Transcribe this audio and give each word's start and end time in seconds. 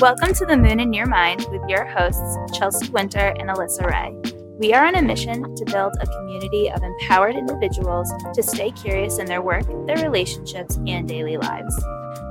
Welcome 0.00 0.34
to 0.34 0.44
the 0.44 0.58
Moon 0.58 0.80
and 0.80 0.94
Your 0.94 1.06
Mind 1.06 1.46
with 1.50 1.62
your 1.70 1.86
hosts, 1.86 2.36
Chelsea 2.58 2.90
Winter 2.90 3.34
and 3.38 3.48
Alyssa 3.48 3.86
Rae. 3.86 4.14
We 4.58 4.74
are 4.74 4.84
on 4.84 4.94
a 4.94 5.00
mission 5.00 5.54
to 5.54 5.64
build 5.64 5.94
a 5.98 6.06
community 6.06 6.70
of 6.70 6.82
empowered 6.82 7.34
individuals 7.34 8.12
to 8.34 8.42
stay 8.42 8.72
curious 8.72 9.18
in 9.18 9.24
their 9.24 9.40
work, 9.40 9.64
their 9.86 9.96
relationships, 9.96 10.76
and 10.86 11.08
daily 11.08 11.38
lives. 11.38 11.74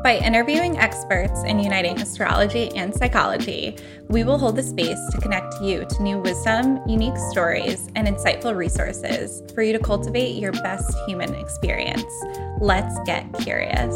By 0.03 0.21
interviewing 0.23 0.77
experts 0.77 1.43
in 1.45 1.57
uniting 1.57 1.99
astrology 1.99 2.69
and 2.75 2.93
psychology, 2.93 3.77
we 4.09 4.23
will 4.23 4.37
hold 4.37 4.57
the 4.57 4.63
space 4.63 4.99
to 5.09 5.19
connect 5.19 5.59
you 5.59 5.85
to 5.89 6.03
new 6.03 6.19
wisdom, 6.19 6.87
unique 6.87 7.17
stories, 7.31 7.89
and 7.95 8.07
insightful 8.07 8.55
resources 8.55 9.41
for 9.55 9.63
you 9.63 9.73
to 9.73 9.79
cultivate 9.79 10.35
your 10.35 10.51
best 10.51 10.95
human 11.07 11.33
experience. 11.33 12.13
Let's 12.59 12.99
get 13.07 13.25
curious. 13.39 13.95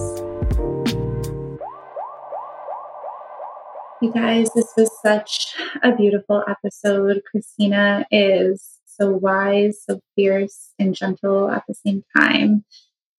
You 4.02 4.13
guys, 4.13 4.48
this 4.55 4.71
was 4.77 4.89
such 5.03 5.53
a 5.84 5.94
beautiful 5.94 6.41
episode. 6.48 7.21
Christina 7.30 8.05
is 8.09 8.80
so 8.85 9.12
wise, 9.12 9.84
so 9.85 9.99
fierce, 10.16 10.73
and 10.80 10.95
gentle 10.95 11.52
at 11.52 11.63
the 11.67 11.73
same 11.73 12.05
time. 12.16 12.63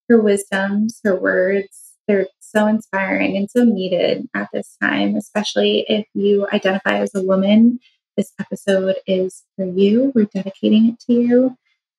Her 0.09 0.19
wisdoms, 0.19 0.99
her 1.05 1.21
words, 1.21 1.97
they're 2.09 2.29
so 2.41 2.67
inspiring 2.67 3.37
and 3.37 3.51
so 3.51 3.63
needed 3.63 4.27
at 4.35 4.49
this 4.55 4.79
time, 4.81 5.17
especially 5.17 5.85
if 5.87 6.07
you 6.15 6.49
identify 6.51 6.99
as 6.99 7.15
a 7.15 7.23
woman. 7.23 7.79
This 8.17 8.33
episode 8.41 8.97
is 9.07 9.45
for 9.57 9.67
you. 9.67 10.13
We're 10.15 10.31
dedicating 10.33 10.87
it 10.87 11.01
to 11.01 11.13
you, 11.13 11.57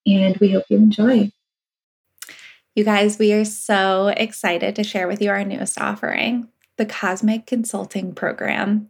and 0.08 0.36
we 0.38 0.54
hope 0.54 0.66
you 0.70 0.78
enjoy. 0.78 1.32
You 2.74 2.84
guys, 2.84 3.20
we 3.20 3.32
are 3.34 3.46
so 3.46 4.08
excited 4.08 4.76
to 4.76 4.84
share 4.84 5.08
with 5.08 5.22
you 5.22 5.30
our 5.30 5.44
newest 5.44 5.80
offering 5.80 6.48
the 6.82 6.86
Cosmic 6.88 7.46
Consulting 7.46 8.12
Program. 8.12 8.90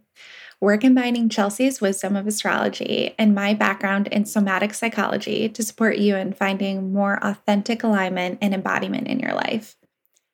We're 0.62 0.78
combining 0.78 1.28
Chelsea's 1.28 1.82
wisdom 1.82 2.16
of 2.16 2.26
astrology 2.26 3.14
and 3.18 3.34
my 3.34 3.52
background 3.52 4.06
in 4.06 4.24
somatic 4.24 4.72
psychology 4.72 5.46
to 5.50 5.62
support 5.62 5.98
you 5.98 6.16
in 6.16 6.32
finding 6.32 6.94
more 6.94 7.22
authentic 7.22 7.82
alignment 7.82 8.38
and 8.40 8.54
embodiment 8.54 9.08
in 9.08 9.20
your 9.20 9.34
life. 9.34 9.76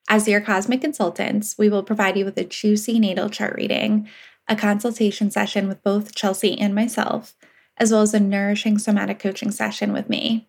As 0.07 0.25
your 0.25 0.39
cosmic 0.39 0.79
consultants, 0.79 1.57
we 1.57 1.67
will 1.67 1.83
provide 1.83 2.15
you 2.15 2.23
with 2.23 2.37
a 2.37 2.45
juicy 2.45 2.97
natal 2.97 3.27
chart 3.27 3.57
reading, 3.57 4.07
a 4.47 4.55
consultation 4.55 5.29
session 5.29 5.67
with 5.67 5.83
both 5.83 6.15
Chelsea 6.15 6.57
and 6.57 6.73
myself, 6.73 7.35
as 7.75 7.91
well 7.91 8.03
as 8.03 8.13
a 8.13 8.21
nourishing 8.21 8.77
somatic 8.77 9.19
coaching 9.19 9.51
session 9.51 9.91
with 9.91 10.07
me. 10.07 10.47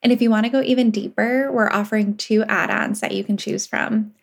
And 0.00 0.12
if 0.12 0.22
you 0.22 0.30
want 0.30 0.46
to 0.46 0.52
go 0.52 0.62
even 0.62 0.92
deeper, 0.92 1.50
we're 1.50 1.72
offering 1.72 2.16
two 2.16 2.44
add 2.44 2.70
ons 2.70 3.00
that 3.00 3.10
you 3.10 3.24
can 3.24 3.36
choose 3.36 3.66
from 3.66 4.14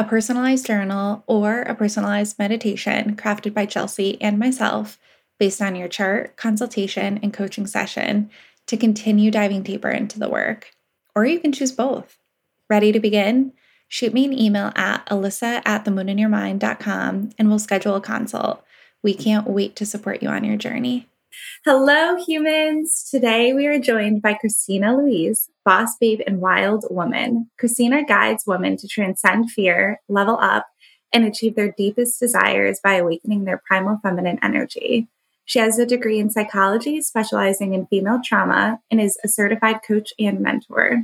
a 0.00 0.04
personalized 0.04 0.64
journal, 0.64 1.22
or 1.26 1.60
a 1.60 1.74
personalized 1.74 2.38
meditation 2.38 3.14
crafted 3.16 3.52
by 3.52 3.66
Chelsea 3.66 4.16
and 4.22 4.38
myself 4.38 4.98
based 5.38 5.60
on 5.60 5.76
your 5.76 5.88
chart, 5.88 6.38
consultation, 6.38 7.20
and 7.22 7.34
coaching 7.34 7.66
session 7.66 8.30
to 8.66 8.78
continue 8.78 9.30
diving 9.30 9.62
deeper 9.62 9.90
into 9.90 10.18
the 10.18 10.30
work. 10.30 10.70
Or 11.14 11.26
you 11.26 11.38
can 11.38 11.52
choose 11.52 11.72
both. 11.72 12.16
Ready 12.70 12.92
to 12.92 12.98
begin? 12.98 13.52
Shoot 13.88 14.14
me 14.14 14.24
an 14.24 14.32
email 14.38 14.72
at 14.74 15.04
alyssa 15.10 15.60
at 15.66 15.84
themoonandyourmind.com 15.84 17.30
and 17.38 17.48
we'll 17.50 17.58
schedule 17.58 17.96
a 17.96 18.00
consult. 18.00 18.64
We 19.02 19.12
can't 19.12 19.46
wait 19.46 19.76
to 19.76 19.84
support 19.84 20.22
you 20.22 20.30
on 20.30 20.44
your 20.44 20.56
journey. 20.56 21.09
Hello, 21.64 22.16
humans. 22.16 23.06
Today 23.10 23.52
we 23.52 23.66
are 23.66 23.78
joined 23.78 24.22
by 24.22 24.34
Christina 24.34 24.96
Louise, 24.96 25.50
boss 25.64 25.96
babe 26.00 26.20
and 26.26 26.40
wild 26.40 26.86
woman. 26.88 27.50
Christina 27.58 28.02
guides 28.04 28.44
women 28.46 28.76
to 28.78 28.88
transcend 28.88 29.50
fear, 29.50 30.00
level 30.08 30.38
up, 30.40 30.66
and 31.12 31.24
achieve 31.24 31.56
their 31.56 31.74
deepest 31.76 32.18
desires 32.18 32.80
by 32.82 32.94
awakening 32.94 33.44
their 33.44 33.62
primal 33.66 33.98
feminine 34.02 34.38
energy. 34.42 35.08
She 35.44 35.58
has 35.58 35.78
a 35.78 35.84
degree 35.84 36.18
in 36.18 36.30
psychology, 36.30 37.02
specializing 37.02 37.74
in 37.74 37.86
female 37.86 38.20
trauma, 38.24 38.80
and 38.90 39.00
is 39.00 39.18
a 39.22 39.28
certified 39.28 39.80
coach 39.86 40.12
and 40.18 40.40
mentor. 40.40 41.02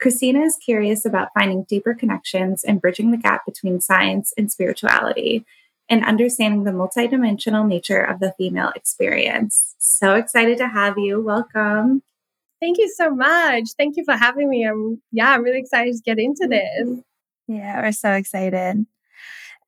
Christina 0.00 0.40
is 0.40 0.58
curious 0.62 1.04
about 1.06 1.28
finding 1.32 1.64
deeper 1.64 1.94
connections 1.94 2.62
and 2.62 2.80
bridging 2.80 3.10
the 3.10 3.16
gap 3.16 3.46
between 3.46 3.80
science 3.80 4.34
and 4.36 4.52
spirituality 4.52 5.46
and 5.88 6.04
understanding 6.04 6.64
the 6.64 6.70
multidimensional 6.70 7.66
nature 7.66 8.02
of 8.02 8.20
the 8.20 8.32
female 8.38 8.72
experience. 8.74 9.74
So 9.78 10.14
excited 10.14 10.58
to 10.58 10.68
have 10.68 10.98
you. 10.98 11.22
Welcome. 11.22 12.02
Thank 12.60 12.78
you 12.78 12.88
so 12.88 13.14
much. 13.14 13.70
Thank 13.76 13.96
you 13.96 14.04
for 14.04 14.14
having 14.14 14.48
me. 14.48 14.66
I'm 14.66 15.02
yeah, 15.12 15.32
I'm 15.32 15.42
really 15.42 15.58
excited 15.58 15.94
to 15.94 16.02
get 16.02 16.18
into 16.18 16.44
mm-hmm. 16.44 16.94
this. 16.94 17.04
Yeah, 17.46 17.82
we're 17.82 17.92
so 17.92 18.12
excited. 18.12 18.86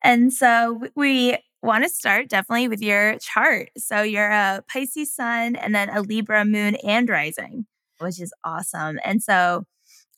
And 0.03 0.33
so 0.33 0.81
we 0.95 1.37
want 1.61 1.83
to 1.83 1.89
start 1.89 2.29
definitely 2.29 2.67
with 2.67 2.81
your 2.81 3.17
chart. 3.19 3.69
So 3.77 4.01
you're 4.01 4.31
a 4.31 4.63
Pisces 4.71 5.13
sun 5.13 5.55
and 5.55 5.75
then 5.75 5.89
a 5.89 6.01
Libra 6.01 6.45
moon 6.45 6.75
and 6.77 7.09
rising, 7.09 7.65
which 7.99 8.19
is 8.19 8.33
awesome. 8.43 8.99
And 9.03 9.21
so, 9.21 9.65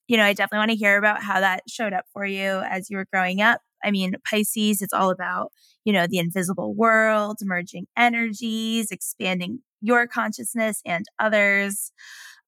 you 0.07 0.17
know, 0.17 0.23
I 0.23 0.33
definitely 0.33 0.59
want 0.59 0.71
to 0.71 0.77
hear 0.77 0.97
about 0.97 1.23
how 1.23 1.39
that 1.39 1.63
showed 1.67 1.93
up 1.93 2.05
for 2.13 2.25
you 2.25 2.61
as 2.69 2.89
you 2.89 2.97
were 2.97 3.07
growing 3.11 3.41
up. 3.41 3.61
I 3.83 3.91
mean, 3.91 4.15
Pisces, 4.29 4.81
it's 4.81 4.93
all 4.93 5.09
about 5.09 5.51
you 5.89 5.93
know, 5.93 6.07
the 6.07 6.19
invisible 6.19 6.73
world, 6.73 7.37
merging 7.41 7.87
energies, 7.97 8.91
expanding 8.91 9.59
your 9.81 10.07
consciousness 10.07 10.81
and 10.85 11.05
others, 11.17 11.91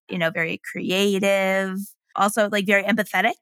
you 0.10 0.18
know, 0.18 0.30
very 0.30 0.62
creative, 0.72 1.78
also 2.16 2.50
like 2.50 2.66
very 2.66 2.84
empathetic. 2.84 3.34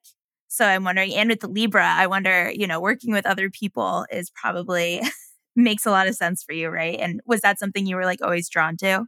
So 0.47 0.65
I'm 0.65 0.83
wondering, 0.83 1.13
and 1.15 1.29
with 1.29 1.41
the 1.41 1.49
Libra, 1.49 1.85
I 1.85 2.07
wonder, 2.07 2.51
you 2.51 2.65
know, 2.65 2.79
working 2.79 3.11
with 3.11 3.25
other 3.25 3.49
people 3.49 4.05
is 4.11 4.29
probably 4.29 5.01
makes 5.55 5.85
a 5.85 5.91
lot 5.91 6.07
of 6.07 6.15
sense 6.15 6.43
for 6.43 6.53
you, 6.53 6.69
right? 6.69 6.97
And 6.99 7.21
was 7.25 7.41
that 7.41 7.59
something 7.59 7.85
you 7.85 7.95
were 7.95 8.05
like 8.05 8.21
always 8.23 8.49
drawn 8.49 8.77
to? 8.77 9.05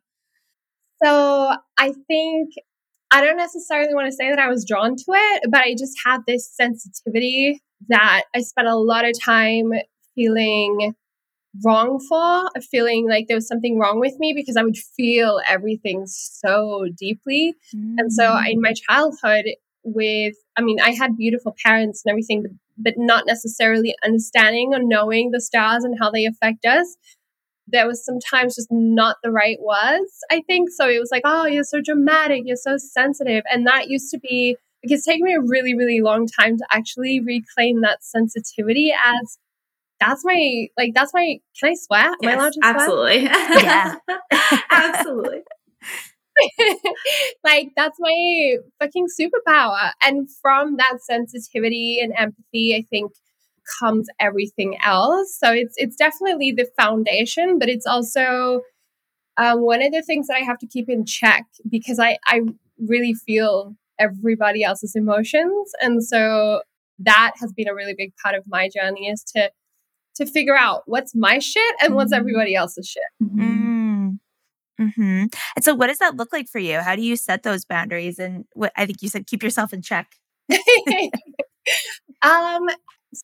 So 1.03 1.55
I 1.79 1.93
think 2.07 2.49
I 3.11 3.21
don't 3.21 3.37
necessarily 3.37 3.93
want 3.93 4.07
to 4.07 4.11
say 4.11 4.29
that 4.29 4.39
I 4.39 4.49
was 4.49 4.65
drawn 4.67 4.95
to 4.95 5.05
it, 5.07 5.43
but 5.49 5.61
I 5.61 5.73
just 5.73 5.97
had 6.05 6.21
this 6.27 6.49
sensitivity 6.53 7.61
that 7.89 8.23
I 8.35 8.41
spent 8.41 8.67
a 8.67 8.75
lot 8.75 9.05
of 9.05 9.19
time 9.19 9.71
feeling 10.15 10.93
wrongful, 11.65 12.49
feeling 12.69 13.07
like 13.09 13.25
there 13.27 13.37
was 13.37 13.47
something 13.47 13.77
wrong 13.77 13.99
with 13.99 14.17
me 14.19 14.33
because 14.33 14.55
I 14.55 14.63
would 14.63 14.77
feel 14.77 15.41
everything 15.47 16.03
so 16.05 16.85
deeply. 16.97 17.55
Mm. 17.75 17.95
And 17.97 18.13
so 18.13 18.37
in 18.37 18.59
mm. 18.59 18.61
my 18.61 18.73
childhood, 18.73 19.45
with, 19.83 20.35
I 20.57 20.61
mean, 20.61 20.79
I 20.79 20.91
had 20.91 21.17
beautiful 21.17 21.55
parents 21.65 22.03
and 22.05 22.11
everything, 22.11 22.43
but, 22.43 22.51
but 22.77 22.93
not 22.97 23.25
necessarily 23.25 23.95
understanding 24.05 24.73
or 24.73 24.79
knowing 24.79 25.31
the 25.31 25.41
stars 25.41 25.83
and 25.83 25.97
how 25.99 26.11
they 26.11 26.25
affect 26.25 26.65
us. 26.65 26.97
There 27.67 27.87
was 27.87 28.05
sometimes 28.05 28.55
just 28.55 28.67
not 28.69 29.17
the 29.23 29.31
right 29.31 29.57
was, 29.59 30.07
I 30.29 30.41
think. 30.45 30.69
So 30.69 30.89
it 30.89 30.99
was 30.99 31.09
like, 31.11 31.23
oh, 31.25 31.45
you're 31.45 31.63
so 31.63 31.81
dramatic, 31.81 32.43
you're 32.45 32.57
so 32.57 32.77
sensitive. 32.77 33.43
And 33.51 33.65
that 33.65 33.89
used 33.89 34.11
to 34.11 34.19
be, 34.19 34.57
it's 34.83 35.05
taken 35.05 35.25
me 35.25 35.33
a 35.33 35.41
really, 35.41 35.75
really 35.75 36.01
long 36.01 36.27
time 36.27 36.57
to 36.57 36.65
actually 36.71 37.19
reclaim 37.19 37.81
that 37.81 38.03
sensitivity 38.03 38.91
as 38.93 39.37
that's 39.99 40.25
my 40.25 40.67
like 40.77 40.93
that's 40.95 41.13
my 41.13 41.39
can 41.59 41.71
I 41.71 41.75
swear? 41.75 42.05
Am 42.05 42.15
yes, 42.21 42.31
I 42.31 42.35
allowed 42.35 42.53
to 42.53 42.59
swear? 42.61 42.75
Absolutely. 42.75 43.23
yeah. 43.63 43.95
absolutely. 44.71 45.41
like 47.43 47.69
that's 47.75 47.97
my 47.99 48.55
fucking 48.79 49.07
superpower. 49.07 49.91
And 50.01 50.27
from 50.41 50.77
that 50.77 50.97
sensitivity 51.01 51.99
and 52.01 52.13
empathy, 52.17 52.75
I 52.75 52.83
think 52.89 53.11
comes 53.79 54.07
everything 54.19 54.77
else. 54.83 55.37
So 55.37 55.51
it's 55.51 55.75
it's 55.77 55.95
definitely 55.95 56.51
the 56.51 56.69
foundation, 56.77 57.59
but 57.59 57.69
it's 57.69 57.85
also 57.85 58.61
um, 59.37 59.61
one 59.61 59.81
of 59.81 59.91
the 59.91 60.01
things 60.01 60.27
that 60.27 60.37
I 60.37 60.41
have 60.41 60.57
to 60.59 60.67
keep 60.67 60.89
in 60.89 61.05
check 61.05 61.45
because 61.69 61.99
I 61.99 62.17
I 62.25 62.41
really 62.79 63.13
feel 63.13 63.75
everybody 64.01 64.63
else's 64.63 64.95
emotions, 64.95 65.71
and 65.79 66.03
so 66.03 66.61
that 66.99 67.33
has 67.39 67.51
been 67.53 67.67
a 67.67 67.75
really 67.75 67.95
big 67.97 68.13
part 68.21 68.35
of 68.35 68.43
my 68.47 68.69
journey 68.69 69.07
is 69.07 69.23
to 69.35 69.51
to 70.15 70.25
figure 70.25 70.57
out 70.57 70.83
what's 70.85 71.15
my 71.15 71.39
shit 71.39 71.75
and 71.81 71.95
what's 71.95 72.11
mm-hmm. 72.11 72.19
everybody 72.19 72.55
else's 72.55 72.87
shit. 72.87 73.03
Mm-hmm. 73.23 74.09
Mm-hmm. 74.79 75.25
And 75.55 75.63
so, 75.63 75.75
what 75.75 75.87
does 75.87 75.99
that 75.99 76.15
look 76.15 76.33
like 76.33 76.47
for 76.47 76.59
you? 76.59 76.79
How 76.79 76.95
do 76.95 77.01
you 77.01 77.15
set 77.15 77.43
those 77.43 77.65
boundaries? 77.65 78.19
And 78.19 78.45
what 78.53 78.71
I 78.75 78.85
think 78.85 79.01
you 79.01 79.09
said, 79.09 79.27
keep 79.27 79.43
yourself 79.43 79.73
in 79.73 79.81
check. 79.81 80.15
um. 82.21 82.67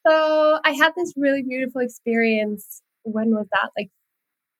So 0.05 0.59
I 0.65 0.71
had 0.71 0.91
this 0.97 1.13
really 1.15 1.43
beautiful 1.43 1.81
experience. 1.81 2.81
When 3.03 3.31
was 3.31 3.47
that? 3.53 3.69
Like, 3.77 3.89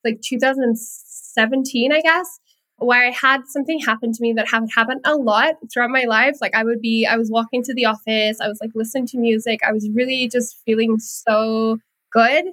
like 0.06 0.22
2017, 0.22 1.92
I 1.92 2.00
guess, 2.02 2.40
where 2.80 3.06
I 3.06 3.12
had 3.12 3.42
something 3.48 3.80
happen 3.80 4.12
to 4.14 4.22
me 4.22 4.34
that 4.34 4.50
had 4.50 4.64
happened 4.76 5.02
a 5.04 5.16
lot 5.16 5.56
throughout 5.72 5.90
my 5.90 6.04
life. 6.04 6.38
Like 6.42 6.56
I 6.56 6.64
would 6.64 6.80
be, 6.80 7.06
I 7.06 7.18
was 7.18 7.32
walking 7.32 7.64
to 7.64 7.74
the 7.74 7.86
office, 7.86 8.40
I 8.40 8.48
was 8.48 8.60
like 8.62 8.72
listening 8.76 9.08
to 9.08 9.18
music, 9.18 9.62
I 9.68 9.72
was 9.72 9.90
really 9.94 10.28
just 10.28 10.58
feeling 10.66 11.00
so 11.00 11.80
good 12.12 12.46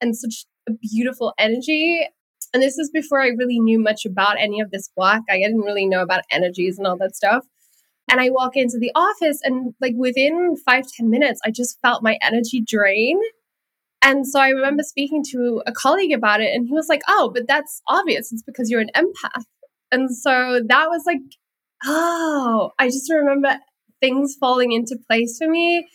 and 0.00 0.16
such 0.16 0.46
a 0.68 0.72
beautiful 0.72 1.32
energy. 1.38 2.06
And 2.54 2.62
this 2.62 2.78
is 2.78 2.90
before 2.90 3.20
I 3.20 3.28
really 3.28 3.58
knew 3.58 3.78
much 3.78 4.04
about 4.04 4.38
any 4.38 4.60
of 4.60 4.70
this 4.70 4.90
work. 4.96 5.22
I 5.28 5.38
didn't 5.38 5.60
really 5.60 5.86
know 5.86 6.02
about 6.02 6.24
energies 6.30 6.78
and 6.78 6.86
all 6.86 6.98
that 6.98 7.16
stuff. 7.16 7.44
And 8.10 8.20
I 8.20 8.30
walk 8.30 8.56
into 8.56 8.78
the 8.78 8.90
office, 8.94 9.40
and 9.42 9.74
like 9.80 9.94
within 9.96 10.56
five 10.66 10.84
ten 10.86 11.08
minutes, 11.08 11.40
I 11.46 11.50
just 11.50 11.80
felt 11.80 12.02
my 12.02 12.18
energy 12.20 12.60
drain. 12.60 13.18
And 14.02 14.26
so 14.26 14.40
I 14.40 14.48
remember 14.48 14.82
speaking 14.82 15.22
to 15.30 15.62
a 15.66 15.72
colleague 15.72 16.12
about 16.12 16.40
it, 16.42 16.54
and 16.54 16.66
he 16.66 16.74
was 16.74 16.88
like, 16.88 17.00
Oh, 17.08 17.30
but 17.32 17.46
that's 17.48 17.80
obvious. 17.86 18.30
It's 18.32 18.42
because 18.42 18.70
you're 18.70 18.80
an 18.80 18.90
empath. 18.94 19.44
And 19.92 20.14
so 20.14 20.60
that 20.66 20.88
was 20.88 21.04
like, 21.06 21.20
Oh, 21.84 22.70
I 22.78 22.88
just 22.88 23.10
remember 23.12 23.58
things 24.00 24.36
falling 24.38 24.72
into 24.72 24.98
place 25.08 25.38
for 25.38 25.48
me 25.48 25.86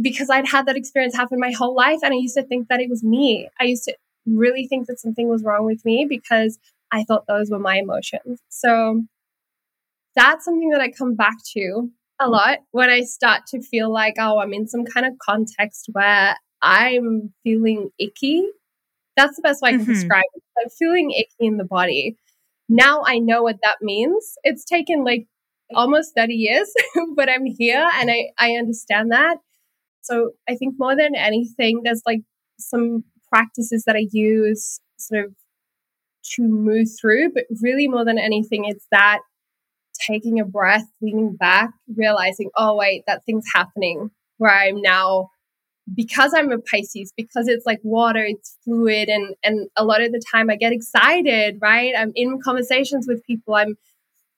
because 0.00 0.30
I'd 0.30 0.48
had 0.48 0.66
that 0.66 0.76
experience 0.76 1.16
happen 1.16 1.38
my 1.38 1.52
whole 1.52 1.74
life. 1.74 1.98
And 2.02 2.12
I 2.12 2.16
used 2.16 2.36
to 2.36 2.42
think 2.42 2.68
that 2.68 2.80
it 2.80 2.88
was 2.88 3.02
me. 3.02 3.48
I 3.60 3.64
used 3.64 3.84
to 3.84 3.94
really 4.26 4.66
think 4.66 4.86
that 4.86 5.00
something 5.00 5.28
was 5.28 5.44
wrong 5.44 5.64
with 5.64 5.84
me 5.84 6.06
because 6.08 6.58
I 6.92 7.04
thought 7.04 7.26
those 7.26 7.50
were 7.50 7.58
my 7.58 7.76
emotions. 7.76 8.40
So 8.48 9.02
that's 10.16 10.44
something 10.44 10.70
that 10.70 10.80
I 10.80 10.90
come 10.90 11.14
back 11.14 11.36
to 11.54 11.90
a 12.18 12.28
lot 12.28 12.58
when 12.72 12.90
I 12.90 13.02
start 13.02 13.42
to 13.48 13.62
feel 13.62 13.92
like, 13.92 14.14
oh, 14.18 14.38
I'm 14.38 14.52
in 14.52 14.68
some 14.68 14.84
kind 14.84 15.06
of 15.06 15.14
context 15.18 15.88
where 15.92 16.36
I'm 16.62 17.32
feeling 17.42 17.90
icky. 17.98 18.46
That's 19.16 19.36
the 19.36 19.42
best 19.42 19.62
way 19.62 19.70
I 19.70 19.72
can 19.72 19.82
mm-hmm. 19.82 19.92
describe 19.92 20.24
it. 20.34 20.42
I'm 20.62 20.70
feeling 20.70 21.10
icky 21.12 21.46
in 21.46 21.56
the 21.56 21.64
body. 21.64 22.16
Now 22.70 23.02
I 23.04 23.18
know 23.18 23.42
what 23.42 23.56
that 23.64 23.78
means. 23.82 24.34
It's 24.44 24.64
taken 24.64 25.04
like 25.04 25.26
almost 25.74 26.12
30 26.16 26.34
years, 26.34 26.72
but 27.16 27.28
I'm 27.28 27.44
here 27.44 27.84
and 27.94 28.10
I, 28.10 28.28
I 28.38 28.52
understand 28.52 29.10
that. 29.10 29.38
So 30.02 30.30
I 30.48 30.54
think 30.54 30.76
more 30.78 30.96
than 30.96 31.16
anything, 31.16 31.80
there's 31.82 32.02
like 32.06 32.20
some 32.60 33.02
practices 33.28 33.82
that 33.86 33.96
I 33.96 34.06
use 34.12 34.80
sort 34.98 35.24
of 35.24 35.34
to 36.36 36.42
move 36.42 36.86
through, 37.00 37.32
but 37.34 37.44
really 37.60 37.88
more 37.88 38.04
than 38.04 38.18
anything, 38.18 38.64
it's 38.66 38.86
that 38.92 39.18
taking 40.06 40.38
a 40.38 40.44
breath, 40.44 40.86
leaning 41.02 41.34
back, 41.34 41.70
realizing, 41.96 42.50
oh, 42.56 42.76
wait, 42.76 43.02
that 43.08 43.24
thing's 43.26 43.46
happening 43.52 44.10
where 44.38 44.52
I'm 44.52 44.80
now 44.80 45.30
because 45.94 46.32
I'm 46.34 46.52
a 46.52 46.58
Pisces, 46.58 47.12
because 47.16 47.48
it's 47.48 47.66
like 47.66 47.80
water, 47.82 48.24
it's 48.24 48.56
fluid, 48.64 49.08
and 49.08 49.34
and 49.42 49.68
a 49.76 49.84
lot 49.84 50.02
of 50.02 50.12
the 50.12 50.22
time 50.32 50.50
I 50.50 50.56
get 50.56 50.72
excited, 50.72 51.58
right? 51.60 51.94
I'm 51.96 52.12
in 52.14 52.40
conversations 52.42 53.06
with 53.08 53.24
people, 53.24 53.54
I'm 53.54 53.76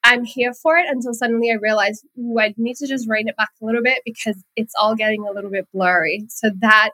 I'm 0.05 0.25
here 0.25 0.53
for 0.53 0.77
it 0.77 0.87
until 0.89 1.15
suddenly 1.15 1.51
I 1.51 1.55
realize 1.55 2.03
ooh, 2.19 2.39
I 2.39 2.55
need 2.57 2.77
to 2.77 2.87
just 2.87 3.09
rein 3.09 3.29
it 3.29 3.37
back 3.37 3.51
a 3.61 3.65
little 3.65 3.83
bit 3.83 4.03
because 4.05 4.43
it's 4.57 4.75
all 4.81 4.97
getting 4.97 5.25
a 5.27 5.33
little 5.33 5.51
bit 5.51 5.69
blurry. 5.73 6.25
So 6.29 6.51
that 6.61 6.91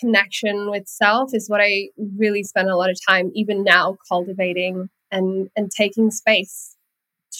connection 0.00 0.70
with 0.70 0.88
self 0.88 1.30
is 1.34 1.48
what 1.48 1.60
I 1.60 1.88
really 2.16 2.42
spend 2.42 2.68
a 2.68 2.76
lot 2.76 2.90
of 2.90 2.98
time, 3.06 3.30
even 3.34 3.62
now, 3.62 3.96
cultivating 4.08 4.88
and 5.10 5.48
and 5.56 5.70
taking 5.70 6.10
space 6.10 6.76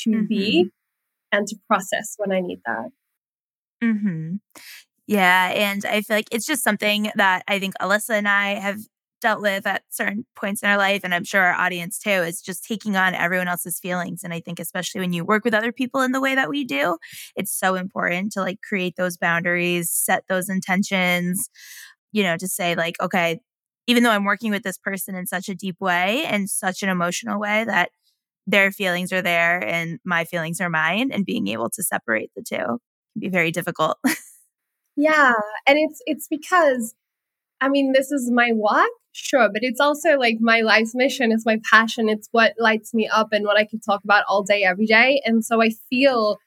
to 0.02 0.10
mm-hmm. 0.10 0.26
be 0.26 0.70
and 1.32 1.46
to 1.48 1.56
process 1.66 2.14
when 2.18 2.32
I 2.32 2.40
need 2.40 2.60
that. 2.66 2.90
Mm-hmm. 3.82 4.36
Yeah. 5.08 5.50
And 5.54 5.84
I 5.84 6.00
feel 6.00 6.16
like 6.16 6.28
it's 6.32 6.46
just 6.46 6.62
something 6.64 7.10
that 7.16 7.42
I 7.46 7.58
think 7.58 7.74
Alyssa 7.80 8.10
and 8.10 8.28
I 8.28 8.54
have 8.54 8.78
dealt 9.20 9.40
with 9.40 9.66
at 9.66 9.82
certain 9.90 10.26
points 10.36 10.62
in 10.62 10.68
our 10.68 10.76
life. 10.76 11.00
And 11.04 11.14
I'm 11.14 11.24
sure 11.24 11.42
our 11.42 11.54
audience 11.54 11.98
too 11.98 12.10
is 12.10 12.40
just 12.40 12.64
taking 12.64 12.96
on 12.96 13.14
everyone 13.14 13.48
else's 13.48 13.78
feelings. 13.80 14.22
And 14.24 14.32
I 14.34 14.40
think, 14.40 14.58
especially 14.60 15.00
when 15.00 15.12
you 15.12 15.24
work 15.24 15.44
with 15.44 15.54
other 15.54 15.72
people 15.72 16.00
in 16.02 16.12
the 16.12 16.20
way 16.20 16.34
that 16.34 16.48
we 16.48 16.64
do, 16.64 16.96
it's 17.36 17.52
so 17.52 17.74
important 17.74 18.32
to 18.32 18.40
like 18.40 18.60
create 18.66 18.96
those 18.96 19.16
boundaries, 19.16 19.90
set 19.90 20.24
those 20.28 20.48
intentions, 20.48 21.48
you 22.12 22.22
know, 22.22 22.36
to 22.36 22.48
say, 22.48 22.74
like, 22.74 22.96
okay, 23.02 23.40
even 23.86 24.02
though 24.02 24.10
I'm 24.10 24.24
working 24.24 24.50
with 24.50 24.62
this 24.62 24.78
person 24.78 25.14
in 25.14 25.26
such 25.26 25.48
a 25.48 25.54
deep 25.54 25.76
way 25.80 26.24
and 26.26 26.48
such 26.50 26.82
an 26.82 26.88
emotional 26.90 27.40
way 27.40 27.64
that 27.64 27.90
their 28.46 28.72
feelings 28.72 29.12
are 29.12 29.22
there 29.22 29.62
and 29.66 30.00
my 30.04 30.24
feelings 30.24 30.60
are 30.60 30.70
mine, 30.70 31.10
and 31.12 31.26
being 31.26 31.48
able 31.48 31.70
to 31.70 31.82
separate 31.84 32.30
the 32.36 32.42
two 32.48 32.56
can 32.58 33.20
be 33.20 33.28
very 33.30 33.52
difficult. 33.52 33.98
Yeah. 34.96 35.34
And 35.66 35.78
it's 35.78 36.00
it's 36.06 36.28
because 36.28 36.94
I 37.60 37.68
mean, 37.68 37.92
this 37.92 38.12
is 38.12 38.30
my 38.30 38.52
work, 38.54 38.90
sure, 39.12 39.48
but 39.52 39.62
it's 39.62 39.80
also 39.80 40.18
like 40.18 40.38
my 40.40 40.60
life's 40.60 40.94
mission, 40.94 41.32
it's 41.32 41.46
my 41.46 41.60
passion, 41.70 42.08
it's 42.08 42.28
what 42.32 42.54
lights 42.58 42.92
me 42.94 43.08
up 43.08 43.28
and 43.32 43.44
what 43.46 43.58
I 43.58 43.64
can 43.64 43.80
talk 43.80 44.04
about 44.04 44.24
all 44.28 44.42
day, 44.42 44.64
every 44.64 44.86
day. 44.86 45.22
And 45.24 45.44
so 45.44 45.62
I 45.62 45.70
feel 45.90 46.38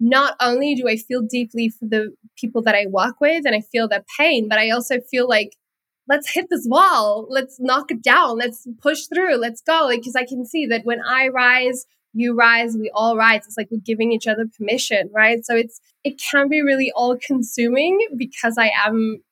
not 0.00 0.36
only 0.40 0.74
do 0.74 0.88
I 0.88 0.96
feel 0.96 1.22
deeply 1.22 1.70
for 1.70 1.86
the 1.86 2.14
people 2.36 2.62
that 2.62 2.74
I 2.74 2.86
work 2.88 3.20
with 3.20 3.46
and 3.46 3.54
I 3.54 3.60
feel 3.60 3.88
their 3.88 4.04
pain, 4.18 4.48
but 4.48 4.58
I 4.58 4.70
also 4.70 5.00
feel 5.10 5.28
like 5.28 5.56
let's 6.08 6.32
hit 6.32 6.46
this 6.50 6.66
wall, 6.68 7.26
let's 7.30 7.58
knock 7.60 7.90
it 7.90 8.02
down, 8.02 8.38
let's 8.38 8.66
push 8.82 9.06
through, 9.12 9.36
let's 9.36 9.62
go. 9.62 9.86
Like, 9.86 10.00
because 10.00 10.16
I 10.16 10.26
can 10.26 10.44
see 10.46 10.66
that 10.66 10.84
when 10.84 11.00
I 11.02 11.28
rise, 11.28 11.86
you 12.12 12.34
rise, 12.34 12.76
we 12.76 12.90
all 12.94 13.16
rise. 13.16 13.42
It's 13.46 13.56
like 13.56 13.68
we're 13.70 13.80
giving 13.84 14.12
each 14.12 14.26
other 14.26 14.44
permission, 14.58 15.10
right? 15.14 15.44
So 15.44 15.54
it's 15.56 15.80
it 16.04 16.20
can 16.32 16.48
be 16.48 16.62
really 16.62 16.92
all 16.94 17.16
consuming 17.24 17.98
because 18.16 18.56
I 18.58 18.70
am 18.84 19.22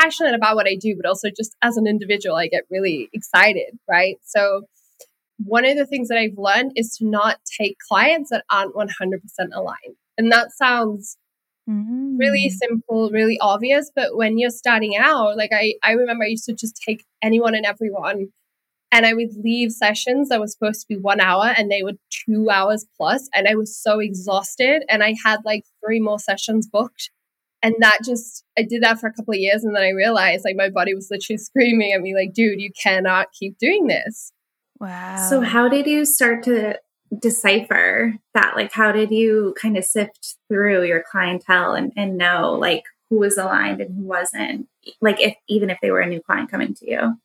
passionate 0.00 0.34
about 0.34 0.56
what 0.56 0.66
I 0.66 0.76
do, 0.76 0.96
but 0.96 1.08
also 1.08 1.28
just 1.30 1.54
as 1.62 1.76
an 1.76 1.86
individual, 1.86 2.36
I 2.36 2.48
get 2.48 2.64
really 2.70 3.08
excited, 3.12 3.78
right? 3.88 4.16
So 4.24 4.62
one 5.38 5.64
of 5.64 5.76
the 5.76 5.86
things 5.86 6.08
that 6.08 6.18
I've 6.18 6.38
learned 6.38 6.72
is 6.76 6.96
to 6.98 7.06
not 7.06 7.38
take 7.60 7.76
clients 7.88 8.30
that 8.30 8.44
aren't 8.50 8.74
100% 8.74 8.88
aligned. 9.52 9.96
And 10.16 10.30
that 10.30 10.52
sounds 10.52 11.16
mm-hmm. 11.68 12.16
really 12.16 12.50
simple, 12.50 13.10
really 13.10 13.38
obvious, 13.40 13.90
but 13.94 14.16
when 14.16 14.38
you're 14.38 14.50
starting 14.50 14.96
out, 14.96 15.36
like 15.36 15.50
I 15.52 15.74
I 15.82 15.92
remember 15.92 16.24
I 16.24 16.28
used 16.28 16.46
to 16.46 16.54
just 16.54 16.80
take 16.86 17.04
anyone 17.22 17.54
and 17.54 17.66
everyone 17.66 18.28
and 18.94 19.04
I 19.04 19.12
would 19.12 19.34
leave 19.42 19.72
sessions 19.72 20.28
that 20.28 20.40
was 20.40 20.52
supposed 20.52 20.80
to 20.82 20.86
be 20.86 20.96
one 20.96 21.20
hour 21.20 21.52
and 21.58 21.68
they 21.68 21.82
were 21.82 21.94
two 22.08 22.48
hours 22.48 22.86
plus, 22.96 23.28
And 23.34 23.48
I 23.48 23.56
was 23.56 23.76
so 23.76 23.98
exhausted. 23.98 24.84
And 24.88 25.02
I 25.02 25.16
had 25.24 25.40
like 25.44 25.64
three 25.84 25.98
more 25.98 26.20
sessions 26.20 26.68
booked. 26.68 27.10
And 27.60 27.74
that 27.80 27.98
just, 28.04 28.44
I 28.56 28.62
did 28.62 28.84
that 28.84 29.00
for 29.00 29.08
a 29.08 29.12
couple 29.12 29.34
of 29.34 29.40
years. 29.40 29.64
And 29.64 29.74
then 29.74 29.82
I 29.82 29.88
realized 29.88 30.44
like 30.44 30.54
my 30.54 30.70
body 30.70 30.94
was 30.94 31.08
literally 31.10 31.38
screaming 31.42 31.92
at 31.92 32.02
me, 32.02 32.14
like, 32.14 32.34
dude, 32.34 32.60
you 32.60 32.70
cannot 32.80 33.32
keep 33.32 33.58
doing 33.58 33.88
this. 33.88 34.30
Wow. 34.78 35.26
So, 35.28 35.40
how 35.40 35.68
did 35.68 35.86
you 35.86 36.04
start 36.04 36.44
to 36.44 36.78
decipher 37.18 38.14
that? 38.34 38.54
Like, 38.54 38.72
how 38.72 38.92
did 38.92 39.10
you 39.10 39.56
kind 39.60 39.76
of 39.76 39.84
sift 39.84 40.36
through 40.48 40.84
your 40.84 41.02
clientele 41.10 41.74
and, 41.74 41.92
and 41.96 42.16
know 42.16 42.52
like 42.52 42.84
who 43.10 43.18
was 43.18 43.38
aligned 43.38 43.80
and 43.80 43.96
who 43.96 44.04
wasn't? 44.04 44.68
Like, 45.00 45.20
if 45.20 45.34
even 45.48 45.70
if 45.70 45.78
they 45.82 45.90
were 45.90 46.00
a 46.00 46.06
new 46.06 46.20
client 46.20 46.50
coming 46.50 46.74
to 46.74 46.90
you? 46.90 47.16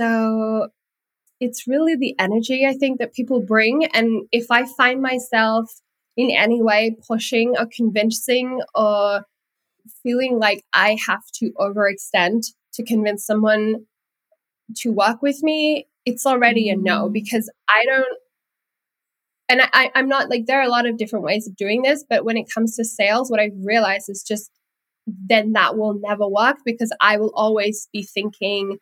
So 0.00 0.68
it's 1.40 1.66
really 1.66 1.94
the 1.94 2.14
energy 2.18 2.66
I 2.66 2.72
think 2.72 2.98
that 2.98 3.12
people 3.12 3.40
bring. 3.40 3.84
And 3.86 4.26
if 4.32 4.50
I 4.50 4.64
find 4.64 5.02
myself 5.02 5.70
in 6.16 6.30
any 6.30 6.62
way 6.62 6.96
pushing 7.06 7.56
or 7.58 7.66
convincing 7.66 8.60
or 8.74 9.22
feeling 10.02 10.38
like 10.38 10.64
I 10.72 10.96
have 11.06 11.24
to 11.34 11.52
overextend 11.58 12.46
to 12.74 12.84
convince 12.84 13.26
someone 13.26 13.86
to 14.76 14.92
work 14.92 15.22
with 15.22 15.42
me, 15.42 15.86
it's 16.06 16.24
already 16.24 16.70
a 16.70 16.76
no 16.76 17.08
mm. 17.08 17.12
because 17.12 17.50
I 17.68 17.84
don't. 17.84 18.18
And 19.48 19.62
I, 19.72 19.90
I'm 19.96 20.08
not 20.08 20.30
like, 20.30 20.46
there 20.46 20.60
are 20.60 20.66
a 20.66 20.70
lot 20.70 20.86
of 20.86 20.96
different 20.96 21.24
ways 21.24 21.48
of 21.48 21.56
doing 21.56 21.82
this, 21.82 22.04
but 22.08 22.24
when 22.24 22.36
it 22.36 22.46
comes 22.54 22.76
to 22.76 22.84
sales, 22.84 23.30
what 23.30 23.40
I've 23.40 23.58
realized 23.64 24.08
is 24.08 24.22
just 24.22 24.48
then 25.06 25.54
that 25.54 25.76
will 25.76 25.94
never 25.94 26.28
work 26.28 26.58
because 26.64 26.92
I 27.00 27.16
will 27.16 27.32
always 27.34 27.88
be 27.92 28.04
thinking, 28.04 28.78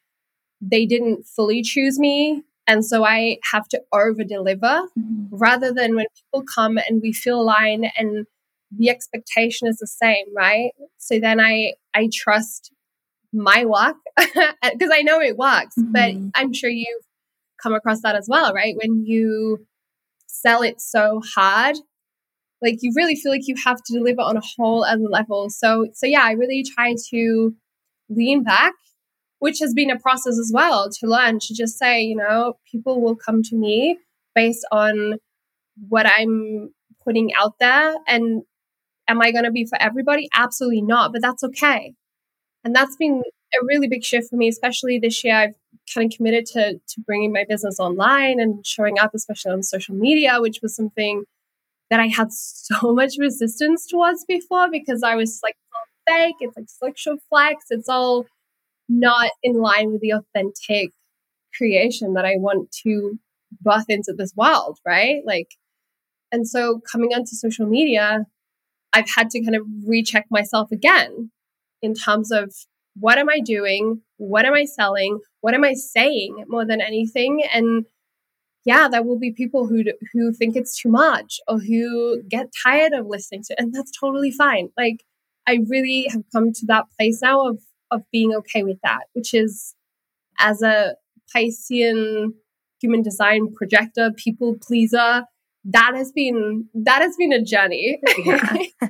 they 0.61 0.87
didn't 0.87 1.25
fully 1.25 1.63
choose 1.63 1.99
me. 1.99 2.43
And 2.67 2.85
so 2.85 3.05
I 3.05 3.39
have 3.53 3.67
to 3.69 3.81
over 3.93 4.25
deliver 4.25 4.83
mm-hmm. 4.99 5.27
rather 5.31 5.73
than 5.73 5.97
when 5.97 6.07
people 6.15 6.45
come 6.45 6.79
and 6.79 7.01
we 7.03 7.13
feel 7.13 7.41
aligned 7.41 7.87
and 7.97 8.27
the 8.77 8.91
expectation 8.91 9.67
is 9.67 9.79
the 9.79 9.87
same, 9.87 10.27
right? 10.37 10.73
So 10.99 11.19
then 11.19 11.41
I 11.41 11.75
I 11.95 12.09
trust 12.13 12.73
my 13.33 13.65
work 13.65 13.97
because 14.17 14.91
I 14.93 15.03
know 15.03 15.21
it 15.21 15.37
works, 15.37 15.77
mm-hmm. 15.79 15.93
but 15.93 16.39
I'm 16.39 16.53
sure 16.53 16.71
you've 16.71 17.05
come 17.63 17.75
across 17.75 18.03
that 18.03 18.17
as 18.17 18.29
well, 18.29 18.53
right? 18.53 18.75
When 18.77 19.05
you 19.05 19.67
sell 20.27 20.63
it 20.63 20.81
so 20.81 21.23
hard, 21.35 21.77
like 22.61 22.79
you 22.83 22.93
really 22.95 23.17
feel 23.17 23.33
like 23.33 23.49
you 23.49 23.55
have 23.65 23.83
to 23.83 23.93
deliver 23.95 24.21
on 24.21 24.37
a 24.37 24.43
whole 24.57 24.85
other 24.85 25.09
level. 25.09 25.49
So 25.49 25.87
so 25.95 26.07
yeah, 26.07 26.23
I 26.23 26.33
really 26.33 26.63
try 26.63 26.95
to 27.11 27.55
lean 28.11 28.43
back 28.43 28.75
which 29.39 29.59
has 29.61 29.73
been 29.75 29.91
a 29.91 29.99
process 29.99 30.39
as 30.39 30.51
well 30.53 30.89
to 30.91 31.07
learn 31.07 31.39
to 31.41 31.55
just 31.55 31.79
say, 31.79 32.03
you 32.03 32.17
know, 32.17 32.55
people 32.71 33.01
will 33.01 33.17
come 33.17 33.43
to 33.43 33.57
me 33.57 33.99
based 34.35 34.67
on 34.73 35.15
what 35.89 36.07
I'm 36.07 36.73
putting 37.05 37.33
out 37.35 37.55
there. 37.61 37.95
And 38.07 38.43
am 39.09 39.23
I 39.23 39.31
going 39.31 39.45
to 39.45 39.51
be 39.51 39.65
for 39.65 39.81
everybody? 39.81 40.29
Absolutely 40.35 40.83
not, 40.83 41.13
but 41.13 41.23
that's 41.23 41.45
okay. 41.45 41.95
And 42.65 42.75
that's 42.75 42.97
been 42.97 43.23
a 43.55 43.65
really 43.65 43.89
big 43.89 44.05
shift 44.05 44.31
for 44.31 44.37
me, 44.37 44.49
especially 44.49 44.99
this 44.99 45.23
year. 45.25 45.35
I've 45.35 45.55
kind 45.95 46.13
of 46.13 46.17
committed 46.17 46.47
to, 46.47 46.75
to 46.75 47.01
bringing 47.07 47.33
my 47.33 47.45
business 47.49 47.79
online 47.79 48.41
and 48.41 48.67
showing 48.67 48.99
up, 48.99 49.13
especially 49.15 49.53
on 49.53 49.63
social 49.63 49.95
media, 49.95 50.41
which 50.41 50.61
was 50.63 50.75
something 50.75 51.25
that 51.91 52.01
I 52.01 52.07
had 52.07 52.33
so 52.33 52.75
much 52.95 53.15
resistance 53.19 53.87
towards 53.87 54.25
before 54.27 54.69
because 54.71 55.03
I 55.03 55.15
was 55.15 55.41
like, 55.43 55.57
fake, 56.09 56.37
it's 56.41 56.57
like 56.57 56.99
social 56.99 57.17
flex, 57.29 57.67
it's 57.71 57.89
all 57.89 58.27
not 58.89 59.31
in 59.43 59.55
line 59.55 59.93
with 59.93 60.01
the 60.01 60.13
authentic 60.13 60.91
creation 61.57 62.15
that 62.15 62.25
I 62.25 62.37
want 62.37 62.71
to 62.85 63.19
birth 63.61 63.87
into 63.89 64.15
this 64.17 64.33
world, 64.37 64.79
right? 64.87 65.23
Like, 65.25 65.49
and 66.31 66.47
so 66.47 66.81
coming 66.91 67.11
onto 67.13 67.35
social 67.35 67.67
media, 67.67 68.27
I've 68.93 69.09
had 69.15 69.31
to 69.31 69.43
kind 69.43 69.57
of 69.57 69.63
recheck 69.87 70.27
myself 70.31 70.71
again 70.73 71.31
in 71.83 71.95
terms 71.95 72.31
of 72.31 72.53
what 73.01 73.19
am 73.19 73.29
I 73.29 73.41
doing? 73.41 74.03
What 74.17 74.45
am 74.45 74.55
I 74.55 74.65
selling? 74.65 75.21
What 75.41 75.55
am 75.55 75.65
I 75.65 75.75
saying 75.75 76.45
more 76.49 76.67
than 76.67 76.81
anything? 76.81 77.43
And 77.53 77.85
yeah, 78.65 78.89
there 78.89 79.03
will 79.03 79.19
be 79.19 79.33
people 79.33 79.67
who 79.67 79.85
who 80.13 80.33
think 80.33 80.57
it's 80.57 80.81
too 80.81 80.91
much 80.91 81.39
or 81.47 81.59
who 81.59 82.23
get 82.29 82.53
tired 82.65 82.93
of 82.93 83.07
listening 83.07 83.43
to, 83.45 83.53
it, 83.55 83.63
and 83.63 83.73
that's 83.73 83.93
totally 83.99 84.31
fine. 84.31 84.71
Like 84.77 85.05
I 85.47 85.61
really 85.69 86.07
have 86.11 86.23
come 86.35 86.53
to 86.53 86.67
that 86.67 86.87
place 86.99 87.23
now 87.23 87.47
of 87.49 87.61
of 87.91 88.03
being 88.13 88.35
okay 88.35 88.63
with 88.63 88.79
that, 88.83 89.05
which 89.13 89.35
is 89.35 89.75
as 90.39 90.63
a 90.63 90.95
Piscean 91.35 92.33
human 92.81 93.03
design 93.03 93.53
projector, 93.55 94.11
people 94.17 94.57
pleaser, 94.61 95.25
that 95.65 95.93
has 95.95 96.13
been 96.13 96.69
that 96.75 97.03
has 97.03 97.17
been 97.17 97.33
a 97.33 97.43
journey. 97.43 98.01
Yeah. 98.25 98.59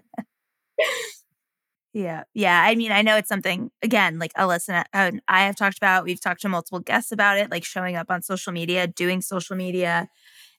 yeah. 1.93 2.23
Yeah. 2.35 2.63
I 2.63 2.75
mean, 2.75 2.93
I 2.93 3.03
know 3.03 3.17
it's 3.17 3.29
something 3.29 3.71
again, 3.83 4.19
like 4.19 4.33
Alyssa 4.35 4.85
and 4.93 5.21
I 5.27 5.47
have 5.47 5.57
talked 5.57 5.79
about, 5.79 6.05
we've 6.05 6.21
talked 6.21 6.43
to 6.43 6.49
multiple 6.49 6.81
guests 6.81 7.11
about 7.11 7.39
it, 7.39 7.51
like 7.51 7.65
showing 7.65 7.97
up 7.97 8.11
on 8.11 8.23
social 8.23 8.53
media, 8.53 8.87
doing 8.87 9.21
social 9.21 9.57
media. 9.57 10.09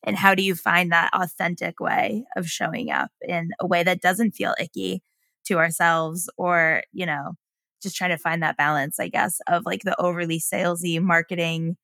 And 0.04 0.18
how 0.18 0.34
do 0.34 0.44
you 0.44 0.56
find 0.56 0.92
that 0.92 1.12
authentic 1.14 1.80
way 1.80 2.26
of 2.36 2.48
showing 2.48 2.90
up 2.90 3.12
in 3.22 3.50
a 3.60 3.68
way 3.68 3.84
that 3.84 4.02
doesn't 4.02 4.32
feel 4.32 4.56
icky 4.60 5.04
to 5.46 5.58
ourselves 5.58 6.30
or, 6.38 6.84
you 6.92 7.06
know, 7.06 7.34
just 7.82 7.96
trying 7.96 8.12
to 8.12 8.18
find 8.18 8.44
that 8.44 8.58
balance, 8.58 9.00
I 9.00 9.08
guess, 9.08 9.40
of 9.48 9.66
like 9.66 9.82
the 9.84 10.00
overly 10.02 10.40
salesy 10.40 11.02
marketing 11.02 11.78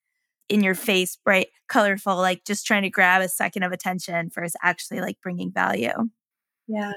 in 0.49 0.63
your 0.63 0.75
face, 0.75 1.17
bright, 1.23 1.47
colorful, 1.67 2.17
like 2.17 2.43
just 2.45 2.65
trying 2.65 2.83
to 2.83 2.89
grab 2.89 3.21
a 3.21 3.29
second 3.29 3.63
of 3.63 3.71
attention 3.71 4.29
versus 4.33 4.55
actually 4.61 5.01
like 5.01 5.17
bringing 5.21 5.51
value. 5.51 5.93
Yeah. 6.67 6.93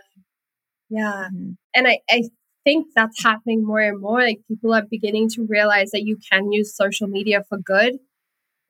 Yeah. 0.91 1.29
Mm-hmm. 1.33 1.51
And 1.75 1.89
I, 1.89 2.01
I 2.11 2.25
think 2.65 2.89
that's 2.95 3.23
happening 3.23 3.65
more 3.65 3.81
and 3.81 4.01
more. 4.01 4.21
Like 4.21 4.41
people 4.49 4.75
are 4.75 4.83
beginning 4.89 5.29
to 5.31 5.47
realize 5.49 5.91
that 5.93 6.03
you 6.03 6.19
can 6.31 6.53
use 6.53 6.77
social 6.77 7.09
media 7.09 7.45
for 7.49 7.59
good 7.59 7.99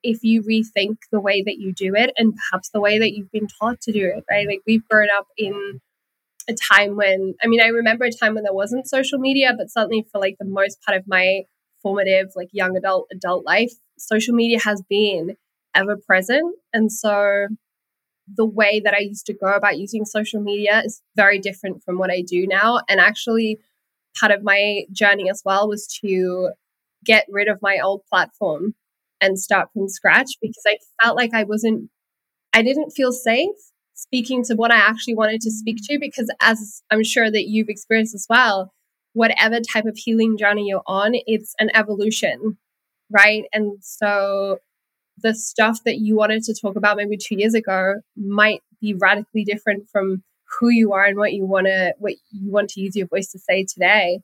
if 0.02 0.22
you 0.22 0.42
rethink 0.42 0.96
the 1.10 1.20
way 1.20 1.42
that 1.42 1.56
you 1.58 1.72
do 1.72 1.94
it 1.96 2.12
and 2.16 2.34
perhaps 2.36 2.70
the 2.70 2.80
way 2.80 2.98
that 2.98 3.12
you've 3.12 3.32
been 3.32 3.48
taught 3.60 3.80
to 3.82 3.92
do 3.92 4.06
it, 4.06 4.24
right? 4.30 4.46
Like 4.46 4.60
we've 4.66 4.86
grown 4.88 5.08
up 5.16 5.26
in 5.36 5.80
a 6.48 6.54
time 6.72 6.96
when, 6.96 7.34
I 7.42 7.46
mean, 7.46 7.60
I 7.60 7.68
remember 7.68 8.04
a 8.04 8.10
time 8.10 8.34
when 8.34 8.44
there 8.44 8.54
wasn't 8.54 8.88
social 8.88 9.18
media, 9.18 9.52
but 9.56 9.70
certainly 9.70 10.06
for 10.10 10.20
like 10.20 10.36
the 10.38 10.46
most 10.46 10.80
part 10.82 10.96
of 10.96 11.04
my 11.06 11.42
formative, 11.82 12.28
like 12.34 12.48
young 12.52 12.76
adult, 12.76 13.08
adult 13.12 13.44
life, 13.44 13.72
social 13.98 14.34
media 14.34 14.58
has 14.60 14.82
been 14.88 15.36
ever 15.74 15.96
present. 15.96 16.56
And 16.72 16.90
so 16.90 17.48
the 18.34 18.46
way 18.46 18.80
that 18.84 18.94
I 18.94 19.00
used 19.00 19.26
to 19.26 19.34
go 19.34 19.54
about 19.54 19.78
using 19.78 20.04
social 20.04 20.40
media 20.40 20.82
is 20.84 21.02
very 21.16 21.38
different 21.38 21.82
from 21.82 21.98
what 21.98 22.10
I 22.10 22.22
do 22.22 22.46
now. 22.46 22.80
And 22.88 23.00
actually, 23.00 23.58
part 24.18 24.32
of 24.32 24.42
my 24.42 24.82
journey 24.92 25.30
as 25.30 25.42
well 25.44 25.68
was 25.68 25.86
to 26.04 26.50
get 27.04 27.26
rid 27.30 27.48
of 27.48 27.62
my 27.62 27.78
old 27.82 28.02
platform 28.10 28.74
and 29.20 29.38
start 29.38 29.68
from 29.72 29.88
scratch 29.88 30.32
because 30.40 30.62
I 30.66 30.78
felt 31.02 31.16
like 31.16 31.34
I 31.34 31.44
wasn't, 31.44 31.90
I 32.52 32.62
didn't 32.62 32.90
feel 32.90 33.12
safe 33.12 33.56
speaking 33.98 34.44
to 34.44 34.54
what 34.54 34.70
I 34.70 34.76
actually 34.76 35.16
wanted 35.16 35.40
to 35.42 35.50
speak 35.50 35.78
to 35.84 35.98
because, 35.98 36.30
as 36.40 36.82
I'm 36.90 37.02
sure 37.02 37.30
that 37.30 37.48
you've 37.48 37.68
experienced 37.68 38.14
as 38.14 38.26
well, 38.30 38.72
whatever 39.12 39.60
type 39.60 39.86
of 39.86 39.96
healing 39.96 40.38
journey 40.38 40.66
you're 40.68 40.82
on, 40.86 41.12
it's 41.26 41.54
an 41.58 41.70
evolution, 41.74 42.56
right? 43.10 43.44
And 43.52 43.78
so 43.80 44.58
the 45.20 45.34
stuff 45.34 45.80
that 45.84 45.98
you 45.98 46.16
wanted 46.16 46.44
to 46.44 46.54
talk 46.54 46.76
about 46.76 46.96
maybe 46.96 47.16
two 47.16 47.34
years 47.34 47.54
ago 47.54 47.96
might 48.16 48.62
be 48.80 48.94
radically 48.94 49.44
different 49.44 49.88
from 49.90 50.22
who 50.58 50.68
you 50.68 50.92
are 50.92 51.04
and 51.04 51.16
what 51.16 51.32
you 51.32 51.44
want 51.44 51.66
to 51.66 51.94
what 51.98 52.14
you 52.30 52.50
want 52.50 52.70
to 52.70 52.80
use 52.80 52.94
your 52.96 53.06
voice 53.06 53.30
to 53.32 53.38
say 53.38 53.64
today 53.64 54.20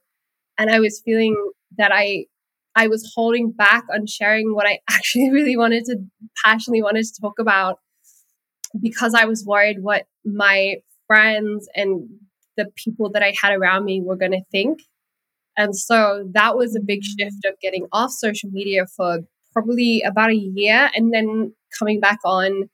and 0.57 0.71
i 0.71 0.81
was 0.81 1.03
feeling 1.05 1.37
that 1.77 1.91
i 1.93 2.25
i 2.75 2.87
was 2.89 3.13
holding 3.15 3.51
back 3.51 3.85
on 3.93 4.07
sharing 4.07 4.55
what 4.55 4.67
i 4.67 4.79
actually 4.91 5.31
really 5.31 5.57
wanted 5.57 5.85
to 5.85 5.97
passionately 6.45 6.83
wanted 6.83 7.05
to 7.05 7.21
talk 7.21 7.39
about 7.39 7.79
because 8.81 9.15
i 9.15 9.25
was 9.25 9.45
worried 9.45 9.83
what 9.83 10.07
my 10.25 10.77
friends 11.07 11.69
and 11.75 12.09
the 12.57 12.67
people 12.77 13.11
that 13.11 13.23
i 13.23 13.35
had 13.41 13.53
around 13.53 13.85
me 13.85 14.01
were 14.01 14.17
going 14.17 14.33
to 14.33 14.45
think 14.51 14.81
and 15.57 15.77
so 15.77 16.29
that 16.33 16.57
was 16.57 16.75
a 16.75 16.81
big 16.81 17.01
mm-hmm. 17.01 17.25
shift 17.25 17.45
of 17.45 17.59
getting 17.61 17.87
off 17.93 18.11
social 18.11 18.51
media 18.51 18.87
for 18.87 19.21
probably 19.53 20.03
about 20.03 20.31
a 20.31 20.35
year 20.35 20.91
and 20.95 21.13
then 21.13 21.53
coming 21.79 22.01
back 22.01 22.19
on 22.25 22.69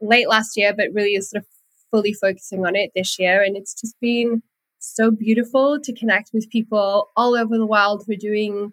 late 0.00 0.28
last 0.28 0.56
year 0.56 0.72
but 0.74 0.88
really 0.92 1.14
is 1.14 1.30
sort 1.30 1.42
of 1.42 1.46
fully 1.94 2.12
focusing 2.12 2.66
on 2.66 2.74
it 2.74 2.90
this 2.96 3.18
year. 3.20 3.42
And 3.42 3.56
it's 3.56 3.80
just 3.80 3.94
been 4.00 4.42
so 4.80 5.12
beautiful 5.12 5.78
to 5.80 5.94
connect 5.94 6.30
with 6.34 6.50
people 6.50 7.10
all 7.16 7.36
over 7.36 7.56
the 7.56 7.66
world 7.66 8.02
who 8.04 8.14
are 8.14 8.16
doing 8.16 8.72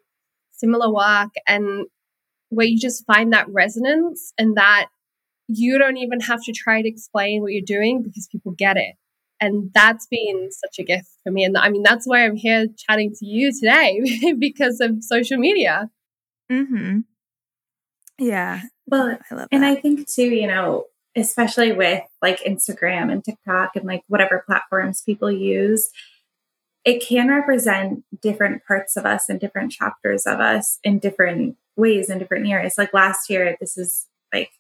similar 0.52 0.92
work 0.92 1.30
and 1.48 1.86
where 2.50 2.66
you 2.66 2.80
just 2.80 3.06
find 3.06 3.32
that 3.32 3.48
resonance 3.50 4.34
and 4.40 4.58
that 4.58 4.88
you 5.54 5.78
don't 5.78 5.98
even 5.98 6.20
have 6.22 6.44
to 6.44 6.52
try 6.52 6.82
to 6.82 6.88
explain 6.88 7.42
what 7.42 7.52
you're 7.52 7.62
doing 7.66 8.04
because 8.04 8.28
people 8.32 8.52
get 8.52 8.78
it. 8.78 8.96
And 9.40 9.72
that's 9.74 10.06
been 10.08 10.50
such 10.52 10.78
a 10.80 10.84
gift 10.84 11.10
for 11.24 11.32
me. 11.32 11.44
And 11.44 11.58
I 11.58 11.70
mean, 11.70 11.82
that's 11.82 12.06
why 12.06 12.26
I'm 12.26 12.36
here 12.36 12.68
chatting 12.78 13.14
to 13.20 13.26
you 13.26 13.52
today 13.52 14.34
because 14.40 14.80
of 14.80 15.04
social 15.04 15.38
media. 15.38 15.90
Mm-hmm. 16.52 17.00
Yeah. 18.20 18.62
Well, 18.86 19.18
I 19.32 19.36
love 19.36 19.48
that. 19.50 19.56
And 19.56 19.66
I 19.66 19.76
think 19.76 20.08
too, 20.08 20.30
you 20.30 20.46
know, 20.46 20.86
especially 21.16 21.72
with 21.72 22.04
like 22.22 22.40
Instagram 22.42 23.12
and 23.12 23.24
TikTok 23.24 23.76
and 23.76 23.86
like 23.86 24.04
whatever 24.08 24.44
platforms 24.46 25.02
people 25.02 25.32
use, 25.32 25.90
it 26.86 27.04
can 27.04 27.30
represent 27.30 28.04
different 28.22 28.64
parts 28.66 28.96
of 28.96 29.06
us 29.06 29.28
and 29.28 29.40
different 29.40 29.72
chapters 29.72 30.26
of 30.26 30.40
us 30.40 30.80
in 30.84 31.00
different 31.00 31.58
ways 31.76 32.10
in 32.10 32.20
different 32.20 32.48
areas. 32.48 32.76
Like 32.78 32.94
last 32.94 33.30
year, 33.30 33.58
this 33.60 33.78
is 33.78 34.08
like 34.34 34.52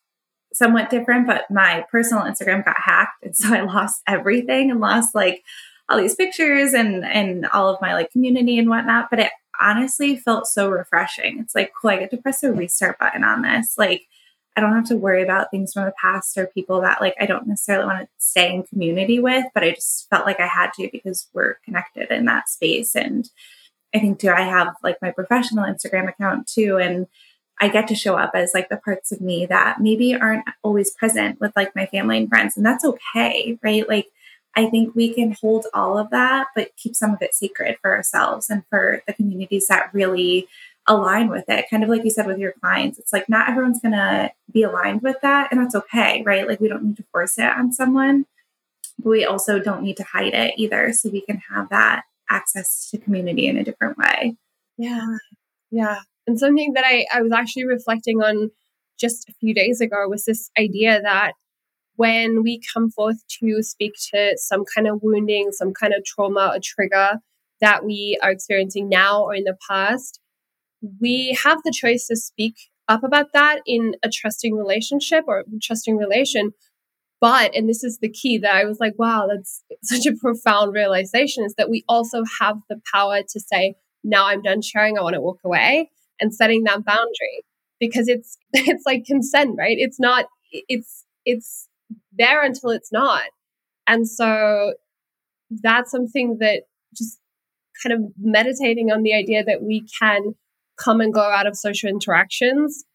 somewhat 0.53 0.89
different, 0.89 1.27
but 1.27 1.49
my 1.49 1.85
personal 1.91 2.23
Instagram 2.23 2.65
got 2.65 2.77
hacked. 2.77 3.23
And 3.23 3.35
so 3.35 3.53
I 3.53 3.61
lost 3.61 4.01
everything 4.07 4.71
and 4.71 4.79
lost 4.79 5.15
like 5.15 5.43
all 5.89 5.97
these 5.97 6.15
pictures 6.15 6.73
and 6.73 7.03
and 7.03 7.45
all 7.47 7.69
of 7.69 7.81
my 7.81 7.93
like 7.93 8.11
community 8.11 8.57
and 8.57 8.69
whatnot. 8.69 9.09
But 9.09 9.19
it 9.19 9.31
honestly 9.59 10.15
felt 10.17 10.47
so 10.47 10.69
refreshing. 10.69 11.39
It's 11.39 11.55
like, 11.55 11.71
cool, 11.79 11.91
I 11.91 11.97
get 11.97 12.11
to 12.11 12.17
press 12.17 12.43
a 12.43 12.51
restart 12.51 12.97
button 12.97 13.23
on 13.23 13.41
this. 13.43 13.75
Like 13.77 14.07
I 14.55 14.61
don't 14.61 14.73
have 14.73 14.87
to 14.87 14.97
worry 14.97 15.23
about 15.23 15.49
things 15.49 15.71
from 15.73 15.85
the 15.85 15.93
past 16.01 16.37
or 16.37 16.47
people 16.47 16.81
that 16.81 16.99
like 16.99 17.15
I 17.19 17.25
don't 17.25 17.47
necessarily 17.47 17.85
want 17.85 18.01
to 18.01 18.07
stay 18.17 18.53
in 18.53 18.63
community 18.63 19.19
with, 19.19 19.45
but 19.53 19.63
I 19.63 19.71
just 19.71 20.09
felt 20.09 20.25
like 20.25 20.39
I 20.39 20.47
had 20.47 20.71
to 20.73 20.89
because 20.91 21.29
we're 21.33 21.55
connected 21.63 22.11
in 22.11 22.25
that 22.25 22.49
space. 22.49 22.95
And 22.95 23.29
I 23.93 23.99
think 23.99 24.19
too, 24.19 24.29
I 24.29 24.41
have 24.41 24.75
like 24.83 24.97
my 25.01 25.11
professional 25.11 25.65
Instagram 25.65 26.09
account 26.09 26.47
too. 26.47 26.77
And 26.77 27.07
I 27.61 27.69
get 27.69 27.87
to 27.89 27.95
show 27.95 28.15
up 28.15 28.31
as 28.33 28.51
like 28.53 28.69
the 28.69 28.77
parts 28.77 29.11
of 29.11 29.21
me 29.21 29.45
that 29.45 29.79
maybe 29.79 30.15
aren't 30.15 30.45
always 30.63 30.91
present 30.91 31.39
with 31.39 31.55
like 31.55 31.75
my 31.75 31.85
family 31.85 32.17
and 32.17 32.27
friends. 32.27 32.57
And 32.57 32.65
that's 32.65 32.83
okay, 32.83 33.59
right? 33.63 33.87
Like 33.87 34.07
I 34.55 34.65
think 34.65 34.95
we 34.95 35.13
can 35.13 35.37
hold 35.39 35.67
all 35.73 35.97
of 35.97 36.09
that, 36.09 36.47
but 36.55 36.75
keep 36.75 36.95
some 36.95 37.13
of 37.13 37.21
it 37.21 37.35
secret 37.35 37.77
for 37.81 37.95
ourselves 37.95 38.49
and 38.49 38.63
for 38.69 39.03
the 39.05 39.13
communities 39.13 39.67
that 39.67 39.93
really 39.93 40.47
align 40.87 41.29
with 41.29 41.45
it. 41.47 41.67
Kind 41.69 41.83
of 41.83 41.89
like 41.89 42.03
you 42.03 42.09
said 42.09 42.25
with 42.25 42.39
your 42.39 42.53
clients, 42.53 42.97
it's 42.97 43.13
like 43.13 43.29
not 43.29 43.47
everyone's 43.47 43.79
going 43.79 43.93
to 43.93 44.31
be 44.51 44.63
aligned 44.63 45.03
with 45.03 45.21
that, 45.21 45.51
and 45.51 45.61
that's 45.61 45.75
okay, 45.75 46.23
right? 46.23 46.47
Like 46.47 46.59
we 46.59 46.67
don't 46.67 46.83
need 46.83 46.97
to 46.97 47.05
force 47.11 47.37
it 47.37 47.45
on 47.45 47.71
someone, 47.71 48.25
but 48.97 49.09
we 49.09 49.23
also 49.23 49.59
don't 49.59 49.83
need 49.83 49.97
to 49.97 50.03
hide 50.03 50.33
it 50.33 50.55
either. 50.57 50.91
So 50.93 51.09
we 51.09 51.21
can 51.21 51.41
have 51.49 51.69
that 51.69 52.03
access 52.29 52.89
to 52.89 52.97
community 52.97 53.47
in 53.47 53.57
a 53.57 53.63
different 53.63 53.97
way. 53.97 54.35
Yeah. 54.77 55.17
Yeah. 55.69 55.99
And 56.27 56.39
something 56.39 56.73
that 56.73 56.85
I, 56.85 57.05
I 57.13 57.21
was 57.21 57.31
actually 57.31 57.65
reflecting 57.65 58.21
on 58.21 58.51
just 58.99 59.27
a 59.29 59.33
few 59.33 59.53
days 59.53 59.81
ago 59.81 60.07
was 60.07 60.25
this 60.25 60.49
idea 60.57 61.01
that 61.01 61.33
when 61.95 62.43
we 62.43 62.61
come 62.73 62.89
forth 62.89 63.23
to 63.39 63.61
speak 63.61 63.93
to 64.13 64.37
some 64.37 64.63
kind 64.73 64.87
of 64.87 64.99
wounding, 65.01 65.51
some 65.51 65.73
kind 65.73 65.93
of 65.93 66.05
trauma 66.05 66.53
or 66.53 66.59
trigger 66.63 67.19
that 67.59 67.85
we 67.85 68.17
are 68.23 68.31
experiencing 68.31 68.89
now 68.89 69.23
or 69.23 69.35
in 69.35 69.43
the 69.43 69.57
past, 69.69 70.19
we 70.99 71.37
have 71.43 71.59
the 71.63 71.71
choice 71.71 72.07
to 72.07 72.15
speak 72.15 72.55
up 72.87 73.03
about 73.03 73.33
that 73.33 73.61
in 73.65 73.95
a 74.03 74.09
trusting 74.09 74.55
relationship 74.55 75.25
or 75.27 75.43
trusting 75.61 75.97
relation. 75.97 76.51
But, 77.19 77.55
and 77.55 77.69
this 77.69 77.83
is 77.83 77.99
the 77.99 78.09
key 78.09 78.39
that 78.39 78.55
I 78.55 78.65
was 78.65 78.79
like, 78.79 78.93
wow, 78.97 79.27
that's 79.29 79.63
such 79.83 80.07
a 80.07 80.15
profound 80.15 80.73
realization 80.73 81.45
is 81.45 81.53
that 81.55 81.69
we 81.69 81.83
also 81.87 82.23
have 82.39 82.57
the 82.67 82.81
power 82.91 83.21
to 83.21 83.39
say, 83.39 83.75
now 84.03 84.25
I'm 84.25 84.41
done 84.41 84.63
sharing, 84.63 84.97
I 84.97 85.01
want 85.01 85.13
to 85.13 85.21
walk 85.21 85.39
away 85.43 85.91
and 86.21 86.33
setting 86.33 86.63
that 86.63 86.85
boundary 86.85 87.43
because 87.79 88.07
it's, 88.07 88.37
it's 88.53 88.83
like 88.85 89.05
consent, 89.05 89.55
right? 89.57 89.77
It's 89.77 89.99
not, 89.99 90.25
it's, 90.51 91.05
it's 91.25 91.67
there 92.17 92.43
until 92.43 92.69
it's 92.69 92.91
not. 92.91 93.23
And 93.87 94.07
so 94.07 94.73
that's 95.49 95.91
something 95.91 96.37
that 96.39 96.63
just 96.95 97.19
kind 97.83 97.93
of 97.93 98.11
meditating 98.19 98.91
on 98.91 99.01
the 99.01 99.13
idea 99.13 99.43
that 99.43 99.63
we 99.63 99.85
can 99.99 100.35
come 100.77 101.01
and 101.01 101.13
go 101.13 101.21
out 101.21 101.47
of 101.47 101.57
social 101.57 101.89
interactions 101.89 102.85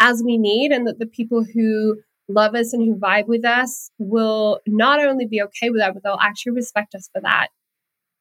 as 0.00 0.22
we 0.24 0.36
need, 0.36 0.72
and 0.72 0.86
that 0.86 0.98
the 0.98 1.06
people 1.06 1.44
who 1.44 1.96
love 2.28 2.54
us 2.54 2.72
and 2.72 2.82
who 2.82 2.98
vibe 2.98 3.28
with 3.28 3.44
us 3.44 3.90
will 3.98 4.60
not 4.66 5.02
only 5.02 5.26
be 5.26 5.40
okay 5.40 5.70
with 5.70 5.80
that, 5.80 5.94
but 5.94 6.02
they'll 6.02 6.18
actually 6.20 6.52
respect 6.52 6.94
us 6.94 7.08
for 7.12 7.20
that. 7.22 7.48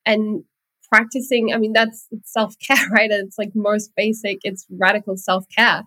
And 0.05 0.43
practicing, 0.92 1.54
I 1.54 1.58
mean, 1.58 1.74
that's 1.74 2.08
self 2.24 2.56
care, 2.60 2.88
right? 2.92 3.12
It's 3.12 3.38
like 3.38 3.51
most 3.56 3.92
basic, 3.96 4.39
it's 4.44 4.65
radical 4.70 5.18
self 5.18 5.46
care. 5.56 5.84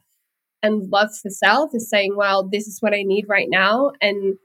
And 0.62 0.90
love 0.90 1.10
for 1.22 1.30
self 1.30 1.70
is 1.72 1.88
saying, 1.88 2.16
well, 2.16 2.48
this 2.48 2.66
is 2.66 2.78
what 2.80 2.92
I 2.92 3.02
need 3.02 3.26
right 3.28 3.46
now. 3.48 3.92
And 4.00 4.38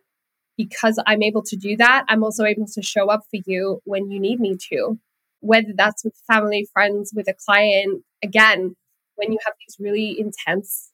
because 0.58 1.02
I'm 1.08 1.24
able 1.24 1.42
to 1.44 1.56
do 1.56 1.76
that, 1.78 2.06
I'm 2.08 2.24
also 2.24 2.46
able 2.46 2.68
to 2.68 2.82
show 2.84 3.10
up 3.10 3.22
for 3.32 3.40
you 3.46 3.82
when 3.86 4.12
you 4.12 4.20
need 4.20 4.40
me 4.40 4.56
to, 4.70 5.00
whether 5.40 5.74
that's 5.76 6.04
with 6.04 6.14
family, 6.32 6.68
friends, 6.72 7.12
with 7.16 7.28
a 7.28 7.34
client. 7.34 8.04
Again, 8.24 8.76
when 9.16 9.32
you 9.32 9.40
have 9.46 9.56
these 9.60 9.78
really 9.80 10.16
intense 10.20 10.92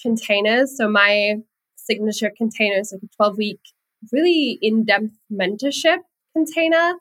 containers. 0.00 0.76
So, 0.76 0.88
my 0.88 1.36
signature 1.76 2.30
container 2.36 2.78
is 2.78 2.92
like 2.92 3.02
a 3.02 3.16
12 3.16 3.38
week, 3.38 3.60
really 4.12 4.58
in 4.60 4.84
depth 4.84 5.10
mentorship 5.32 5.98
container. 6.34 6.94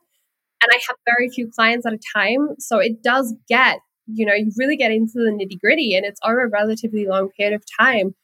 And 0.64 0.72
I 0.72 0.80
have 0.88 0.98
very 1.06 1.30
few 1.30 1.50
clients 1.50 1.86
at 1.86 1.94
a 1.94 2.00
time. 2.16 2.56
So, 2.60 2.80
it 2.80 3.04
does 3.04 3.34
get, 3.48 3.80
you 4.08 4.26
know, 4.26 4.34
you 4.34 4.52
really 4.58 4.78
get 4.78 4.92
into 4.92 5.14
the 5.16 5.32
nitty 5.32 5.60
gritty 5.60 5.96
and 5.96 6.06
it's 6.06 6.20
over 6.24 6.46
a 6.46 6.50
relatively 6.50 7.06
long 7.06 7.30
period 7.30 7.56
of 7.56 7.64
time. 7.80 8.16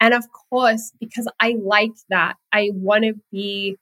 And 0.00 0.14
of 0.14 0.24
course, 0.50 0.92
because 0.98 1.28
I 1.40 1.56
like 1.62 1.92
that, 2.08 2.36
I 2.52 2.70
want 2.72 3.04
to 3.04 3.14
be, 3.30 3.76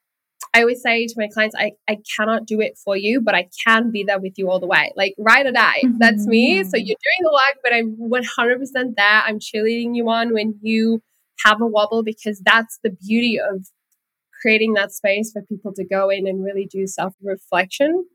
I 0.53 0.63
always 0.63 0.83
say 0.83 1.07
to 1.07 1.15
my 1.17 1.29
clients, 1.33 1.55
I, 1.57 1.73
I 1.89 1.99
cannot 2.17 2.45
do 2.45 2.61
it 2.61 2.77
for 2.77 2.97
you, 2.97 3.21
but 3.21 3.37
I 3.37 3.49
can 3.65 3.93
be 3.93 4.03
there 4.03 4.19
with 4.19 4.33
you 4.37 4.51
all 4.51 4.59
the 4.59 4.67
way. 4.67 4.93
Like 4.97 5.15
ride 5.17 5.47
or 5.47 5.53
die. 5.53 5.83
Mm-hmm. 5.85 5.99
That's 5.99 6.27
me. 6.27 6.65
So 6.65 6.71
mm-hmm. 6.71 6.77
you're 6.85 6.97
doing 6.97 7.21
the 7.21 7.31
work, 7.31 7.59
but 7.63 7.73
I'm 7.73 7.97
100% 7.97 8.97
there. 8.97 9.23
I'm 9.25 9.39
cheerleading 9.39 9.95
you 9.95 10.09
on 10.09 10.35
when 10.35 10.59
you 10.61 11.03
have 11.45 11.61
a 11.61 11.67
wobble 11.67 12.03
because 12.03 12.41
that's 12.45 12.81
the 12.83 12.91
beauty 12.91 13.39
of 13.39 13.69
creating 14.41 14.75
that 14.75 14.93
space 14.93 15.33
for 15.33 15.43
people 15.43 15.73
to 15.75 15.85
go 15.85 16.11
in 16.11 16.27
and 16.27 16.45
really 16.45 16.67
do 16.67 16.87
self 16.87 17.15
reflection. 17.23 18.07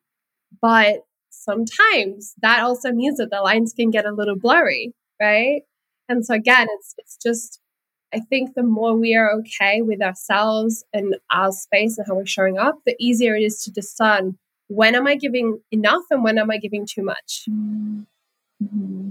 But 0.61 1.01
sometimes 1.29 2.33
that 2.41 2.61
also 2.61 2.91
means 2.91 3.17
that 3.17 3.31
the 3.31 3.41
lines 3.41 3.73
can 3.73 3.89
get 3.89 4.05
a 4.05 4.13
little 4.13 4.37
blurry, 4.37 4.93
right? 5.21 5.61
And 6.09 6.25
so 6.25 6.33
again, 6.35 6.67
it's 6.69 6.95
it's 6.97 7.17
just 7.17 7.59
I 8.13 8.19
think 8.19 8.53
the 8.53 8.63
more 8.63 8.95
we 8.95 9.15
are 9.15 9.31
okay 9.39 9.81
with 9.81 10.01
ourselves 10.01 10.83
and 10.93 11.15
our 11.31 11.51
space 11.51 11.97
and 11.97 12.05
how 12.07 12.15
we're 12.15 12.25
showing 12.25 12.57
up, 12.59 12.79
the 12.85 12.95
easier 12.99 13.35
it 13.35 13.41
is 13.41 13.63
to 13.63 13.71
discern 13.71 14.37
when 14.67 14.95
am 14.95 15.07
I 15.07 15.15
giving 15.15 15.59
enough 15.71 16.03
and 16.11 16.23
when 16.23 16.37
am 16.37 16.51
I 16.51 16.57
giving 16.57 16.85
too 16.85 17.03
much. 17.03 17.45
Mm-hmm. 17.49 19.09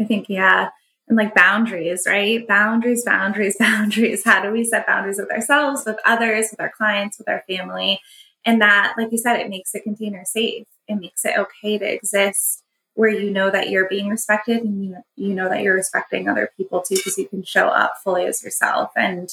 I 0.00 0.04
think, 0.04 0.26
yeah. 0.28 0.70
And 1.12 1.18
like 1.18 1.34
boundaries, 1.34 2.04
right? 2.06 2.48
Boundaries, 2.48 3.04
boundaries, 3.04 3.56
boundaries. 3.60 4.24
How 4.24 4.42
do 4.42 4.50
we 4.50 4.64
set 4.64 4.86
boundaries 4.86 5.18
with 5.18 5.30
ourselves, 5.30 5.82
with 5.84 5.98
others, 6.06 6.46
with 6.50 6.58
our 6.58 6.72
clients, 6.74 7.18
with 7.18 7.28
our 7.28 7.44
family? 7.46 8.00
And 8.46 8.62
that, 8.62 8.94
like 8.96 9.12
you 9.12 9.18
said, 9.18 9.36
it 9.36 9.50
makes 9.50 9.72
the 9.72 9.80
container 9.80 10.22
safe. 10.24 10.66
It 10.88 10.94
makes 10.94 11.22
it 11.26 11.36
okay 11.36 11.76
to 11.76 11.84
exist 11.84 12.64
where 12.94 13.10
you 13.10 13.30
know 13.30 13.50
that 13.50 13.68
you're 13.68 13.90
being 13.90 14.08
respected 14.08 14.62
and 14.62 14.86
you, 14.86 14.96
you 15.16 15.34
know 15.34 15.50
that 15.50 15.60
you're 15.60 15.74
respecting 15.74 16.28
other 16.28 16.48
people 16.56 16.80
too 16.80 16.94
because 16.94 17.18
you 17.18 17.28
can 17.28 17.42
show 17.42 17.68
up 17.68 17.96
fully 18.02 18.26
as 18.26 18.42
yourself 18.42 18.90
and 18.96 19.30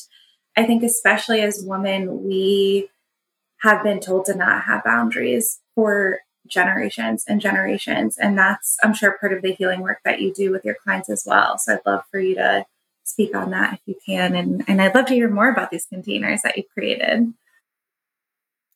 i 0.56 0.64
think 0.66 0.82
especially 0.82 1.42
as 1.42 1.62
women 1.66 2.24
we 2.24 2.90
have 3.58 3.84
been 3.84 4.00
told 4.00 4.24
to 4.26 4.34
not 4.34 4.64
have 4.64 4.82
boundaries 4.86 5.60
for 5.76 6.20
generations 6.50 7.24
and 7.28 7.42
generations. 7.42 8.18
And 8.18 8.38
that's 8.38 8.78
i'm 8.84 8.94
sure 8.94 9.18
part 9.20 9.34
of 9.34 9.42
the 9.42 9.54
healing 9.54 9.82
work 9.82 10.00
that 10.06 10.22
you 10.22 10.34
do 10.34 10.52
with 10.52 10.66
your 10.66 10.76
clients 10.84 11.10
as 11.10 11.24
well. 11.26 11.58
So 11.58 11.74
i'd 11.74 11.82
love 11.86 12.04
for 12.12 12.20
you 12.20 12.36
to 12.36 12.66
speak 13.04 13.36
on 13.36 13.52
that 13.52 13.74
if 13.74 13.80
you 13.86 13.96
can. 14.06 14.36
And, 14.36 14.64
and 14.68 14.82
i'd 14.82 14.96
love 14.96 15.06
to 15.08 15.14
hear 15.14 15.30
more 15.30 15.50
about 15.50 15.72
these 15.72 15.86
containers 15.86 16.42
that 16.42 16.58
you've 16.58 16.70
created. 16.74 17.34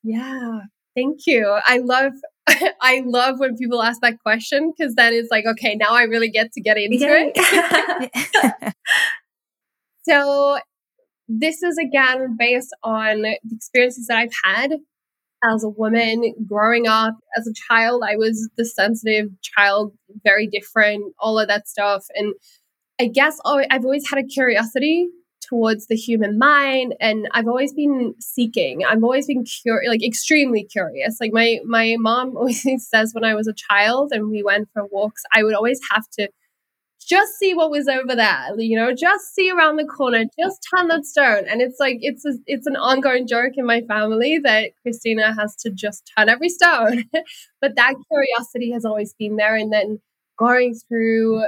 Yeah. 0.04 0.62
Thank 0.96 1.26
you. 1.26 1.60
I 1.66 1.80
love 1.80 2.14
I 2.82 3.04
love 3.06 3.40
when 3.40 3.58
people 3.58 3.82
ask 3.82 4.02
that 4.02 4.20
question 4.22 4.74
because 4.76 4.96
then 4.96 5.14
it's 5.14 5.32
like, 5.32 5.46
okay, 5.46 5.76
now 5.76 5.92
I 5.92 6.04
really 6.04 6.30
get 6.30 6.52
to 6.54 6.62
get 6.62 6.78
into 6.78 7.08
it. 7.08 8.74
so, 10.04 10.60
this 11.28 11.64
is 11.64 11.78
again 11.78 12.36
based 12.38 12.76
on 12.84 13.22
the 13.22 13.40
experiences 13.52 14.08
that 14.08 14.18
I've 14.18 14.34
had 14.44 14.74
as 15.44 15.64
a 15.64 15.70
woman 15.70 16.34
growing 16.48 16.88
up. 16.88 17.16
As 17.38 17.48
a 17.48 17.54
child, 17.68 18.04
I 18.06 18.16
was 18.16 18.50
the 18.58 18.66
sensitive 18.66 19.30
child, 19.42 19.94
very 20.24 20.48
different, 20.48 21.14
all 21.20 21.40
of 21.40 21.48
that 21.48 21.68
stuff. 21.68 22.06
And 22.16 22.34
I 23.00 23.08
guess 23.08 23.38
I've 23.46 23.84
always 23.84 24.08
had 24.10 24.20
a 24.20 24.24
curiosity 24.24 25.08
towards 25.50 25.88
the 25.88 25.96
human 25.96 26.38
mind 26.38 26.96
and 27.02 27.28
i've 27.34 27.48
always 27.48 27.74
been 27.74 28.14
seeking 28.20 28.84
i've 28.86 29.04
always 29.04 29.28
been 29.28 29.44
curious 29.44 29.90
like 29.90 30.04
extremely 30.04 30.64
curious 30.64 31.18
like 31.20 31.34
my 31.34 31.60
my 31.66 31.96
mom 32.00 32.36
always 32.38 32.64
says 32.78 33.14
when 33.14 33.24
i 33.24 33.36
was 33.36 33.48
a 33.48 33.54
child 33.54 34.12
and 34.14 34.30
we 34.30 34.42
went 34.42 34.70
for 34.74 34.86
walks 34.86 35.22
i 35.34 35.44
would 35.44 35.54
always 35.54 35.80
have 35.92 36.06
to 36.18 36.30
just 37.04 37.34
see 37.38 37.54
what 37.54 37.70
was 37.72 37.88
over 37.88 38.16
there 38.16 38.50
you 38.58 38.78
know 38.78 38.94
just 38.94 39.34
see 39.34 39.52
around 39.52 39.78
the 39.78 39.86
corner 39.86 40.24
just 40.40 40.66
turn 40.74 40.88
that 40.88 41.06
stone. 41.06 41.46
And 41.50 41.62
it's 41.62 41.80
like 41.80 41.98
it's 42.02 42.26
a, 42.26 42.34
it's 42.46 42.68
an 42.68 42.76
ongoing 42.76 43.28
joke 43.28 43.54
in 43.56 43.66
my 43.66 43.82
family 43.82 44.40
that 44.44 44.72
christina 44.82 45.34
has 45.36 45.56
to 45.58 45.72
just 45.72 46.12
turn 46.18 46.30
every 46.30 46.50
stone. 46.50 47.06
But 47.62 47.76
that 47.78 47.96
curiosity 48.12 48.72
has 48.72 48.84
always 48.84 49.14
been 49.18 49.38
there. 49.38 49.56
And 49.56 49.72
then 49.72 50.00
going 50.38 50.76
through 50.76 51.44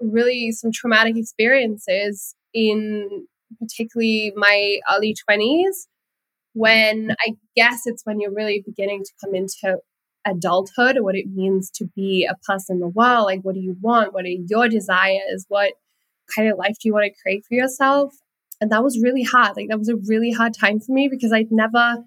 really 0.00 0.52
some 0.52 0.72
traumatic 0.72 1.16
experiences 1.16 2.34
in 2.54 3.26
particularly 3.58 4.32
my 4.36 4.78
early 4.90 5.14
20s, 5.28 5.86
when 6.54 7.14
I 7.20 7.34
guess 7.56 7.82
it's 7.86 8.04
when 8.04 8.20
you're 8.20 8.34
really 8.34 8.62
beginning 8.64 9.02
to 9.04 9.10
come 9.22 9.34
into 9.34 9.78
adulthood 10.26 10.96
what 11.00 11.14
it 11.14 11.26
means 11.26 11.70
to 11.70 11.86
be 11.96 12.26
a 12.26 12.36
person 12.46 12.76
in 12.76 12.80
the 12.80 12.88
world. 12.88 13.24
Like, 13.24 13.40
what 13.42 13.54
do 13.54 13.60
you 13.60 13.76
want? 13.80 14.12
What 14.12 14.24
are 14.24 14.28
your 14.28 14.68
desires? 14.68 15.46
What 15.48 15.72
kind 16.34 16.50
of 16.50 16.58
life 16.58 16.76
do 16.80 16.88
you 16.88 16.92
want 16.92 17.06
to 17.06 17.22
create 17.22 17.44
for 17.46 17.54
yourself? 17.54 18.14
And 18.60 18.70
that 18.70 18.84
was 18.84 19.00
really 19.00 19.22
hard. 19.22 19.56
Like, 19.56 19.68
that 19.68 19.78
was 19.78 19.88
a 19.88 19.96
really 19.96 20.32
hard 20.32 20.52
time 20.54 20.80
for 20.80 20.92
me 20.92 21.08
because 21.08 21.32
I'd 21.32 21.50
never 21.50 22.04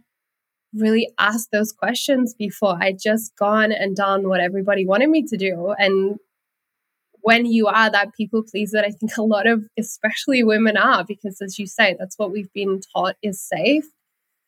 really 0.74 1.10
asked 1.20 1.50
those 1.52 1.72
questions 1.72 2.34
before. 2.34 2.78
I'd 2.82 3.00
just 3.00 3.36
gone 3.36 3.72
and 3.72 3.96
done 3.96 4.28
what 4.28 4.40
everybody 4.40 4.86
wanted 4.86 5.10
me 5.10 5.24
to 5.24 5.38
do. 5.38 5.74
And 5.78 6.18
when 7.22 7.46
you 7.46 7.68
are 7.68 7.90
that 7.90 8.14
people 8.16 8.44
pleaser, 8.44 8.80
I 8.80 8.92
think 8.92 9.18
a 9.18 9.24
lot 9.24 9.48
of, 9.48 9.64
especially 9.78 10.44
women 10.44 10.78
are, 10.78 11.06
because 11.06 11.42
as 11.42 11.58
you 11.58 11.68
say, 11.68 11.96
that's 11.98 12.18
what 12.18 12.32
we've 12.32 12.52
been 12.54 12.82
taught 12.94 13.16
is 13.24 13.42
safe. 13.42 13.86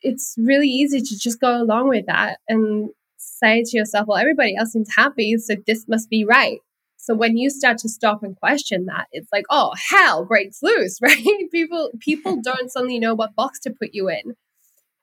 It's 0.01 0.35
really 0.37 0.67
easy 0.67 0.99
to 0.99 1.17
just 1.17 1.39
go 1.39 1.61
along 1.61 1.89
with 1.89 2.05
that 2.07 2.39
and 2.47 2.89
say 3.25 3.63
to 3.63 3.77
yourself, 3.77 4.07
well, 4.07 4.17
everybody 4.17 4.55
else 4.55 4.71
seems 4.71 4.89
happy, 4.95 5.37
so 5.37 5.55
this 5.65 5.85
must 5.87 6.09
be 6.09 6.25
right. 6.25 6.59
So 6.97 7.13
when 7.13 7.37
you 7.37 7.51
start 7.51 7.77
to 7.79 7.89
stop 7.89 8.23
and 8.23 8.35
question 8.35 8.85
that, 8.85 9.05
it's 9.11 9.29
like, 9.31 9.45
oh, 9.51 9.73
hell 9.89 10.25
breaks 10.25 10.63
loose, 10.63 10.99
right? 11.01 11.23
people 11.51 11.91
people 11.99 12.41
don't 12.41 12.71
suddenly 12.71 12.99
know 12.99 13.13
what 13.13 13.35
box 13.35 13.59
to 13.61 13.69
put 13.69 13.89
you 13.93 14.09
in. 14.09 14.35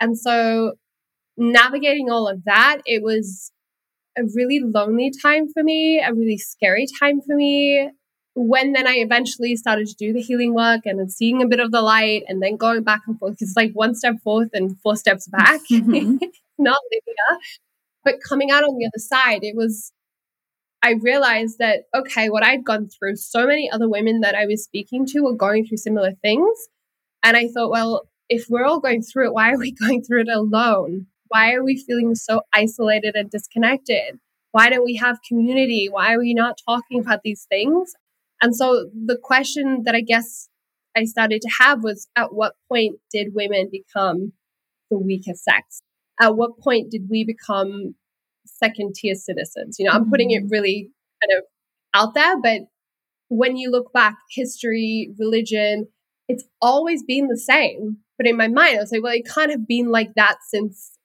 And 0.00 0.18
so 0.18 0.72
navigating 1.36 2.10
all 2.10 2.28
of 2.28 2.44
that, 2.44 2.78
it 2.86 3.02
was 3.02 3.52
a 4.18 4.22
really 4.34 4.60
lonely 4.60 5.12
time 5.22 5.48
for 5.48 5.62
me, 5.62 6.00
a 6.00 6.12
really 6.12 6.38
scary 6.38 6.86
time 6.98 7.20
for 7.20 7.36
me. 7.36 7.90
When 8.34 8.72
then 8.72 8.86
I 8.86 8.94
eventually 8.94 9.54
started 9.56 9.86
to 9.88 9.94
do 9.94 10.12
the 10.12 10.22
healing 10.22 10.54
work 10.54 10.80
and 10.86 10.98
then 10.98 11.10
seeing 11.10 11.42
a 11.42 11.46
bit 11.46 11.60
of 11.60 11.70
the 11.70 11.82
light 11.82 12.24
and 12.26 12.42
then 12.42 12.56
going 12.56 12.82
back 12.82 13.02
and 13.06 13.18
forth, 13.18 13.36
it's 13.40 13.54
like 13.56 13.72
one 13.74 13.94
step 13.94 14.14
forth 14.24 14.48
and 14.54 14.78
four 14.80 14.96
steps 14.96 15.28
back, 15.28 15.60
mm-hmm. 15.70 16.16
not 16.58 16.78
linear. 16.90 17.40
But 18.04 18.16
coming 18.26 18.50
out 18.50 18.64
on 18.64 18.76
the 18.76 18.86
other 18.86 18.98
side, 18.98 19.40
it 19.42 19.54
was, 19.56 19.92
I 20.82 20.94
realized 21.00 21.58
that, 21.58 21.84
okay, 21.94 22.28
what 22.30 22.44
I'd 22.44 22.64
gone 22.64 22.88
through, 22.88 23.16
so 23.16 23.46
many 23.46 23.70
other 23.70 23.88
women 23.88 24.20
that 24.20 24.34
I 24.34 24.46
was 24.46 24.64
speaking 24.64 25.06
to 25.06 25.20
were 25.20 25.36
going 25.36 25.66
through 25.66 25.78
similar 25.78 26.12
things. 26.22 26.68
And 27.22 27.36
I 27.36 27.48
thought, 27.48 27.70
well, 27.70 28.08
if 28.28 28.46
we're 28.48 28.64
all 28.64 28.80
going 28.80 29.02
through 29.02 29.28
it, 29.28 29.34
why 29.34 29.52
are 29.52 29.58
we 29.58 29.72
going 29.80 30.02
through 30.02 30.22
it 30.22 30.28
alone? 30.28 31.06
Why 31.28 31.52
are 31.52 31.64
we 31.64 31.76
feeling 31.76 32.14
so 32.14 32.42
isolated 32.52 33.14
and 33.14 33.30
disconnected? 33.30 34.18
Why 34.50 34.68
don't 34.68 34.84
we 34.84 34.96
have 34.96 35.18
community? 35.26 35.88
Why 35.90 36.14
are 36.14 36.18
we 36.18 36.34
not 36.34 36.58
talking 36.66 37.00
about 37.00 37.20
these 37.24 37.46
things? 37.48 37.94
And 38.42 38.54
so 38.54 38.90
the 38.92 39.16
question 39.16 39.84
that 39.84 39.94
I 39.94 40.00
guess 40.00 40.48
I 40.96 41.04
started 41.04 41.40
to 41.42 41.50
have 41.60 41.82
was 41.82 42.08
at 42.16 42.34
what 42.34 42.54
point 42.68 42.96
did 43.10 43.34
women 43.34 43.70
become 43.70 44.32
the 44.90 44.98
weaker 44.98 45.32
sex? 45.34 45.82
At 46.20 46.36
what 46.36 46.58
point 46.58 46.90
did 46.90 47.08
we 47.10 47.24
become 47.24 47.94
second 48.46 48.94
tier 48.94 49.14
citizens? 49.14 49.76
You 49.78 49.86
know, 49.86 49.92
I'm 49.92 50.10
putting 50.10 50.30
it 50.30 50.42
mm-hmm. 50.42 50.52
really 50.52 50.90
kind 51.22 51.38
of 51.38 51.44
out 51.94 52.14
there, 52.14 52.40
but 52.40 52.62
when 53.28 53.56
you 53.56 53.70
look 53.70 53.92
back, 53.92 54.16
history, 54.30 55.14
religion, 55.18 55.88
it's 56.28 56.44
always 56.60 57.02
been 57.02 57.28
the 57.28 57.38
same. 57.38 57.98
But 58.18 58.26
in 58.26 58.36
my 58.36 58.48
mind, 58.48 58.76
I 58.76 58.80
was 58.80 58.92
like, 58.92 59.02
well, 59.02 59.14
it 59.14 59.26
can't 59.26 59.50
have 59.50 59.66
been 59.66 59.90
like 59.90 60.10
that 60.16 60.36
since 60.48 60.98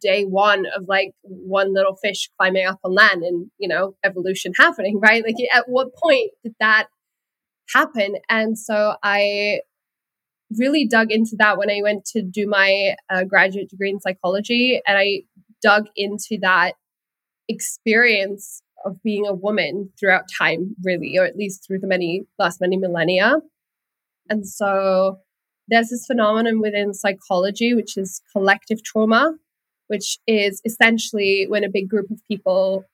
day 0.00 0.24
one 0.24 0.66
of 0.76 0.84
like 0.88 1.12
one 1.22 1.74
little 1.74 1.96
fish 1.96 2.30
climbing 2.38 2.66
up 2.66 2.78
on 2.84 2.94
land 2.94 3.22
and 3.22 3.50
you 3.58 3.68
know 3.68 3.96
evolution 4.04 4.52
happening 4.56 5.00
right 5.02 5.24
like 5.24 5.34
at 5.54 5.68
what 5.68 5.94
point 5.94 6.30
did 6.44 6.54
that 6.60 6.86
happen 7.72 8.14
and 8.28 8.58
so 8.58 8.94
i 9.02 9.58
really 10.58 10.86
dug 10.86 11.10
into 11.10 11.36
that 11.38 11.58
when 11.58 11.70
i 11.70 11.80
went 11.82 12.04
to 12.04 12.22
do 12.22 12.46
my 12.46 12.94
uh, 13.08 13.24
graduate 13.24 13.70
degree 13.70 13.90
in 13.90 14.00
psychology 14.00 14.80
and 14.86 14.98
i 14.98 15.20
dug 15.62 15.86
into 15.96 16.38
that 16.40 16.74
experience 17.48 18.62
of 18.84 19.02
being 19.02 19.26
a 19.26 19.34
woman 19.34 19.90
throughout 19.98 20.24
time, 20.38 20.74
really, 20.82 21.16
or 21.18 21.24
at 21.24 21.36
least 21.36 21.66
through 21.66 21.80
the 21.80 21.86
many 21.86 22.24
last 22.38 22.60
many 22.60 22.76
millennia. 22.76 23.36
And 24.28 24.46
so 24.46 25.18
there's 25.68 25.90
this 25.90 26.06
phenomenon 26.06 26.60
within 26.60 26.94
psychology, 26.94 27.74
which 27.74 27.96
is 27.96 28.22
collective 28.32 28.82
trauma, 28.82 29.34
which 29.88 30.18
is 30.26 30.60
essentially 30.64 31.46
when 31.48 31.64
a 31.64 31.68
big 31.68 31.88
group 31.88 32.10
of 32.10 32.20
people 32.28 32.84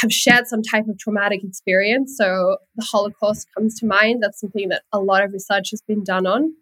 have 0.00 0.12
shared 0.12 0.46
some 0.46 0.62
type 0.62 0.86
of 0.88 0.98
traumatic 0.98 1.42
experience. 1.42 2.16
So 2.18 2.58
the 2.74 2.84
Holocaust 2.84 3.46
comes 3.56 3.78
to 3.80 3.86
mind. 3.86 4.22
That's 4.22 4.40
something 4.40 4.68
that 4.68 4.82
a 4.92 5.00
lot 5.00 5.22
of 5.22 5.32
research 5.32 5.70
has 5.70 5.80
been 5.80 6.04
done 6.04 6.26
on. 6.26 6.52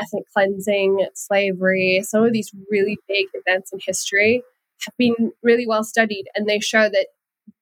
Ethnic 0.00 0.24
cleansing, 0.32 1.06
slavery, 1.14 2.02
some 2.04 2.24
of 2.24 2.32
these 2.32 2.50
really 2.70 2.98
big 3.08 3.26
events 3.34 3.72
in 3.72 3.78
history 3.84 4.42
have 4.84 4.94
been 4.98 5.32
really 5.42 5.66
well 5.66 5.84
studied, 5.84 6.26
and 6.34 6.48
they 6.48 6.60
show 6.60 6.88
that 6.88 7.06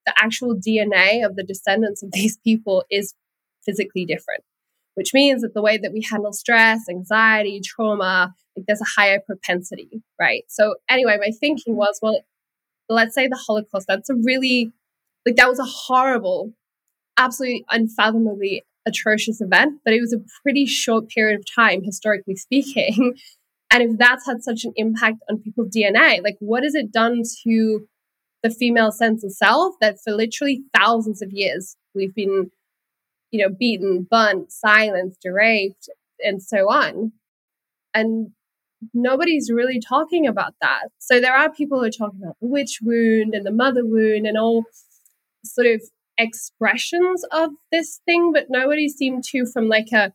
the 0.06 0.14
actual 0.18 0.54
DNA 0.54 1.24
of 1.24 1.36
the 1.36 1.42
descendants 1.42 2.02
of 2.02 2.10
these 2.12 2.38
people 2.38 2.84
is 2.90 3.14
physically 3.64 4.04
different, 4.04 4.42
which 4.94 5.12
means 5.12 5.42
that 5.42 5.54
the 5.54 5.62
way 5.62 5.78
that 5.78 5.92
we 5.92 6.04
handle 6.10 6.32
stress, 6.32 6.88
anxiety, 6.88 7.60
trauma, 7.64 8.34
like 8.56 8.66
there's 8.66 8.80
a 8.80 9.00
higher 9.00 9.20
propensity, 9.24 10.02
right? 10.18 10.44
So, 10.48 10.76
anyway, 10.88 11.18
my 11.20 11.30
thinking 11.38 11.76
was, 11.76 11.98
well, 12.02 12.20
let's 12.88 13.14
say 13.14 13.28
the 13.28 13.40
Holocaust, 13.46 13.86
that's 13.86 14.10
a 14.10 14.14
really, 14.14 14.72
like, 15.26 15.36
that 15.36 15.48
was 15.48 15.58
a 15.58 15.64
horrible, 15.64 16.52
absolutely 17.18 17.64
unfathomably 17.70 18.64
atrocious 18.86 19.40
event, 19.40 19.80
but 19.84 19.94
it 19.94 20.00
was 20.00 20.12
a 20.12 20.24
pretty 20.42 20.66
short 20.66 21.08
period 21.08 21.38
of 21.38 21.44
time, 21.54 21.82
historically 21.84 22.36
speaking. 22.36 23.14
And 23.72 23.84
if 23.84 23.98
that's 23.98 24.26
had 24.26 24.42
such 24.42 24.64
an 24.64 24.72
impact 24.74 25.18
on 25.30 25.38
people's 25.38 25.70
DNA, 25.70 26.22
like 26.24 26.36
what 26.40 26.64
has 26.64 26.74
it 26.74 26.90
done 26.90 27.22
to 27.44 27.86
the 28.42 28.50
female 28.50 28.90
sense 28.90 29.22
of 29.22 29.32
self 29.32 29.76
that 29.80 29.98
for 30.02 30.12
literally 30.12 30.62
thousands 30.76 31.22
of 31.22 31.30
years 31.30 31.76
we've 31.94 32.14
been, 32.14 32.50
you 33.30 33.40
know, 33.40 33.54
beaten, 33.56 34.08
burnt, 34.10 34.50
silenced, 34.50 35.24
raped, 35.24 35.88
and 36.18 36.42
so 36.42 36.68
on. 36.68 37.12
And 37.94 38.32
nobody's 38.94 39.50
really 39.52 39.80
talking 39.80 40.26
about 40.26 40.54
that. 40.60 40.88
So 40.98 41.20
there 41.20 41.36
are 41.36 41.52
people 41.52 41.78
who 41.78 41.84
are 41.84 41.90
talking 41.90 42.20
about 42.22 42.36
the 42.40 42.48
witch 42.48 42.78
wound 42.82 43.34
and 43.34 43.44
the 43.44 43.52
mother 43.52 43.84
wound 43.84 44.26
and 44.26 44.38
all 44.38 44.64
sort 45.44 45.66
of 45.66 45.82
expressions 46.20 47.24
of 47.32 47.50
this 47.72 48.00
thing, 48.04 48.32
but 48.32 48.46
nobody 48.48 48.88
seemed 48.88 49.24
to, 49.24 49.46
from 49.46 49.68
like 49.68 49.90
a 49.92 50.12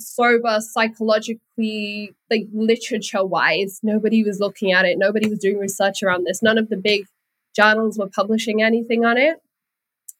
sober 0.00 0.60
psychologically, 0.60 2.14
like 2.30 2.46
literature 2.52 3.24
wise, 3.24 3.80
nobody 3.82 4.22
was 4.22 4.40
looking 4.40 4.72
at 4.72 4.84
it. 4.84 4.98
Nobody 4.98 5.28
was 5.28 5.40
doing 5.40 5.58
research 5.58 6.02
around 6.02 6.24
this. 6.24 6.42
None 6.42 6.58
of 6.58 6.68
the 6.68 6.76
big 6.76 7.04
journals 7.56 7.98
were 7.98 8.08
publishing 8.08 8.62
anything 8.62 9.04
on 9.04 9.18
it. 9.18 9.38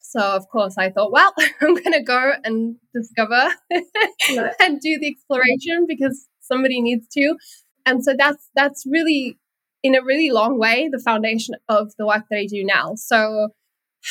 So 0.01 0.21
of 0.21 0.49
course 0.49 0.77
I 0.79 0.91
thought, 0.91 1.13
well, 1.13 1.33
I'm 1.61 1.75
going 1.75 1.93
to 1.93 2.03
go 2.03 2.33
and 2.45 2.77
discover 2.95 3.55
and 3.71 4.81
do 4.81 4.99
the 4.99 5.09
exploration 5.09 5.87
because 5.87 6.27
somebody 6.41 6.81
needs 6.81 7.07
to. 7.15 7.37
And 7.87 8.03
so 8.03 8.15
that's 8.19 8.49
that's 8.55 8.85
really 8.87 9.39
in 9.83 9.95
a 9.95 10.03
really 10.03 10.31
long 10.31 10.59
way 10.59 10.89
the 10.91 10.99
foundation 10.99 11.55
of 11.69 11.93
the 11.99 12.07
work 12.07 12.25
that 12.31 12.39
I 12.39 12.47
do 12.47 12.65
now. 12.65 12.95
So 12.97 13.51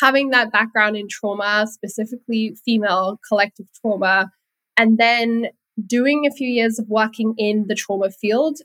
having 0.00 0.30
that 0.30 0.52
background 0.52 0.96
in 0.96 1.08
trauma, 1.08 1.66
specifically 1.66 2.56
female 2.64 3.18
collective 3.28 3.66
trauma, 3.80 4.30
and 4.76 4.98
then 4.98 5.46
doing 5.86 6.26
a 6.26 6.34
few 6.34 6.48
years 6.48 6.78
of 6.78 6.86
working 6.88 7.34
in 7.38 7.66
the 7.68 7.74
trauma 7.74 8.10
field 8.10 8.58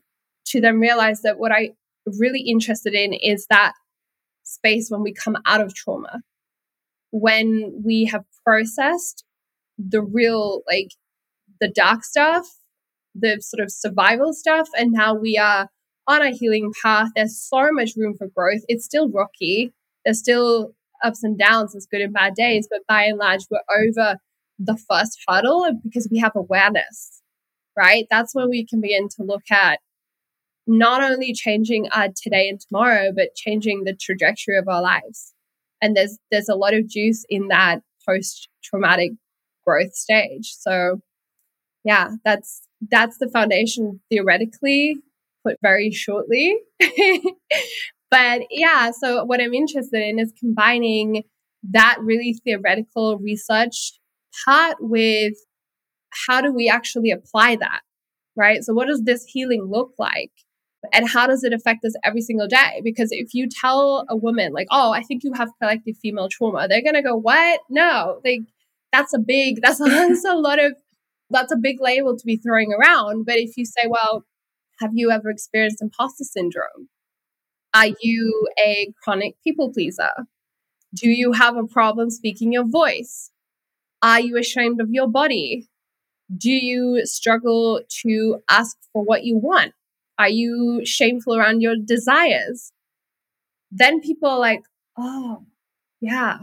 to 0.46 0.60
then 0.60 0.80
realize 0.80 1.22
that 1.22 1.40
what 1.40 1.52
I 1.52 1.72
really 2.20 2.42
interested 2.42 2.94
in 2.94 3.14
is 3.14 3.46
that 3.50 3.74
space 4.44 4.90
when 4.90 5.02
we 5.02 5.14
come 5.14 5.38
out 5.46 5.62
of 5.62 5.74
trauma, 5.74 6.22
when 7.12 7.82
we 7.84 8.06
have 8.06 8.24
processed 8.46 9.24
the 9.78 10.02
real, 10.02 10.62
like 10.68 10.90
the 11.62 11.70
dark 11.70 12.04
stuff, 12.04 12.48
the 13.16 13.40
sort 13.42 13.64
of 13.64 13.72
survival 13.72 14.34
stuff, 14.34 14.68
and 14.78 14.92
now 14.92 15.14
we 15.14 15.38
are 15.38 15.70
on 16.08 16.22
a 16.22 16.32
healing 16.32 16.72
path. 16.84 17.10
There's 17.16 17.40
so 17.40 17.72
much 17.72 17.92
room 17.96 18.16
for 18.18 18.28
growth. 18.36 18.62
It's 18.68 18.86
still 18.86 19.10
rocky. 19.10 19.72
There's 20.04 20.20
still 20.20 20.74
ups 21.04 21.24
and 21.24 21.38
downs, 21.38 21.74
there's 21.74 21.86
good 21.86 22.02
and 22.02 22.14
bad 22.14 22.36
days, 22.36 22.68
but 22.70 22.82
by 22.88 23.04
and 23.04 23.18
large, 23.18 23.42
we're 23.52 23.60
over 23.78 24.18
the 24.60 24.78
first 24.90 25.20
hurdle 25.28 25.80
because 25.84 26.08
we 26.12 26.20
have 26.20 26.34
awareness, 26.36 27.22
right? 27.78 28.06
That's 28.10 28.34
when 28.34 28.50
we 28.50 28.66
can 28.66 28.82
begin 28.82 29.10
to 29.18 29.24
look 29.24 29.50
at 29.52 29.80
not 30.66 31.04
only 31.04 31.34
changing 31.34 31.90
our 31.90 32.08
today 32.16 32.48
and 32.48 32.60
tomorrow, 32.60 33.12
but 33.16 33.36
changing 33.36 33.84
the 33.84 33.96
trajectory 33.96 34.58
of 34.58 34.68
our 34.68 34.82
lives. 34.82 35.34
And 35.82 35.96
there's 35.96 36.18
there's 36.32 36.50
a 36.50 36.56
lot 36.56 36.74
of 36.74 36.88
juice 36.88 37.26
in 37.30 37.50
that 37.50 37.82
post 38.08 38.48
traumatic 38.64 39.12
growth 39.66 39.94
stage. 39.94 40.54
So 40.58 41.02
yeah, 41.84 42.12
that's 42.24 42.62
that's 42.90 43.18
the 43.18 43.30
foundation 43.30 44.02
theoretically 44.10 44.98
put 45.46 45.58
very 45.62 45.92
shortly. 45.92 46.58
But 48.14 48.44
yeah, 48.52 48.92
so 48.92 49.24
what 49.26 49.42
I'm 49.42 49.56
interested 49.56 50.00
in 50.08 50.20
is 50.20 50.32
combining 50.40 51.24
that 51.72 51.98
really 52.00 52.40
theoretical 52.44 53.18
research 53.18 53.94
part 54.46 54.78
with 54.80 55.34
how 56.28 56.40
do 56.40 56.54
we 56.54 56.70
actually 56.70 57.10
apply 57.10 57.56
that, 57.56 57.82
right? 58.36 58.64
So, 58.64 58.72
what 58.72 58.88
does 58.88 59.02
this 59.02 59.26
healing 59.26 59.68
look 59.68 59.94
like? 59.98 60.32
And 60.92 61.10
how 61.10 61.26
does 61.26 61.44
it 61.44 61.54
affect 61.54 61.84
us 61.86 61.96
every 62.04 62.22
single 62.22 62.48
day? 62.48 62.82
Because 62.84 63.08
if 63.10 63.34
you 63.34 63.50
tell 63.50 64.06
a 64.08 64.16
woman, 64.16 64.54
like, 64.54 64.68
oh, 64.70 64.92
I 64.92 65.02
think 65.02 65.24
you 65.24 65.34
have 65.34 65.50
collective 65.60 65.96
female 66.00 66.30
trauma, 66.30 66.68
they're 66.68 66.84
going 66.84 66.94
to 66.94 67.02
go, 67.02 67.16
what? 67.16 67.62
No, 67.68 68.20
like, 68.24 68.42
that's 68.92 69.16
a 69.16 69.20
big, 69.20 69.60
that's 69.64 69.82
a, 69.82 69.86
that's 69.86 70.24
a 70.24 70.36
lot 70.36 70.64
of, 70.64 70.74
that's 71.32 71.52
a 71.52 71.58
big 71.58 71.78
label 71.82 72.16
to 72.16 72.26
be 72.28 72.38
throwing 72.38 72.74
around. 72.74 73.26
But 73.26 73.38
if 73.38 73.58
you 73.58 73.66
say, 73.66 73.88
well, 73.90 74.24
have 74.82 74.92
you 74.94 75.10
ever 75.10 75.32
experienced 75.32 75.82
imposter 75.82 76.26
syndrome? 76.26 76.90
Are 77.74 77.90
you 78.02 78.48
a 78.64 78.94
chronic 79.04 79.36
people 79.44 79.74
pleaser? 79.74 80.12
Do 80.94 81.10
you 81.10 81.32
have 81.32 81.58
a 81.58 81.66
problem 81.66 82.12
speaking 82.12 82.52
your 82.52 82.68
voice? 82.68 83.32
Are 84.02 84.20
you 84.20 84.38
ashamed 84.38 84.80
of 84.80 84.90
your 84.92 85.08
body? 85.08 85.68
Do 86.36 86.52
you 86.52 87.06
struggle 87.06 87.82
to 88.04 88.40
ask 88.50 88.78
for 88.92 89.04
what 89.04 89.24
you 89.24 89.38
want? 89.38 89.74
Are 90.20 90.30
you 90.30 90.82
shameful 90.86 91.36
around 91.36 91.62
your 91.62 91.76
desires? 91.76 92.72
Then 93.72 94.02
people 94.02 94.30
are 94.30 94.40
like, 94.40 94.62
oh, 94.98 95.46
yeah, 96.00 96.38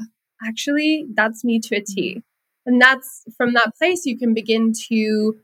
actually, 0.44 1.06
that's 1.14 1.44
me 1.44 1.60
to 1.60 1.76
a 1.76 1.80
T. 1.80 2.22
And 2.66 2.80
that's 2.80 3.22
from 3.36 3.54
that 3.54 3.76
place 3.78 4.04
you 4.04 4.18
can 4.18 4.34
begin 4.34 4.72
to 4.88 5.34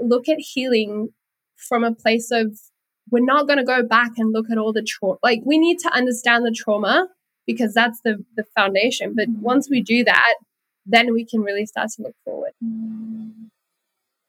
look 0.00 0.28
at 0.28 0.38
healing 0.38 1.08
from 1.56 1.82
a 1.82 1.94
place 1.94 2.30
of 2.30 2.58
we're 3.10 3.24
not 3.24 3.46
going 3.46 3.58
to 3.58 3.64
go 3.64 3.82
back 3.82 4.12
and 4.16 4.32
look 4.32 4.50
at 4.50 4.58
all 4.58 4.72
the 4.72 4.82
trauma. 4.82 5.18
Like 5.22 5.40
we 5.44 5.58
need 5.58 5.78
to 5.80 5.92
understand 5.92 6.44
the 6.44 6.52
trauma 6.52 7.08
because 7.46 7.74
that's 7.74 8.00
the 8.02 8.24
the 8.36 8.44
foundation. 8.56 9.14
But 9.14 9.28
mm-hmm. 9.28 9.42
once 9.42 9.68
we 9.68 9.80
do 9.82 10.04
that, 10.04 10.34
then 10.86 11.12
we 11.12 11.24
can 11.24 11.40
really 11.40 11.66
start 11.66 11.90
to 11.96 12.02
look 12.02 12.14
forward. 12.24 12.52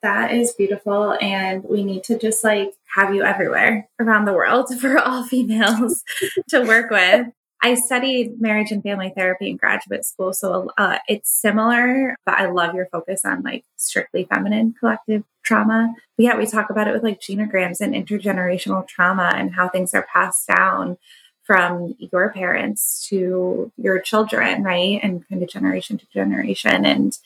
That 0.01 0.31
is 0.31 0.53
beautiful. 0.53 1.15
And 1.21 1.63
we 1.63 1.83
need 1.83 2.03
to 2.05 2.17
just 2.17 2.43
like 2.43 2.73
have 2.95 3.13
you 3.13 3.23
everywhere 3.23 3.87
around 3.99 4.25
the 4.25 4.33
world 4.33 4.69
for 4.79 4.97
all 4.97 5.23
females 5.23 6.03
to 6.49 6.63
work 6.63 6.89
with. 6.89 7.27
I 7.63 7.75
studied 7.75 8.41
marriage 8.41 8.71
and 8.71 8.81
family 8.81 9.13
therapy 9.15 9.49
in 9.49 9.57
graduate 9.57 10.03
school, 10.03 10.33
so 10.33 10.71
uh, 10.77 10.97
it's 11.07 11.29
similar, 11.29 12.15
but 12.25 12.35
I 12.35 12.49
love 12.49 12.73
your 12.73 12.87
focus 12.87 13.23
on 13.23 13.43
like 13.43 13.63
strictly 13.77 14.23
feminine 14.25 14.73
collective 14.79 15.23
trauma. 15.43 15.93
But 16.17 16.23
yeah, 16.23 16.37
we 16.37 16.47
talk 16.47 16.71
about 16.71 16.87
it 16.87 16.93
with 16.93 17.03
like 17.03 17.21
genograms 17.21 17.79
and 17.79 17.93
intergenerational 17.93 18.87
trauma 18.87 19.31
and 19.35 19.53
how 19.53 19.69
things 19.69 19.93
are 19.93 20.07
passed 20.11 20.47
down 20.47 20.97
from 21.43 21.95
your 21.99 22.31
parents 22.31 23.07
to 23.09 23.71
your 23.77 23.99
children, 23.99 24.63
right? 24.63 24.99
And 25.03 25.27
kind 25.27 25.43
of 25.43 25.49
generation 25.49 25.97
to 25.97 26.05
generation. 26.13 26.85
And 26.85 27.17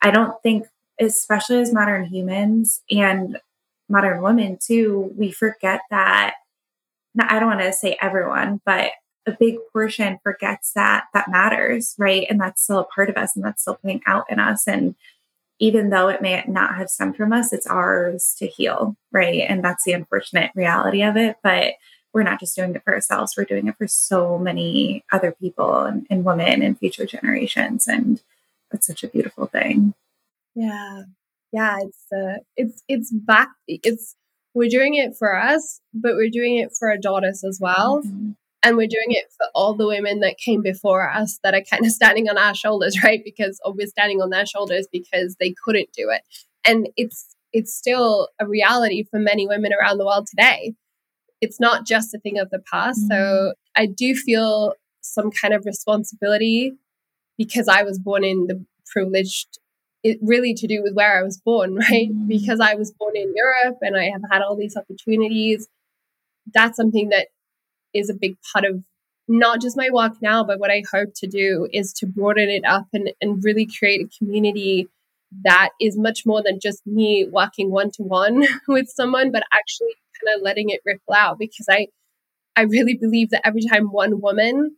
I 0.00 0.10
don't 0.10 0.40
think, 0.42 0.66
especially 1.00 1.60
as 1.60 1.72
modern 1.72 2.06
humans 2.06 2.82
and 2.90 3.38
modern 3.88 4.22
women 4.22 4.58
too, 4.64 5.12
we 5.16 5.30
forget 5.30 5.80
that. 5.90 6.36
I 7.18 7.38
don't 7.38 7.48
want 7.48 7.60
to 7.60 7.72
say 7.72 7.96
everyone, 8.00 8.60
but 8.64 8.92
a 9.26 9.32
big 9.32 9.56
portion 9.72 10.18
forgets 10.22 10.72
that 10.74 11.04
that 11.14 11.30
matters, 11.30 11.94
right? 11.98 12.26
And 12.28 12.40
that's 12.40 12.62
still 12.62 12.80
a 12.80 12.84
part 12.84 13.08
of 13.08 13.16
us 13.16 13.34
and 13.34 13.44
that's 13.44 13.62
still 13.62 13.76
playing 13.76 14.02
out 14.06 14.30
in 14.30 14.38
us. 14.38 14.66
And 14.66 14.94
even 15.58 15.90
though 15.90 16.08
it 16.08 16.20
may 16.20 16.44
not 16.46 16.76
have 16.76 16.90
stemmed 16.90 17.16
from 17.16 17.32
us, 17.32 17.52
it's 17.52 17.66
ours 17.66 18.34
to 18.38 18.46
heal, 18.46 18.96
right? 19.12 19.42
And 19.48 19.64
that's 19.64 19.84
the 19.84 19.92
unfortunate 19.92 20.50
reality 20.54 21.02
of 21.02 21.16
it. 21.16 21.36
But 21.42 21.74
we're 22.12 22.22
not 22.22 22.40
just 22.40 22.54
doing 22.54 22.74
it 22.74 22.82
for 22.84 22.94
ourselves, 22.94 23.34
we're 23.36 23.44
doing 23.44 23.66
it 23.66 23.76
for 23.76 23.88
so 23.88 24.38
many 24.38 25.04
other 25.10 25.32
people 25.32 25.82
and, 25.84 26.06
and 26.10 26.24
women 26.24 26.62
and 26.62 26.78
future 26.78 27.06
generations. 27.06 27.88
And 27.88 28.22
that's 28.70 28.86
such 28.86 29.04
a 29.04 29.08
beautiful 29.08 29.46
thing. 29.46 29.94
Yeah. 30.54 31.02
Yeah. 31.50 31.78
It's 31.80 32.12
uh 32.12 32.38
it's 32.56 32.82
it's 32.88 33.10
back 33.12 33.48
it's 33.66 34.16
we're 34.54 34.68
doing 34.68 34.94
it 34.94 35.16
for 35.16 35.36
us, 35.36 35.80
but 35.92 36.14
we're 36.14 36.30
doing 36.30 36.58
it 36.58 36.72
for 36.78 36.88
our 36.88 36.98
daughters 36.98 37.42
as 37.42 37.58
well. 37.60 38.02
Mm-hmm 38.02 38.32
And 38.64 38.76
we're 38.78 38.88
doing 38.88 39.10
it 39.10 39.26
for 39.36 39.46
all 39.54 39.74
the 39.74 39.86
women 39.86 40.20
that 40.20 40.38
came 40.38 40.62
before 40.62 41.08
us 41.08 41.38
that 41.44 41.54
are 41.54 41.62
kind 41.62 41.84
of 41.84 41.92
standing 41.92 42.28
on 42.30 42.38
our 42.38 42.54
shoulders, 42.54 43.00
right? 43.04 43.22
Because 43.22 43.60
or 43.64 43.72
we're 43.72 43.86
standing 43.86 44.22
on 44.22 44.30
their 44.30 44.46
shoulders 44.46 44.88
because 44.90 45.36
they 45.38 45.54
couldn't 45.64 45.92
do 45.92 46.10
it. 46.10 46.22
And 46.64 46.88
it's 46.96 47.36
it's 47.52 47.72
still 47.72 48.28
a 48.40 48.46
reality 48.46 49.04
for 49.04 49.20
many 49.20 49.46
women 49.46 49.72
around 49.72 49.98
the 49.98 50.06
world 50.06 50.26
today. 50.26 50.74
It's 51.40 51.60
not 51.60 51.86
just 51.86 52.14
a 52.14 52.18
thing 52.18 52.38
of 52.38 52.50
the 52.50 52.58
past. 52.58 53.00
Mm-hmm. 53.00 53.12
So 53.12 53.54
I 53.76 53.86
do 53.86 54.14
feel 54.14 54.74
some 55.02 55.30
kind 55.30 55.54
of 55.54 55.64
responsibility 55.66 56.72
because 57.36 57.68
I 57.68 57.82
was 57.82 57.98
born 57.98 58.24
in 58.24 58.46
the 58.46 58.64
privileged 58.86 59.58
it 60.02 60.18
really 60.20 60.52
to 60.52 60.66
do 60.66 60.82
with 60.82 60.94
where 60.94 61.18
I 61.18 61.22
was 61.22 61.38
born, 61.38 61.74
right? 61.90 62.10
Mm-hmm. 62.10 62.28
Because 62.28 62.60
I 62.60 62.74
was 62.74 62.92
born 62.92 63.16
in 63.16 63.32
Europe 63.34 63.78
and 63.82 63.96
I 63.96 64.10
have 64.10 64.22
had 64.30 64.42
all 64.42 64.56
these 64.56 64.76
opportunities. 64.76 65.68
That's 66.52 66.76
something 66.76 67.08
that 67.08 67.28
is 67.94 68.10
a 68.10 68.14
big 68.14 68.36
part 68.52 68.64
of 68.64 68.82
not 69.26 69.60
just 69.60 69.76
my 69.76 69.88
work 69.90 70.14
now, 70.20 70.44
but 70.44 70.58
what 70.58 70.70
I 70.70 70.82
hope 70.92 71.10
to 71.16 71.26
do 71.26 71.68
is 71.72 71.92
to 71.94 72.06
broaden 72.06 72.50
it 72.50 72.64
up 72.66 72.86
and, 72.92 73.12
and 73.20 73.42
really 73.42 73.66
create 73.66 74.02
a 74.02 74.18
community 74.18 74.88
that 75.42 75.70
is 75.80 75.96
much 75.96 76.24
more 76.26 76.42
than 76.42 76.60
just 76.60 76.86
me 76.86 77.26
working 77.30 77.70
one 77.70 77.90
to 77.92 78.02
one 78.02 78.46
with 78.68 78.88
someone, 78.88 79.32
but 79.32 79.42
actually 79.52 79.94
kind 80.20 80.36
of 80.36 80.42
letting 80.42 80.70
it 80.70 80.80
ripple 80.84 81.14
out 81.14 81.38
because 81.38 81.66
I 81.68 81.88
I 82.56 82.62
really 82.62 82.94
believe 82.94 83.30
that 83.30 83.44
every 83.44 83.62
time 83.62 83.90
one 83.90 84.20
woman 84.20 84.76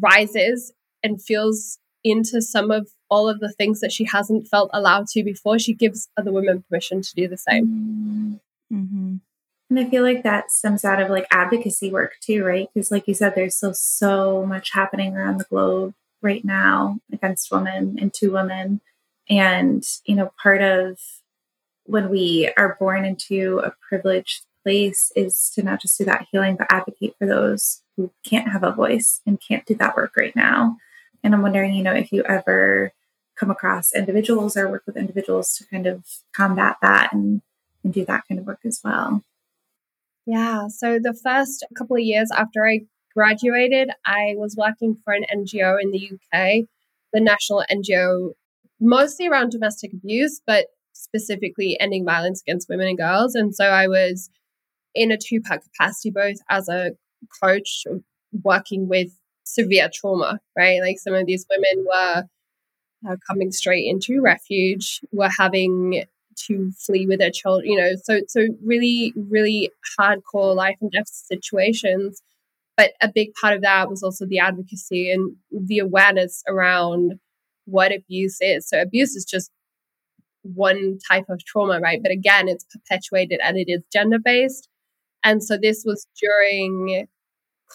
rises 0.00 0.72
and 1.02 1.20
feels 1.20 1.78
into 2.04 2.40
some 2.40 2.70
of 2.70 2.88
all 3.10 3.28
of 3.28 3.40
the 3.40 3.50
things 3.50 3.80
that 3.80 3.90
she 3.90 4.04
hasn't 4.04 4.46
felt 4.46 4.70
allowed 4.72 5.08
to 5.08 5.24
before, 5.24 5.58
she 5.58 5.74
gives 5.74 6.08
other 6.16 6.30
women 6.30 6.62
permission 6.68 7.02
to 7.02 7.14
do 7.14 7.26
the 7.26 7.36
same. 7.36 8.40
Mm-hmm. 8.72 9.07
And 9.70 9.78
I 9.78 9.88
feel 9.88 10.02
like 10.02 10.22
that 10.22 10.50
stems 10.50 10.84
out 10.84 11.00
of 11.00 11.10
like 11.10 11.26
advocacy 11.30 11.90
work 11.90 12.14
too, 12.20 12.44
right? 12.44 12.68
Because, 12.72 12.90
like 12.90 13.06
you 13.06 13.14
said, 13.14 13.34
there's 13.34 13.54
still 13.54 13.74
so 13.74 14.46
much 14.46 14.72
happening 14.72 15.14
around 15.14 15.38
the 15.38 15.44
globe 15.44 15.94
right 16.22 16.44
now 16.44 16.98
against 17.12 17.52
women 17.52 17.96
and 18.00 18.12
to 18.14 18.32
women. 18.32 18.80
And, 19.28 19.84
you 20.06 20.14
know, 20.14 20.32
part 20.42 20.62
of 20.62 20.98
when 21.84 22.08
we 22.08 22.50
are 22.56 22.76
born 22.78 23.04
into 23.04 23.58
a 23.58 23.74
privileged 23.88 24.44
place 24.62 25.12
is 25.14 25.50
to 25.54 25.62
not 25.62 25.80
just 25.80 25.98
do 25.98 26.04
that 26.04 26.26
healing, 26.30 26.56
but 26.56 26.66
advocate 26.70 27.14
for 27.18 27.26
those 27.26 27.82
who 27.96 28.10
can't 28.24 28.48
have 28.48 28.62
a 28.62 28.72
voice 28.72 29.20
and 29.26 29.40
can't 29.40 29.66
do 29.66 29.74
that 29.74 29.96
work 29.96 30.16
right 30.16 30.34
now. 30.34 30.76
And 31.22 31.34
I'm 31.34 31.42
wondering, 31.42 31.74
you 31.74 31.82
know, 31.82 31.94
if 31.94 32.12
you 32.12 32.22
ever 32.24 32.92
come 33.36 33.50
across 33.50 33.94
individuals 33.94 34.56
or 34.56 34.68
work 34.68 34.82
with 34.86 34.96
individuals 34.96 35.54
to 35.54 35.66
kind 35.66 35.86
of 35.86 36.04
combat 36.34 36.76
that 36.82 37.12
and, 37.12 37.42
and 37.84 37.92
do 37.92 38.04
that 38.04 38.24
kind 38.28 38.40
of 38.40 38.46
work 38.46 38.60
as 38.64 38.80
well. 38.82 39.22
Yeah. 40.28 40.68
So 40.68 40.98
the 41.02 41.14
first 41.14 41.64
couple 41.74 41.96
of 41.96 42.02
years 42.02 42.30
after 42.30 42.66
I 42.66 42.80
graduated, 43.14 43.88
I 44.04 44.34
was 44.36 44.56
working 44.58 44.98
for 45.02 45.14
an 45.14 45.24
NGO 45.34 45.78
in 45.80 45.90
the 45.90 46.12
UK, 46.12 46.66
the 47.14 47.20
national 47.20 47.64
NGO, 47.72 48.32
mostly 48.78 49.26
around 49.26 49.52
domestic 49.52 49.90
abuse, 49.94 50.42
but 50.46 50.66
specifically 50.92 51.80
ending 51.80 52.04
violence 52.04 52.42
against 52.42 52.68
women 52.68 52.88
and 52.88 52.98
girls. 52.98 53.34
And 53.34 53.54
so 53.54 53.64
I 53.64 53.88
was 53.88 54.28
in 54.94 55.10
a 55.10 55.16
two 55.16 55.40
part 55.40 55.62
capacity, 55.62 56.10
both 56.10 56.36
as 56.50 56.68
a 56.68 56.90
coach 57.42 57.84
working 58.44 58.86
with 58.86 59.08
severe 59.44 59.88
trauma, 59.90 60.40
right? 60.54 60.82
Like 60.82 60.98
some 60.98 61.14
of 61.14 61.24
these 61.24 61.46
women 61.48 61.86
were 61.86 62.24
uh, 63.10 63.16
coming 63.26 63.50
straight 63.50 63.86
into 63.86 64.20
refuge, 64.20 65.00
were 65.10 65.30
having 65.38 66.04
to 66.46 66.70
flee 66.72 67.06
with 67.06 67.18
their 67.18 67.30
children, 67.30 67.70
you 67.70 67.78
know, 67.78 67.92
so 68.02 68.20
so 68.28 68.46
really, 68.64 69.12
really 69.16 69.70
hardcore 69.98 70.54
life 70.54 70.76
and 70.80 70.90
death 70.90 71.08
situations. 71.08 72.22
But 72.76 72.92
a 73.00 73.10
big 73.12 73.32
part 73.40 73.54
of 73.54 73.62
that 73.62 73.90
was 73.90 74.02
also 74.02 74.24
the 74.24 74.38
advocacy 74.38 75.10
and 75.10 75.36
the 75.50 75.80
awareness 75.80 76.44
around 76.46 77.18
what 77.64 77.92
abuse 77.92 78.38
is. 78.40 78.68
So 78.68 78.80
abuse 78.80 79.16
is 79.16 79.24
just 79.24 79.50
one 80.42 80.98
type 81.10 81.26
of 81.28 81.44
trauma, 81.44 81.80
right? 81.80 82.00
But 82.02 82.12
again, 82.12 82.48
it's 82.48 82.64
perpetuated 82.64 83.40
and 83.42 83.56
it 83.56 83.68
is 83.68 83.82
gender 83.92 84.18
based. 84.24 84.68
And 85.24 85.42
so 85.42 85.58
this 85.60 85.82
was 85.84 86.06
during 86.20 87.06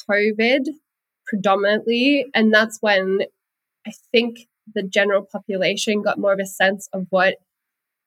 COVID 0.10 0.68
predominantly. 1.26 2.26
And 2.34 2.54
that's 2.54 2.78
when 2.82 3.20
I 3.86 3.92
think 4.12 4.48
the 4.74 4.84
general 4.84 5.28
population 5.30 6.02
got 6.02 6.18
more 6.18 6.34
of 6.34 6.40
a 6.40 6.46
sense 6.46 6.88
of 6.94 7.06
what 7.10 7.36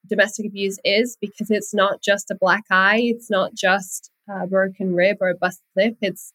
domestic 0.09 0.47
abuse 0.47 0.79
is 0.85 1.17
because 1.21 1.51
it's 1.51 1.75
not 1.75 2.03
just 2.03 2.31
a 2.31 2.35
black 2.35 2.65
eye, 2.71 3.01
it's 3.03 3.31
not 3.31 3.55
just 3.55 4.11
a 4.29 4.47
broken 4.47 4.95
rib 4.95 5.19
or 5.21 5.31
a 5.31 5.35
bust 5.35 5.63
lip. 5.77 5.97
It's 6.01 6.33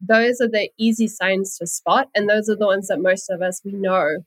those 0.00 0.40
are 0.40 0.48
the 0.48 0.70
easy 0.78 1.08
signs 1.08 1.58
to 1.58 1.66
spot, 1.66 2.08
and 2.14 2.28
those 2.28 2.48
are 2.48 2.56
the 2.56 2.66
ones 2.66 2.88
that 2.88 3.00
most 3.00 3.28
of 3.30 3.42
us 3.42 3.60
we 3.64 3.72
know. 3.72 4.18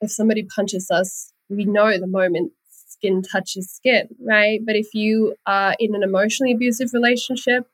If 0.00 0.10
somebody 0.10 0.42
punches 0.42 0.90
us, 0.90 1.32
we 1.48 1.64
know 1.64 1.98
the 1.98 2.06
moment 2.06 2.52
skin 2.68 3.22
touches 3.22 3.70
skin, 3.70 4.08
right? 4.20 4.60
But 4.64 4.76
if 4.76 4.94
you 4.94 5.34
are 5.46 5.76
in 5.78 5.94
an 5.94 6.02
emotionally 6.02 6.52
abusive 6.52 6.90
relationship, 6.92 7.66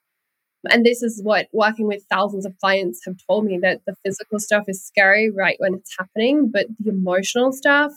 and 0.68 0.84
this 0.84 1.02
is 1.02 1.22
what 1.22 1.48
working 1.52 1.86
with 1.86 2.04
thousands 2.10 2.44
of 2.44 2.58
clients 2.58 3.00
have 3.06 3.16
told 3.26 3.46
me 3.46 3.58
that 3.62 3.80
the 3.86 3.94
physical 4.04 4.38
stuff 4.38 4.64
is 4.68 4.84
scary 4.84 5.30
right 5.30 5.56
when 5.58 5.74
it's 5.74 5.94
happening, 5.98 6.50
but 6.52 6.66
the 6.78 6.90
emotional 6.90 7.52
stuff, 7.52 7.92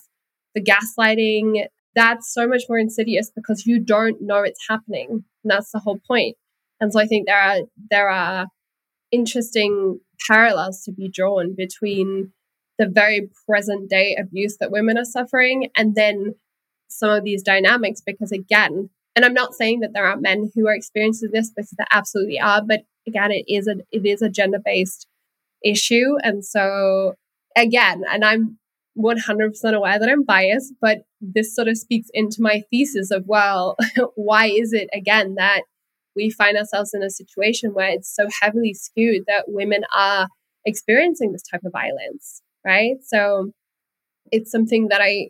the 0.55 0.61
gaslighting, 0.61 1.67
that's 1.95 2.33
so 2.33 2.47
much 2.47 2.63
more 2.67 2.79
insidious 2.79 3.31
because 3.35 3.65
you 3.65 3.79
don't 3.79 4.21
know 4.21 4.41
it's 4.41 4.65
happening. 4.69 5.23
And 5.43 5.51
that's 5.51 5.71
the 5.71 5.79
whole 5.79 5.99
point. 6.07 6.37
And 6.79 6.91
so 6.91 6.99
I 6.99 7.05
think 7.05 7.27
there 7.27 7.39
are 7.39 7.59
there 7.89 8.09
are 8.09 8.47
interesting 9.11 9.99
parallels 10.27 10.83
to 10.83 10.91
be 10.91 11.09
drawn 11.09 11.53
between 11.55 12.31
the 12.79 12.87
very 12.87 13.29
present 13.47 13.89
day 13.89 14.15
abuse 14.19 14.57
that 14.59 14.71
women 14.71 14.97
are 14.97 15.05
suffering 15.05 15.69
and 15.77 15.95
then 15.95 16.33
some 16.87 17.09
of 17.09 17.23
these 17.23 17.43
dynamics 17.43 18.01
because 18.05 18.31
again 18.31 18.89
and 19.15 19.23
i'm 19.23 19.33
not 19.33 19.53
saying 19.53 19.79
that 19.79 19.93
there 19.93 20.05
aren't 20.05 20.21
men 20.21 20.51
who 20.55 20.67
are 20.67 20.73
experiencing 20.73 21.29
this 21.31 21.51
because 21.51 21.73
there 21.77 21.87
absolutely 21.91 22.39
are 22.39 22.61
but 22.61 22.81
again 23.07 23.31
it 23.31 23.45
is 23.47 23.67
a 23.67 23.75
it 23.91 24.05
is 24.05 24.21
a 24.21 24.29
gender 24.29 24.59
based 24.63 25.07
issue 25.63 26.15
and 26.23 26.43
so 26.43 27.13
again 27.55 28.03
and 28.11 28.23
i'm 28.25 28.57
100% 28.97 29.73
aware 29.73 29.99
that 29.99 30.09
i'm 30.09 30.23
biased 30.23 30.73
but 30.79 30.99
this 31.19 31.55
sort 31.55 31.67
of 31.67 31.77
speaks 31.77 32.09
into 32.13 32.41
my 32.41 32.61
thesis 32.69 33.09
of 33.11 33.25
well 33.25 33.75
why 34.15 34.45
is 34.45 34.71
it 34.73 34.89
again 34.93 35.35
that 35.35 35.63
we 36.15 36.29
find 36.29 36.57
ourselves 36.57 36.93
in 36.93 37.01
a 37.01 37.09
situation 37.09 37.73
where 37.73 37.89
it's 37.89 38.13
so 38.15 38.27
heavily 38.41 38.73
skewed 38.73 39.23
that 39.25 39.45
women 39.47 39.81
are 39.95 40.27
experiencing 40.65 41.31
this 41.31 41.41
type 41.41 41.61
of 41.65 41.71
violence 41.71 42.43
right 42.63 42.97
so 43.03 43.51
it's 44.31 44.51
something 44.51 44.89
that 44.89 45.01
i 45.01 45.29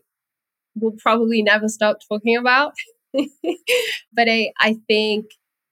will 0.76 0.94
probably 0.98 1.42
never 1.42 1.68
stop 1.68 1.98
talking 2.08 2.38
about. 2.38 2.74
but 3.14 4.28
I, 4.28 4.52
I 4.60 4.78
think 4.88 5.26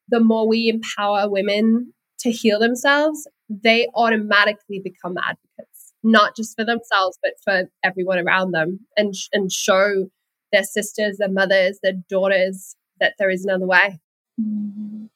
the 0.08 0.20
more 0.20 0.46
we 0.46 0.68
empower 0.68 1.28
women 1.28 1.92
to 2.20 2.30
heal 2.30 2.58
themselves, 2.58 3.26
they 3.48 3.88
automatically 3.94 4.80
become 4.82 5.16
advocates, 5.18 5.71
not 6.02 6.36
just 6.36 6.56
for 6.56 6.64
themselves, 6.64 7.18
but 7.22 7.32
for 7.42 7.70
everyone 7.82 8.18
around 8.18 8.52
them 8.52 8.80
and, 8.96 9.14
and 9.32 9.52
show 9.52 10.08
their 10.52 10.64
sisters, 10.64 11.18
their 11.18 11.30
mothers, 11.30 11.78
their 11.82 11.94
daughters 12.08 12.76
that 13.00 13.14
there 13.18 13.30
is 13.30 13.44
another 13.44 13.66
way. 13.66 14.00
Mm-hmm. 14.40 15.06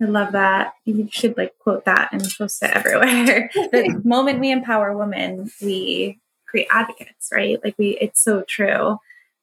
I 0.00 0.04
love 0.04 0.32
that. 0.32 0.74
You 0.84 1.08
should 1.10 1.36
like 1.36 1.58
quote 1.58 1.84
that 1.84 2.10
and 2.12 2.22
post 2.38 2.62
it 2.62 2.70
everywhere. 2.70 3.50
the 3.54 4.00
moment 4.04 4.38
we 4.38 4.52
empower 4.52 4.96
women, 4.96 5.50
we 5.60 6.20
create 6.46 6.68
advocates, 6.70 7.30
right? 7.32 7.58
Like 7.64 7.74
we, 7.78 7.98
it's 8.00 8.22
so 8.22 8.44
true 8.48 8.98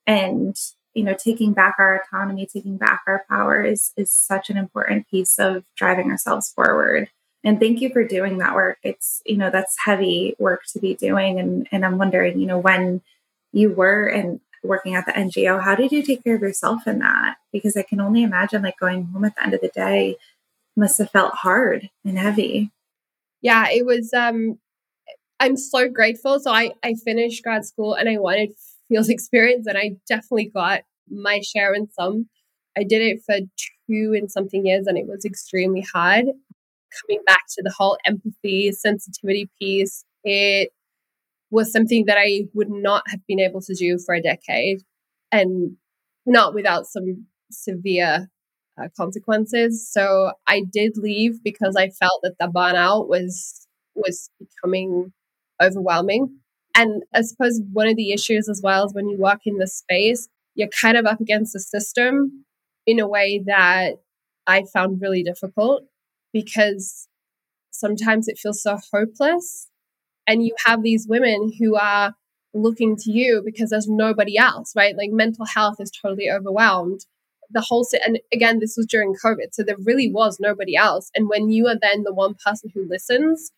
and 0.07 0.55
you 0.93 1.03
know 1.03 1.13
taking 1.13 1.53
back 1.53 1.75
our 1.79 2.01
autonomy 2.01 2.45
taking 2.45 2.77
back 2.77 3.01
our 3.07 3.25
power 3.29 3.61
is 3.61 3.91
is 3.97 4.11
such 4.11 4.49
an 4.49 4.57
important 4.57 5.07
piece 5.09 5.37
of 5.39 5.65
driving 5.75 6.09
ourselves 6.09 6.49
forward 6.49 7.09
and 7.45 7.59
thank 7.59 7.79
you 7.79 7.89
for 7.89 8.03
doing 8.03 8.39
that 8.39 8.55
work. 8.55 8.79
It's 8.83 9.21
you 9.25 9.37
know 9.37 9.49
that's 9.49 9.77
heavy 9.85 10.35
work 10.39 10.63
to 10.73 10.79
be 10.79 10.95
doing. 10.95 11.39
And 11.39 11.67
and 11.71 11.85
i'm 11.85 11.97
wondering 11.97 12.39
you 12.39 12.47
know 12.47 12.59
when 12.59 13.01
you 13.53 13.71
were 13.71 14.07
and 14.07 14.41
working 14.63 14.95
at 14.95 15.05
the 15.05 15.11
ngo 15.13 15.63
how 15.63 15.75
did 15.75 15.91
you 15.91 16.01
take 16.01 16.23
care 16.23 16.35
of 16.35 16.41
yourself 16.41 16.87
in 16.87 16.99
that? 16.99 17.37
Because 17.53 17.77
i 17.77 17.83
can 17.83 18.01
only 18.01 18.23
imagine 18.23 18.63
like 18.63 18.79
going 18.79 19.05
home 19.05 19.25
at 19.25 19.35
the 19.35 19.43
end 19.43 19.53
of 19.53 19.61
the 19.61 19.69
day 19.69 20.17
must 20.75 20.97
have 20.97 21.11
felt 21.11 21.35
hard 21.35 21.89
and 22.03 22.19
heavy. 22.19 22.71
Yeah 23.41 23.69
it 23.69 23.85
was 23.85 24.13
um 24.13 24.59
i'm 25.39 25.55
so 25.55 25.87
grateful. 25.87 26.39
So 26.39 26.51
i 26.51 26.71
i 26.83 26.95
finished 26.95 27.43
grad 27.43 27.63
school 27.65 27.93
and 27.93 28.09
i 28.09 28.17
wanted 28.17 28.51
field 28.87 29.09
experience, 29.09 29.67
and 29.67 29.77
I 29.77 29.95
definitely 30.07 30.51
got 30.53 30.81
my 31.09 31.41
share 31.41 31.73
in 31.73 31.89
some. 31.91 32.29
I 32.77 32.83
did 32.83 33.01
it 33.01 33.21
for 33.25 33.37
two 33.87 34.13
and 34.15 34.29
something 34.31 34.65
years, 34.65 34.87
and 34.87 34.97
it 34.97 35.07
was 35.07 35.25
extremely 35.25 35.85
hard. 35.93 36.25
Coming 37.01 37.21
back 37.25 37.41
to 37.55 37.63
the 37.63 37.73
whole 37.77 37.97
empathy, 38.05 38.71
sensitivity 38.71 39.49
piece, 39.59 40.05
it 40.23 40.71
was 41.51 41.71
something 41.71 42.05
that 42.05 42.17
I 42.19 42.43
would 42.53 42.69
not 42.69 43.03
have 43.09 43.21
been 43.27 43.39
able 43.39 43.61
to 43.61 43.73
do 43.75 43.97
for 43.97 44.15
a 44.15 44.21
decade, 44.21 44.81
and 45.31 45.77
not 46.25 46.53
without 46.53 46.87
some 46.87 47.27
severe 47.51 48.29
uh, 48.81 48.87
consequences. 48.97 49.87
So 49.91 50.33
I 50.47 50.63
did 50.71 50.97
leave 50.97 51.43
because 51.43 51.75
I 51.75 51.89
felt 51.89 52.19
that 52.23 52.35
the 52.39 52.47
burnout 52.47 53.07
was 53.07 53.67
was 53.95 54.29
becoming 54.39 55.13
overwhelming. 55.61 56.39
And 56.75 57.03
I 57.13 57.21
suppose 57.21 57.61
one 57.71 57.87
of 57.87 57.95
the 57.95 58.11
issues 58.11 58.49
as 58.49 58.61
well 58.61 58.85
is 58.85 58.93
when 58.93 59.07
you 59.07 59.17
work 59.17 59.41
in 59.45 59.57
this 59.57 59.77
space, 59.77 60.27
you're 60.55 60.67
kind 60.67 60.97
of 60.97 61.05
up 61.05 61.21
against 61.21 61.53
the 61.53 61.59
system 61.59 62.45
in 62.85 62.99
a 62.99 63.07
way 63.07 63.41
that 63.45 63.93
I 64.45 64.63
found 64.73 65.01
really 65.01 65.23
difficult 65.23 65.83
because 66.35 67.07
sometimes 67.71 68.27
it 68.27 68.37
feels 68.37 68.61
so 68.61 68.77
hopeless. 68.91 69.69
And 70.27 70.43
you 70.43 70.53
have 70.65 70.83
these 70.83 71.07
women 71.07 71.53
who 71.57 71.77
are 71.77 72.13
looking 72.53 72.97
to 72.97 73.11
you 73.11 73.41
because 73.43 73.69
there's 73.69 73.87
nobody 73.87 74.37
else, 74.37 74.73
right? 74.75 74.97
Like 74.97 75.11
mental 75.11 75.45
health 75.45 75.77
is 75.79 75.89
totally 75.89 76.29
overwhelmed. 76.29 77.05
The 77.51 77.61
whole, 77.61 77.87
and 78.05 78.19
again, 78.33 78.59
this 78.59 78.75
was 78.75 78.85
during 78.85 79.15
COVID, 79.15 79.53
so 79.53 79.63
there 79.63 79.77
really 79.81 80.11
was 80.11 80.37
nobody 80.39 80.75
else. 80.75 81.09
And 81.15 81.29
when 81.29 81.51
you 81.51 81.67
are 81.67 81.77
then 81.81 82.03
the 82.03 82.13
one 82.13 82.35
person 82.45 82.69
who 82.73 82.85
listens, 82.85 83.53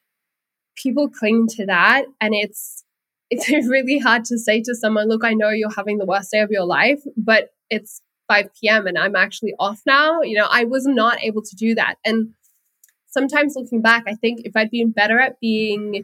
people 0.75 1.09
cling 1.09 1.47
to 1.51 1.65
that, 1.65 2.05
and 2.21 2.35
it's 2.35 2.83
it's 3.31 3.67
really 3.67 3.97
hard 3.97 4.23
to 4.25 4.37
say 4.37 4.61
to 4.61 4.75
someone, 4.75 5.07
"Look, 5.07 5.23
I 5.23 5.33
know 5.33 5.49
you're 5.49 5.73
having 5.73 5.97
the 5.97 6.05
worst 6.05 6.31
day 6.31 6.41
of 6.41 6.51
your 6.51 6.65
life, 6.65 7.01
but 7.15 7.49
it's 7.69 8.01
5 8.27 8.49
p.m. 8.59 8.87
and 8.87 8.97
I'm 8.97 9.15
actually 9.15 9.53
off 9.57 9.81
now." 9.85 10.21
You 10.21 10.37
know, 10.37 10.47
I 10.49 10.65
was 10.65 10.85
not 10.85 11.23
able 11.23 11.41
to 11.41 11.55
do 11.55 11.73
that, 11.75 11.95
and 12.05 12.33
sometimes 13.07 13.53
looking 13.55 13.81
back, 13.81 14.03
I 14.07 14.15
think 14.15 14.41
if 14.43 14.55
I'd 14.55 14.71
been 14.71 14.91
better 14.91 15.19
at 15.19 15.39
being 15.39 16.03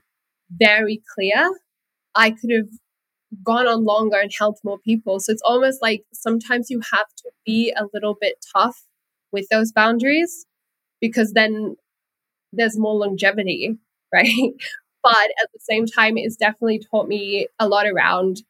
very 0.52 1.02
clear, 1.16 1.52
I 2.16 2.32
could 2.32 2.52
have 2.52 2.70
gone 3.44 3.68
on 3.68 3.84
longer 3.84 4.18
and 4.20 4.32
helped 4.38 4.62
more 4.64 4.80
people. 4.80 5.20
So 5.20 5.32
it's 5.32 5.42
almost 5.44 5.82
like 5.82 6.04
sometimes 6.14 6.70
you 6.70 6.82
have 6.92 7.08
to 7.18 7.32
be 7.46 7.74
a 7.76 7.88
little 7.94 8.16
bit 8.20 8.36
tough 8.56 8.84
with 9.32 9.48
those 9.50 9.72
boundaries 9.72 10.46
because 11.02 11.34
then 11.34 11.76
there's 12.52 12.78
more 12.78 12.96
longevity, 12.96 13.78
right? 14.14 14.54
but 15.02 15.32
at 15.42 15.50
the 15.54 15.60
same 15.60 15.86
time, 15.86 16.18
it's 16.18 16.38
definitely 16.38 16.82
taught 16.92 17.08
me 17.08 17.48
a 17.60 17.68
lot 17.68 17.86
around 17.88 18.44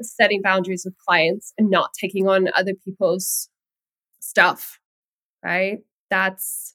setting 0.00 0.42
boundaries 0.42 0.82
with 0.84 0.96
clients 0.98 1.52
and 1.58 1.70
not 1.70 1.92
taking 1.98 2.26
on 2.28 2.48
other 2.54 2.72
people's 2.84 3.48
stuff, 4.20 4.78
right? 5.44 5.78
That's 6.08 6.74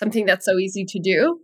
something 0.00 0.26
that's 0.26 0.46
so 0.46 0.58
easy 0.58 0.84
to 0.88 0.98
do. 0.98 1.38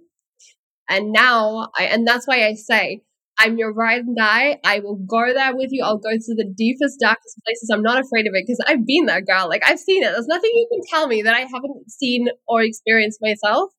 And 0.88 1.12
now 1.12 1.68
I, 1.78 1.84
and 1.84 2.06
that's 2.06 2.26
why 2.26 2.46
I 2.46 2.54
say, 2.54 3.02
I'm 3.38 3.58
your 3.58 3.72
ride 3.72 4.00
and 4.00 4.16
die. 4.16 4.58
I 4.64 4.80
will 4.80 4.96
go 4.96 5.32
there 5.34 5.54
with 5.54 5.68
you. 5.70 5.84
I'll 5.84 5.98
go 5.98 6.12
to 6.12 6.34
the 6.34 6.50
deepest, 6.56 6.98
darkest 7.00 7.38
places. 7.44 7.70
I'm 7.72 7.82
not 7.82 8.02
afraid 8.02 8.26
of 8.26 8.32
it 8.34 8.44
because 8.46 8.60
I've 8.66 8.86
been 8.86 9.06
there, 9.06 9.20
girl. 9.20 9.48
Like 9.48 9.62
I've 9.64 9.78
seen 9.78 10.02
it. 10.02 10.10
There's 10.12 10.26
nothing 10.26 10.50
you 10.54 10.66
can 10.72 10.80
tell 10.88 11.06
me 11.06 11.22
that 11.22 11.34
I 11.34 11.40
haven't 11.40 11.90
seen 11.90 12.28
or 12.48 12.62
experienced 12.62 13.18
myself, 13.20 13.70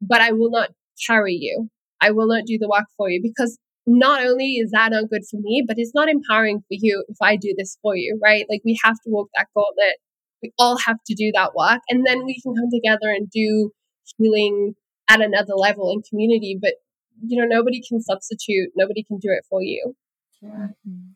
but 0.00 0.20
I 0.22 0.32
will 0.32 0.50
not 0.50 0.70
carry 1.06 1.34
you. 1.34 1.68
I 2.00 2.12
will 2.12 2.26
not 2.26 2.44
do 2.46 2.58
the 2.58 2.68
work 2.68 2.86
for 2.96 3.10
you 3.10 3.20
because 3.22 3.58
not 3.86 4.24
only 4.24 4.54
is 4.54 4.70
that 4.70 4.92
not 4.92 5.10
good 5.10 5.22
for 5.30 5.38
me, 5.40 5.62
but 5.66 5.76
it's 5.78 5.94
not 5.94 6.08
empowering 6.08 6.60
for 6.60 6.64
you 6.70 7.04
if 7.08 7.16
I 7.20 7.36
do 7.36 7.54
this 7.56 7.76
for 7.82 7.94
you, 7.94 8.18
right? 8.22 8.46
Like 8.48 8.62
we 8.64 8.78
have 8.82 8.94
to 8.94 9.10
walk 9.10 9.28
that 9.34 9.48
gauntlet. 9.54 9.96
We 10.42 10.52
all 10.58 10.78
have 10.78 10.96
to 11.06 11.14
do 11.14 11.30
that 11.34 11.54
work 11.54 11.80
and 11.90 12.04
then 12.06 12.24
we 12.24 12.40
can 12.40 12.54
come 12.54 12.70
together 12.72 13.10
and 13.14 13.28
do 13.30 13.70
healing 14.16 14.74
at 15.08 15.20
another 15.20 15.54
level 15.54 15.90
in 15.90 16.02
community. 16.02 16.58
But, 16.60 16.74
you 17.22 17.40
know, 17.40 17.46
nobody 17.46 17.82
can 17.86 18.00
substitute, 18.00 18.70
nobody 18.76 19.02
can 19.02 19.18
do 19.18 19.30
it 19.30 19.44
for 19.48 19.62
you. 19.62 19.94
Yeah, 20.40 20.68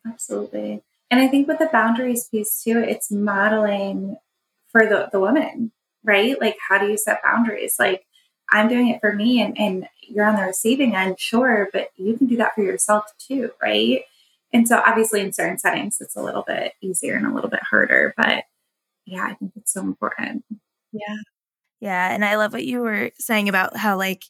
absolutely. 0.06 0.82
And 1.10 1.20
I 1.20 1.28
think 1.28 1.48
with 1.48 1.58
the 1.58 1.68
boundaries 1.72 2.28
piece 2.28 2.62
too, 2.62 2.78
it's 2.78 3.10
modeling 3.10 4.16
for 4.68 4.86
the, 4.86 5.08
the 5.10 5.20
woman, 5.20 5.72
right? 6.04 6.40
Like, 6.40 6.56
how 6.68 6.78
do 6.78 6.86
you 6.86 6.98
set 6.98 7.22
boundaries? 7.22 7.76
Like, 7.78 8.04
I'm 8.50 8.68
doing 8.68 8.88
it 8.88 9.00
for 9.00 9.14
me 9.14 9.40
and, 9.42 9.58
and 9.58 9.88
you're 10.00 10.24
on 10.24 10.36
the 10.36 10.42
receiving 10.42 10.94
end, 10.94 11.18
sure, 11.18 11.68
but 11.72 11.88
you 11.96 12.16
can 12.16 12.26
do 12.26 12.36
that 12.36 12.54
for 12.54 12.62
yourself 12.62 13.04
too, 13.18 13.50
right? 13.62 14.02
And 14.52 14.66
so 14.66 14.82
obviously 14.84 15.20
in 15.20 15.32
certain 15.32 15.58
settings 15.58 15.98
it's 16.00 16.16
a 16.16 16.22
little 16.22 16.44
bit 16.46 16.72
easier 16.80 17.16
and 17.16 17.26
a 17.26 17.34
little 17.34 17.50
bit 17.50 17.62
harder, 17.62 18.14
but 18.16 18.44
yeah, 19.04 19.24
I 19.24 19.34
think 19.34 19.52
it's 19.56 19.72
so 19.72 19.82
important. 19.82 20.44
Yeah. 20.92 21.16
Yeah. 21.80 22.12
And 22.12 22.24
I 22.24 22.36
love 22.36 22.52
what 22.52 22.64
you 22.64 22.80
were 22.80 23.10
saying 23.18 23.48
about 23.48 23.76
how, 23.76 23.96
like, 23.96 24.24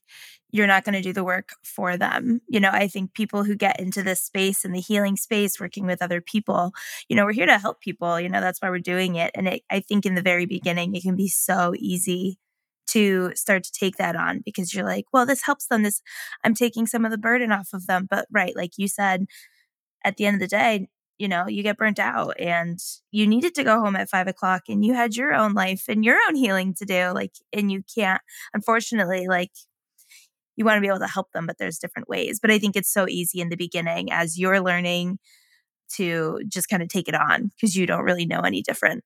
you're 0.51 0.67
not 0.67 0.85
going 0.85 0.95
to 0.95 1.03
do 1.03 1.13
the 1.13 1.25
work 1.25 1.51
for 1.63 1.97
them. 1.97 2.41
You 2.49 2.61
know, 2.61 2.71
I 2.73 2.89
think 2.89 3.13
people 3.13 3.45
who 3.45 3.55
get 3.55 3.79
into 3.81 4.03
this 4.03 4.23
space 4.23 4.65
and 4.65 4.75
the 4.75 4.81
healing 4.81 5.17
space, 5.17 5.61
working 5.61 5.87
with 5.87 6.01
other 6.03 6.21
people, 6.21 6.73
you 7.09 7.17
know, 7.17 7.25
we're 7.25 7.33
here 7.33 7.47
to 7.47 7.59
help 7.59 7.81
people. 7.81 8.19
You 8.19 8.29
know, 8.31 8.41
that's 8.41 8.61
why 8.63 8.71
we're 8.71 8.79
doing 8.79 9.17
it. 9.17 9.31
And 9.35 9.49
it, 9.49 9.63
I 9.71 9.81
think 9.81 10.07
in 10.07 10.15
the 10.15 10.23
very 10.23 10.47
beginning, 10.47 10.95
it 10.95 11.03
can 11.03 11.17
be 11.17 11.29
so 11.29 11.75
easy 11.79 12.39
to 12.89 13.33
start 13.35 13.65
to 13.65 13.73
take 13.73 13.97
that 13.97 14.17
on 14.17 14.41
because 14.45 14.73
you're 14.73 14.87
like, 14.87 15.05
well, 15.13 15.27
this 15.27 15.45
helps 15.45 15.67
them. 15.67 15.83
This, 15.83 16.01
I'm 16.45 16.55
taking 16.55 16.87
some 16.87 17.05
of 17.05 17.11
the 17.11 17.19
burden 17.19 17.53
off 17.53 17.69
of 17.75 17.87
them. 17.87 18.07
But 18.09 18.27
right, 18.31 18.57
like 18.57 18.73
you 18.79 18.89
said, 18.89 19.27
at 20.05 20.17
the 20.17 20.25
end 20.25 20.37
of 20.37 20.41
the 20.41 20.47
day, 20.47 20.89
you 21.19 21.29
know, 21.29 21.47
you 21.49 21.63
get 21.63 21.77
burnt 21.77 21.99
out 21.99 22.39
and 22.39 22.79
you 23.11 23.27
needed 23.27 23.55
to 23.57 23.65
go 23.65 23.81
home 23.81 23.97
at 23.97 24.09
five 24.09 24.29
o'clock 24.29 24.63
and 24.69 24.85
you 24.85 24.95
had 24.95 25.17
your 25.17 25.35
own 25.35 25.53
life 25.53 25.85
and 25.89 26.05
your 26.05 26.17
own 26.29 26.37
healing 26.37 26.75
to 26.75 26.85
do. 26.85 27.11
Like, 27.13 27.33
and 27.53 27.71
you 27.71 27.83
can't, 27.95 28.23
unfortunately, 28.55 29.27
like, 29.29 29.51
you 30.57 30.65
want 30.65 30.77
to 30.77 30.81
be 30.81 30.89
able 30.89 30.99
to 31.01 31.07
help 31.07 31.31
them, 31.33 31.47
but 31.47 31.57
there's 31.59 31.79
different 31.79 32.09
ways. 32.09 32.39
But 32.41 32.51
I 32.51 32.59
think 32.59 32.77
it's 32.77 32.93
so 32.93 33.07
easy 33.09 33.41
in 33.41 33.49
the 33.49 33.57
beginning 33.57 34.11
as 34.11 34.39
you're 34.39 34.61
learning 34.61 35.19
to 35.97 36.41
just 36.49 36.69
kind 36.69 36.83
of 36.83 36.89
take 36.89 37.09
it 37.09 37.15
on 37.15 37.51
because 37.55 37.77
you 37.77 37.87
don't 37.87 38.05
really 38.05 38.27
know 38.27 38.41
any 38.41 38.63
different. 38.63 39.05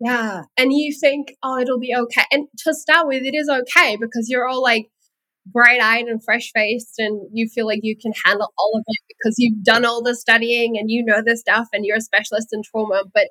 Yeah. 0.00 0.42
And 0.56 0.72
you 0.72 0.92
think, 0.98 1.34
oh, 1.42 1.58
it'll 1.58 1.78
be 1.78 1.94
okay. 1.94 2.24
And 2.30 2.48
to 2.58 2.74
start 2.74 3.06
with, 3.06 3.22
it 3.22 3.34
is 3.34 3.48
okay 3.48 3.96
because 4.00 4.28
you're 4.28 4.48
all 4.48 4.62
like, 4.62 4.88
bright 5.46 5.80
eyed 5.80 6.06
and 6.06 6.24
fresh 6.24 6.50
faced 6.52 6.98
and 6.98 7.28
you 7.32 7.48
feel 7.48 7.66
like 7.66 7.80
you 7.82 7.96
can 7.96 8.12
handle 8.24 8.52
all 8.58 8.72
of 8.76 8.84
it 8.86 9.00
because 9.08 9.34
you've 9.38 9.62
done 9.62 9.84
all 9.84 10.02
the 10.02 10.16
studying 10.16 10.78
and 10.78 10.90
you 10.90 11.04
know 11.04 11.22
this 11.22 11.40
stuff 11.40 11.68
and 11.72 11.84
you're 11.84 11.98
a 11.98 12.00
specialist 12.00 12.48
in 12.52 12.62
trauma. 12.62 13.04
But 13.12 13.28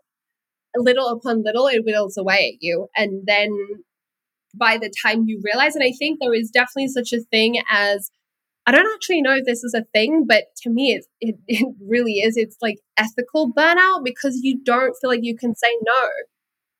little 0.75 1.07
upon 1.07 1.43
little, 1.43 1.67
it 1.67 1.83
whittles 1.83 2.17
away 2.17 2.53
at 2.55 2.61
you. 2.61 2.87
And 2.95 3.23
then 3.25 3.49
by 4.55 4.77
the 4.77 4.91
time 5.03 5.25
you 5.27 5.41
realize, 5.43 5.75
and 5.75 5.83
I 5.83 5.91
think 5.97 6.19
there 6.19 6.33
is 6.33 6.49
definitely 6.49 6.89
such 6.89 7.13
a 7.13 7.21
thing 7.31 7.61
as 7.69 8.09
I 8.65 8.71
don't 8.71 8.93
actually 8.93 9.21
know 9.21 9.35
if 9.35 9.45
this 9.45 9.63
is 9.63 9.73
a 9.73 9.83
thing, 9.93 10.25
but 10.27 10.43
to 10.61 10.69
me, 10.69 10.93
it, 10.93 11.05
it, 11.19 11.35
it 11.47 11.75
really 11.85 12.13
is. 12.13 12.37
It's 12.37 12.57
like 12.61 12.77
ethical 12.97 13.51
burnout 13.51 14.03
because 14.03 14.39
you 14.41 14.63
don't 14.63 14.95
feel 15.01 15.09
like 15.09 15.23
you 15.23 15.35
can 15.35 15.55
say 15.55 15.67
no 15.81 16.09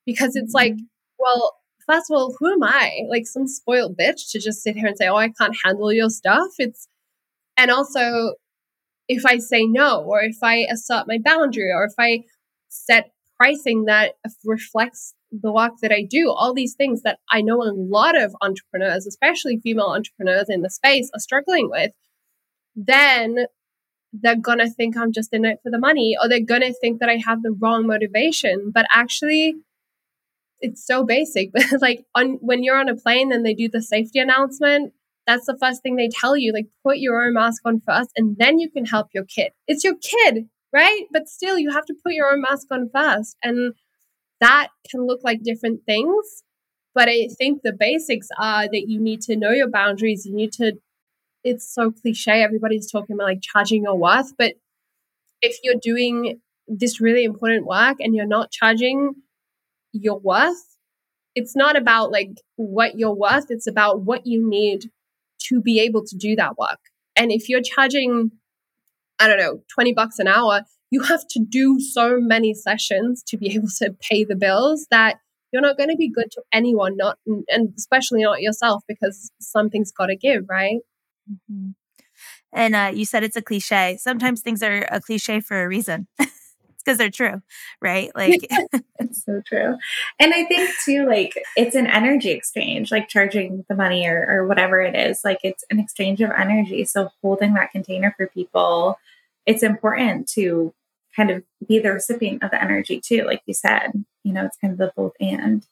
because 0.05 0.35
it's 0.35 0.53
like, 0.53 0.73
mm-hmm. 0.73 0.85
well, 1.19 1.53
first 1.87 2.09
of 2.09 2.15
all, 2.15 2.35
who 2.39 2.51
am 2.51 2.63
I? 2.63 2.99
Like 3.09 3.25
some 3.25 3.47
spoiled 3.47 3.97
bitch 3.97 4.31
to 4.31 4.39
just 4.39 4.61
sit 4.61 4.75
here 4.75 4.87
and 4.87 4.97
say, 4.97 5.07
oh, 5.07 5.15
I 5.15 5.29
can't 5.29 5.55
handle 5.63 5.91
your 5.91 6.09
stuff. 6.09 6.51
It's, 6.57 6.87
and 7.57 7.71
also, 7.71 8.33
if 9.07 9.25
I 9.25 9.37
say 9.37 9.65
no, 9.65 10.03
or 10.03 10.21
if 10.21 10.37
I 10.41 10.65
assert 10.69 11.07
my 11.07 11.17
boundary, 11.23 11.71
or 11.71 11.85
if 11.85 11.93
I 11.99 12.23
set 12.69 13.11
pricing 13.37 13.85
that 13.85 14.13
reflects 14.45 15.13
the 15.31 15.51
work 15.51 15.73
that 15.81 15.91
I 15.91 16.03
do, 16.03 16.31
all 16.31 16.53
these 16.53 16.75
things 16.75 17.01
that 17.01 17.19
I 17.29 17.41
know 17.41 17.61
a 17.61 17.73
lot 17.73 18.19
of 18.19 18.35
entrepreneurs, 18.41 19.05
especially 19.05 19.59
female 19.61 19.87
entrepreneurs 19.87 20.49
in 20.49 20.61
the 20.61 20.69
space, 20.69 21.09
are 21.13 21.19
struggling 21.19 21.69
with, 21.69 21.91
then 22.75 23.47
they're 24.13 24.35
gonna 24.35 24.69
think 24.69 24.95
I'm 24.95 25.11
just 25.11 25.33
in 25.33 25.43
it 25.43 25.59
for 25.63 25.71
the 25.71 25.79
money, 25.79 26.15
or 26.21 26.29
they're 26.29 26.39
gonna 26.39 26.73
think 26.73 26.99
that 26.99 27.09
I 27.09 27.17
have 27.25 27.41
the 27.41 27.55
wrong 27.59 27.87
motivation. 27.87 28.71
But 28.73 28.85
actually, 28.91 29.55
it's 30.63 30.83
so 30.83 31.03
basic, 31.03 31.51
but 31.53 31.65
like 31.79 32.05
on 32.15 32.39
when 32.41 32.63
you're 32.63 32.79
on 32.79 32.89
a 32.89 32.95
plane 32.95 33.31
and 33.31 33.45
they 33.45 33.53
do 33.53 33.69
the 33.69 33.83
safety 33.83 34.17
announcement, 34.17 34.93
that's 35.27 35.45
the 35.45 35.57
first 35.61 35.83
thing 35.83 35.95
they 35.95 36.09
tell 36.09 36.35
you. 36.35 36.51
Like 36.51 36.67
put 36.83 36.97
your 36.97 37.23
own 37.23 37.33
mask 37.33 37.61
on 37.65 37.81
first, 37.81 38.09
and 38.17 38.35
then 38.39 38.59
you 38.59 38.71
can 38.71 38.85
help 38.85 39.09
your 39.13 39.25
kid. 39.25 39.51
It's 39.67 39.83
your 39.83 39.95
kid, 40.01 40.49
right? 40.73 41.03
But 41.11 41.27
still, 41.27 41.59
you 41.59 41.71
have 41.71 41.85
to 41.85 41.95
put 42.03 42.13
your 42.13 42.31
own 42.31 42.41
mask 42.41 42.67
on 42.71 42.89
first, 42.93 43.37
and 43.43 43.73
that 44.41 44.69
can 44.89 45.05
look 45.05 45.21
like 45.23 45.43
different 45.43 45.81
things. 45.85 46.43
But 46.95 47.09
I 47.09 47.27
think 47.37 47.61
the 47.63 47.73
basics 47.73 48.27
are 48.39 48.65
that 48.67 48.85
you 48.87 48.99
need 48.99 49.21
to 49.21 49.35
know 49.35 49.51
your 49.51 49.69
boundaries. 49.69 50.25
You 50.25 50.35
need 50.35 50.53
to. 50.53 50.73
It's 51.43 51.73
so 51.73 51.91
cliche. 51.91 52.41
Everybody's 52.41 52.89
talking 52.89 53.15
about 53.15 53.25
like 53.25 53.41
charging 53.41 53.83
your 53.83 53.97
worth, 53.97 54.31
but 54.37 54.53
if 55.41 55.57
you're 55.61 55.75
doing 55.81 56.39
this 56.69 57.01
really 57.01 57.25
important 57.25 57.65
work 57.65 57.97
and 57.99 58.15
you're 58.15 58.25
not 58.25 58.49
charging 58.49 59.13
your 59.93 60.19
worth, 60.19 60.77
it's 61.35 61.55
not 61.55 61.77
about 61.77 62.11
like 62.11 62.29
what 62.55 62.97
you're 62.97 63.15
worth, 63.15 63.45
it's 63.49 63.67
about 63.67 64.01
what 64.01 64.25
you 64.25 64.47
need 64.47 64.89
to 65.47 65.61
be 65.61 65.79
able 65.79 66.03
to 66.05 66.17
do 66.17 66.35
that 66.35 66.57
work. 66.57 66.79
And 67.15 67.31
if 67.31 67.49
you're 67.49 67.61
charging, 67.61 68.31
I 69.19 69.27
don't 69.27 69.37
know, 69.37 69.61
20 69.73 69.93
bucks 69.93 70.19
an 70.19 70.27
hour, 70.27 70.63
you 70.89 71.01
have 71.01 71.27
to 71.29 71.39
do 71.47 71.79
so 71.79 72.19
many 72.19 72.53
sessions 72.53 73.23
to 73.27 73.37
be 73.37 73.51
able 73.55 73.69
to 73.79 73.95
pay 74.09 74.23
the 74.23 74.35
bills 74.35 74.87
that 74.91 75.17
you're 75.51 75.61
not 75.61 75.77
going 75.77 75.89
to 75.89 75.95
be 75.95 76.09
good 76.09 76.31
to 76.31 76.41
anyone, 76.51 76.97
not 76.97 77.19
and 77.25 77.73
especially 77.77 78.23
not 78.23 78.41
yourself 78.41 78.83
because 78.87 79.31
something's 79.39 79.91
got 79.91 80.07
to 80.07 80.15
give, 80.15 80.45
right? 80.49 80.79
Mm-hmm. 81.31 81.69
And 82.51 82.75
uh, 82.75 82.91
you 82.93 83.05
said 83.05 83.23
it's 83.23 83.35
a 83.35 83.41
cliche. 83.41 83.97
Sometimes 83.99 84.41
things 84.41 84.63
are 84.63 84.87
a 84.91 84.99
cliche 84.99 85.39
for 85.39 85.63
a 85.63 85.67
reason. 85.67 86.07
because 86.83 86.97
they're 86.97 87.09
true, 87.09 87.41
right? 87.81 88.11
Like 88.23 88.47
it's 88.99 89.25
so 89.25 89.41
true. 89.45 89.75
And 90.19 90.33
I 90.33 90.45
think 90.45 90.69
too, 90.85 91.05
like 91.05 91.33
it's 91.57 91.75
an 91.75 91.87
energy 91.87 92.31
exchange, 92.31 92.91
like 92.91 93.09
charging 93.09 93.65
the 93.67 93.75
money 93.75 94.07
or, 94.07 94.25
or 94.29 94.47
whatever 94.47 94.79
it 94.81 94.95
is, 94.95 95.21
like 95.25 95.39
it's 95.43 95.63
an 95.69 95.79
exchange 95.79 96.21
of 96.21 96.31
energy. 96.31 96.85
So 96.85 97.09
holding 97.21 97.53
that 97.55 97.71
container 97.71 98.13
for 98.15 98.27
people, 98.27 98.97
it's 99.45 99.63
important 99.63 100.29
to 100.29 100.73
kind 101.15 101.31
of 101.31 101.43
be 101.67 101.79
the 101.79 101.91
recipient 101.91 102.43
of 102.43 102.51
the 102.51 102.61
energy 102.61 103.01
too, 103.01 103.23
like 103.23 103.41
you 103.45 103.53
said. 103.53 103.91
You 104.23 104.33
know, 104.33 104.45
it's 104.45 104.57
kind 104.57 104.71
of 104.71 104.77
the 104.77 104.93
both 104.95 105.13
and. 105.19 105.65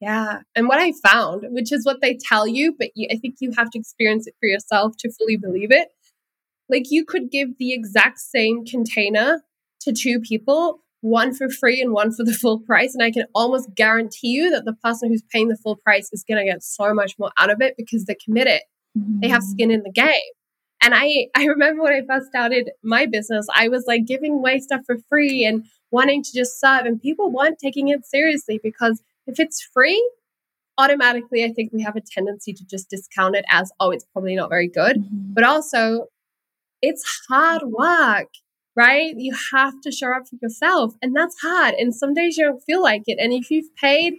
Yeah. 0.00 0.40
And 0.56 0.66
what 0.66 0.78
I 0.78 0.92
found, 1.04 1.44
which 1.50 1.72
is 1.72 1.84
what 1.84 2.00
they 2.00 2.16
tell 2.16 2.46
you, 2.46 2.74
but 2.78 2.88
you, 2.94 3.08
I 3.10 3.16
think 3.16 3.36
you 3.40 3.52
have 3.58 3.70
to 3.70 3.78
experience 3.78 4.26
it 4.26 4.34
for 4.40 4.46
yourself 4.46 4.96
to 5.00 5.12
fully 5.12 5.36
believe 5.36 5.70
it. 5.70 5.88
Like 6.70 6.90
you 6.90 7.04
could 7.04 7.30
give 7.30 7.58
the 7.58 7.74
exact 7.74 8.18
same 8.18 8.64
container 8.64 9.44
to 9.82 9.92
two 9.92 10.20
people, 10.20 10.80
one 11.00 11.34
for 11.34 11.48
free 11.48 11.80
and 11.80 11.92
one 11.92 12.12
for 12.12 12.24
the 12.24 12.32
full 12.32 12.60
price. 12.60 12.94
And 12.94 13.02
I 13.02 13.10
can 13.10 13.24
almost 13.34 13.74
guarantee 13.74 14.28
you 14.28 14.50
that 14.50 14.64
the 14.64 14.74
person 14.74 15.08
who's 15.08 15.22
paying 15.32 15.48
the 15.48 15.56
full 15.56 15.76
price 15.76 16.10
is 16.12 16.24
going 16.28 16.38
to 16.38 16.50
get 16.50 16.62
so 16.62 16.92
much 16.92 17.18
more 17.18 17.30
out 17.38 17.50
of 17.50 17.60
it 17.60 17.74
because 17.76 18.04
they're 18.04 18.16
committed. 18.22 18.60
Mm-hmm. 18.98 19.20
They 19.20 19.28
have 19.28 19.42
mm-hmm. 19.42 19.50
skin 19.50 19.70
in 19.70 19.82
the 19.82 19.92
game. 19.92 20.32
And 20.82 20.94
I, 20.94 21.26
I 21.36 21.44
remember 21.44 21.82
when 21.82 21.92
I 21.92 22.02
first 22.06 22.28
started 22.28 22.70
my 22.82 23.06
business, 23.06 23.46
I 23.54 23.68
was 23.68 23.84
like 23.86 24.06
giving 24.06 24.34
away 24.34 24.60
stuff 24.60 24.80
for 24.86 24.96
free 25.08 25.44
and 25.44 25.66
wanting 25.90 26.22
to 26.22 26.32
just 26.32 26.58
serve, 26.58 26.86
and 26.86 27.00
people 27.00 27.30
weren't 27.30 27.58
taking 27.58 27.88
it 27.88 28.06
seriously 28.06 28.60
because 28.62 29.02
if 29.26 29.38
it's 29.38 29.60
free, 29.74 30.00
automatically 30.78 31.44
I 31.44 31.52
think 31.52 31.72
we 31.72 31.82
have 31.82 31.96
a 31.96 32.00
tendency 32.00 32.54
to 32.54 32.64
just 32.64 32.88
discount 32.88 33.36
it 33.36 33.44
as, 33.50 33.70
oh, 33.78 33.90
it's 33.90 34.06
probably 34.12 34.36
not 34.36 34.48
very 34.48 34.68
good. 34.68 34.96
Mm-hmm. 34.96 35.34
But 35.34 35.44
also, 35.44 36.06
it's 36.80 37.04
hard 37.28 37.62
work, 37.64 38.28
right? 38.80 39.12
You 39.14 39.36
have 39.52 39.74
to 39.82 39.92
show 39.92 40.10
up 40.12 40.28
for 40.28 40.36
yourself, 40.40 40.94
and 41.02 41.14
that's 41.14 41.36
hard. 41.42 41.74
And 41.74 41.94
some 41.94 42.14
days 42.14 42.38
you 42.38 42.46
don't 42.46 42.62
feel 42.62 42.82
like 42.82 43.02
it. 43.06 43.18
And 43.20 43.32
if 43.32 43.50
you've 43.50 43.74
paid 43.76 44.14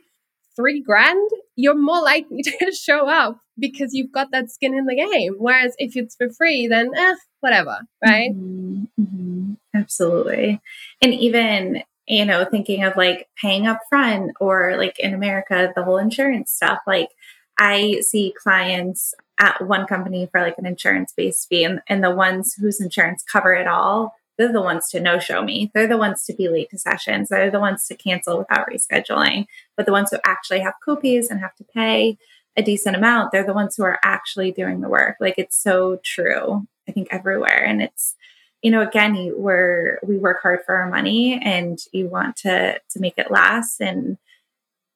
three 0.55 0.81
grand, 0.81 1.29
you're 1.55 1.75
more 1.75 2.01
likely 2.01 2.43
to 2.43 2.71
show 2.71 3.09
up 3.09 3.39
because 3.57 3.93
you've 3.93 4.11
got 4.11 4.31
that 4.31 4.51
skin 4.51 4.75
in 4.75 4.85
the 4.85 4.95
game. 4.95 5.33
Whereas 5.39 5.73
if 5.79 5.95
it's 5.95 6.15
for 6.15 6.29
free, 6.29 6.67
then 6.67 6.91
eh, 6.95 7.15
whatever, 7.39 7.79
right? 8.05 8.31
Mm-hmm. 8.31 8.83
Mm-hmm. 9.01 9.53
Absolutely. 9.73 10.61
And 11.01 11.13
even 11.13 11.83
you 12.07 12.25
know, 12.25 12.43
thinking 12.43 12.83
of 12.83 12.97
like 12.97 13.29
paying 13.41 13.67
up 13.67 13.79
front 13.87 14.31
or 14.41 14.75
like 14.77 14.99
in 14.99 15.13
America, 15.13 15.71
the 15.75 15.83
whole 15.83 15.97
insurance 15.97 16.51
stuff. 16.51 16.79
Like 16.85 17.09
I 17.57 18.01
see 18.01 18.33
clients 18.37 19.13
at 19.39 19.65
one 19.65 19.87
company 19.87 20.27
for 20.31 20.41
like 20.41 20.57
an 20.57 20.65
insurance 20.65 21.13
based 21.15 21.47
fee 21.47 21.63
and, 21.63 21.81
and 21.87 22.03
the 22.03 22.11
ones 22.11 22.53
whose 22.53 22.81
insurance 22.81 23.23
cover 23.23 23.53
it 23.53 23.67
all, 23.67 24.13
they're 24.37 24.51
the 24.51 24.61
ones 24.61 24.87
to 24.89 24.99
no 24.99 25.19
show 25.19 25.43
me. 25.43 25.71
They're 25.73 25.87
the 25.87 25.97
ones 25.97 26.23
to 26.25 26.33
be 26.33 26.47
late 26.47 26.69
to 26.71 26.77
sessions. 26.77 27.29
They're 27.29 27.51
the 27.51 27.59
ones 27.59 27.85
to 27.87 27.95
cancel 27.95 28.37
without 28.39 28.67
rescheduling. 28.67 29.45
But 29.77 29.85
the 29.85 29.91
ones 29.91 30.09
who 30.11 30.17
actually 30.25 30.61
have 30.61 30.73
copays 30.85 31.29
and 31.29 31.39
have 31.39 31.55
to 31.55 31.63
pay 31.63 32.17
a 32.57 32.63
decent 32.63 32.95
amount, 32.95 33.31
they're 33.31 33.45
the 33.45 33.53
ones 33.53 33.75
who 33.75 33.83
are 33.83 33.99
actually 34.03 34.51
doing 34.51 34.81
the 34.81 34.89
work. 34.89 35.17
Like 35.19 35.35
it's 35.37 35.61
so 35.61 35.99
true, 36.03 36.67
I 36.87 36.91
think, 36.91 37.07
everywhere. 37.11 37.63
And 37.63 37.81
it's 37.81 38.15
you 38.61 38.69
know, 38.69 38.81
again, 38.81 39.15
you, 39.15 39.35
we're 39.37 39.99
we 40.03 40.17
work 40.17 40.41
hard 40.41 40.59
for 40.65 40.75
our 40.75 40.89
money, 40.89 41.39
and 41.43 41.79
you 41.91 42.07
want 42.07 42.35
to 42.37 42.79
to 42.91 42.99
make 42.99 43.15
it 43.17 43.31
last. 43.31 43.81
And 43.81 44.17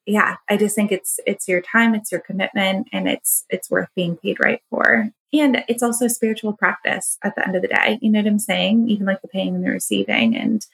yeah, 0.06 0.36
I 0.49 0.58
just 0.58 0.76
think 0.76 0.91
it's 0.91 1.20
it's 1.26 1.47
your 1.47 1.62
time, 1.62 1.95
it's 1.95 2.12
your 2.12 2.22
commitment, 2.22 2.88
and 2.93 3.08
it's 3.08 3.45
it's 3.49 3.72
worth 3.72 3.89
being 3.95 4.18
paid 4.18 4.38
right 4.39 4.62
for. 4.70 5.10
And 5.34 5.64
it's 5.68 5.84
also 5.84 6.08
spiritual 6.08 6.53
practice 6.53 7.18
at 7.24 7.36
the 7.36 7.45
end 7.45 7.56
of 7.56 7.62
the 7.62 7.68
day. 7.68 7.99
You 8.01 8.12
know 8.12 8.20
what 8.20 8.28
I'm 8.28 8.39
saying? 8.39 8.88
Even 8.88 9.06
like 9.06 9.22
the 9.22 9.28
paying 9.28 9.56
and 9.56 9.66
the 9.66 9.72
receiving. 9.72 10.36
And 10.36 10.66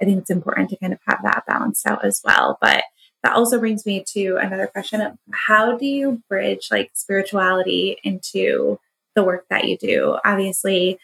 I 0.00 0.04
think 0.04 0.18
it's 0.18 0.30
important 0.30 0.70
to 0.70 0.76
kind 0.76 0.92
of 0.92 0.98
have 1.06 1.20
that 1.22 1.44
balanced 1.46 1.86
out 1.86 2.04
as 2.04 2.20
well. 2.24 2.58
But 2.60 2.84
that 3.22 3.34
also 3.34 3.58
brings 3.58 3.86
me 3.86 4.04
to 4.14 4.36
another 4.36 4.66
question 4.66 5.00
of 5.00 5.16
how 5.32 5.76
do 5.76 5.86
you 5.86 6.22
bridge 6.28 6.68
like 6.70 6.90
spirituality 6.94 7.98
into 8.02 8.78
the 9.14 9.22
work 9.22 9.46
that 9.50 9.64
you 9.64 9.78
do? 9.78 10.18
Obviously, 10.24 10.98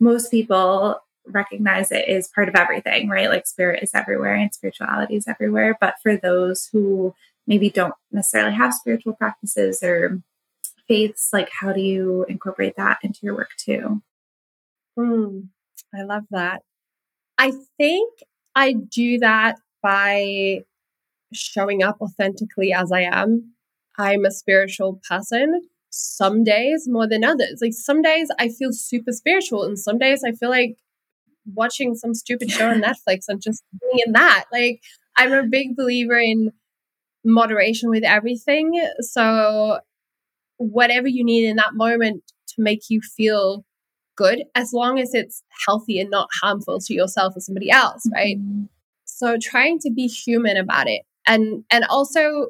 most 0.00 0.30
people 0.30 1.00
recognize 1.26 1.92
it 1.92 2.08
is 2.08 2.28
part 2.28 2.48
of 2.48 2.56
everything, 2.56 3.08
right? 3.08 3.28
Like 3.28 3.46
spirit 3.46 3.82
is 3.82 3.90
everywhere 3.94 4.34
and 4.34 4.52
spirituality 4.52 5.16
is 5.16 5.28
everywhere. 5.28 5.76
But 5.80 5.94
for 6.02 6.16
those 6.16 6.68
who 6.72 7.14
maybe 7.46 7.70
don't 7.70 7.94
necessarily 8.10 8.54
have 8.54 8.74
spiritual 8.74 9.14
practices 9.14 9.82
or 9.82 10.22
faiths, 10.88 11.30
like 11.32 11.50
how 11.60 11.72
do 11.72 11.80
you 11.80 12.24
incorporate 12.28 12.74
that 12.76 12.98
into 13.02 13.20
your 13.22 13.34
work 13.34 13.50
too? 13.56 14.02
Mm, 14.98 15.48
I 15.94 16.02
love 16.02 16.24
that. 16.30 16.62
I 17.38 17.52
think 17.78 18.12
I 18.54 18.72
do 18.72 19.18
that 19.18 19.56
by 19.82 20.60
showing 21.32 21.82
up 21.82 21.96
authentically 22.00 22.72
as 22.72 22.92
I 22.92 23.02
am. 23.02 23.54
I'm 23.98 24.24
a 24.24 24.30
spiritual 24.30 25.00
person 25.08 25.62
some 25.90 26.42
days 26.42 26.88
more 26.88 27.06
than 27.06 27.24
others. 27.24 27.58
Like 27.60 27.72
some 27.74 28.02
days 28.02 28.30
I 28.38 28.48
feel 28.48 28.72
super 28.72 29.12
spiritual, 29.12 29.64
and 29.64 29.78
some 29.78 29.98
days 29.98 30.22
I 30.24 30.32
feel 30.32 30.50
like 30.50 30.76
watching 31.54 31.94
some 31.94 32.14
stupid 32.14 32.50
show 32.50 32.70
on 32.70 32.82
Netflix 32.82 33.24
and 33.28 33.40
just 33.40 33.62
being 33.80 34.04
in 34.06 34.12
that. 34.12 34.44
Like 34.52 34.82
I'm 35.16 35.32
a 35.32 35.42
big 35.42 35.76
believer 35.76 36.18
in 36.18 36.52
moderation 37.24 37.90
with 37.90 38.04
everything. 38.04 38.80
So 39.00 39.80
whatever 40.56 41.08
you 41.08 41.24
need 41.24 41.48
in 41.48 41.56
that 41.56 41.74
moment 41.74 42.22
to 42.48 42.54
make 42.58 42.88
you 42.88 43.00
feel 43.00 43.64
good, 44.16 44.44
as 44.54 44.72
long 44.72 44.98
as 44.98 45.14
it's 45.14 45.42
healthy 45.66 46.00
and 46.00 46.10
not 46.10 46.28
harmful 46.40 46.78
to 46.80 46.94
yourself 46.94 47.34
or 47.36 47.40
somebody 47.40 47.70
else, 47.70 48.02
right? 48.12 48.38
Mm-hmm. 48.38 48.64
So 49.04 49.36
trying 49.40 49.78
to 49.80 49.90
be 49.90 50.06
human 50.06 50.56
about 50.56 50.88
it. 50.88 51.02
And 51.26 51.64
and 51.70 51.84
also 51.84 52.48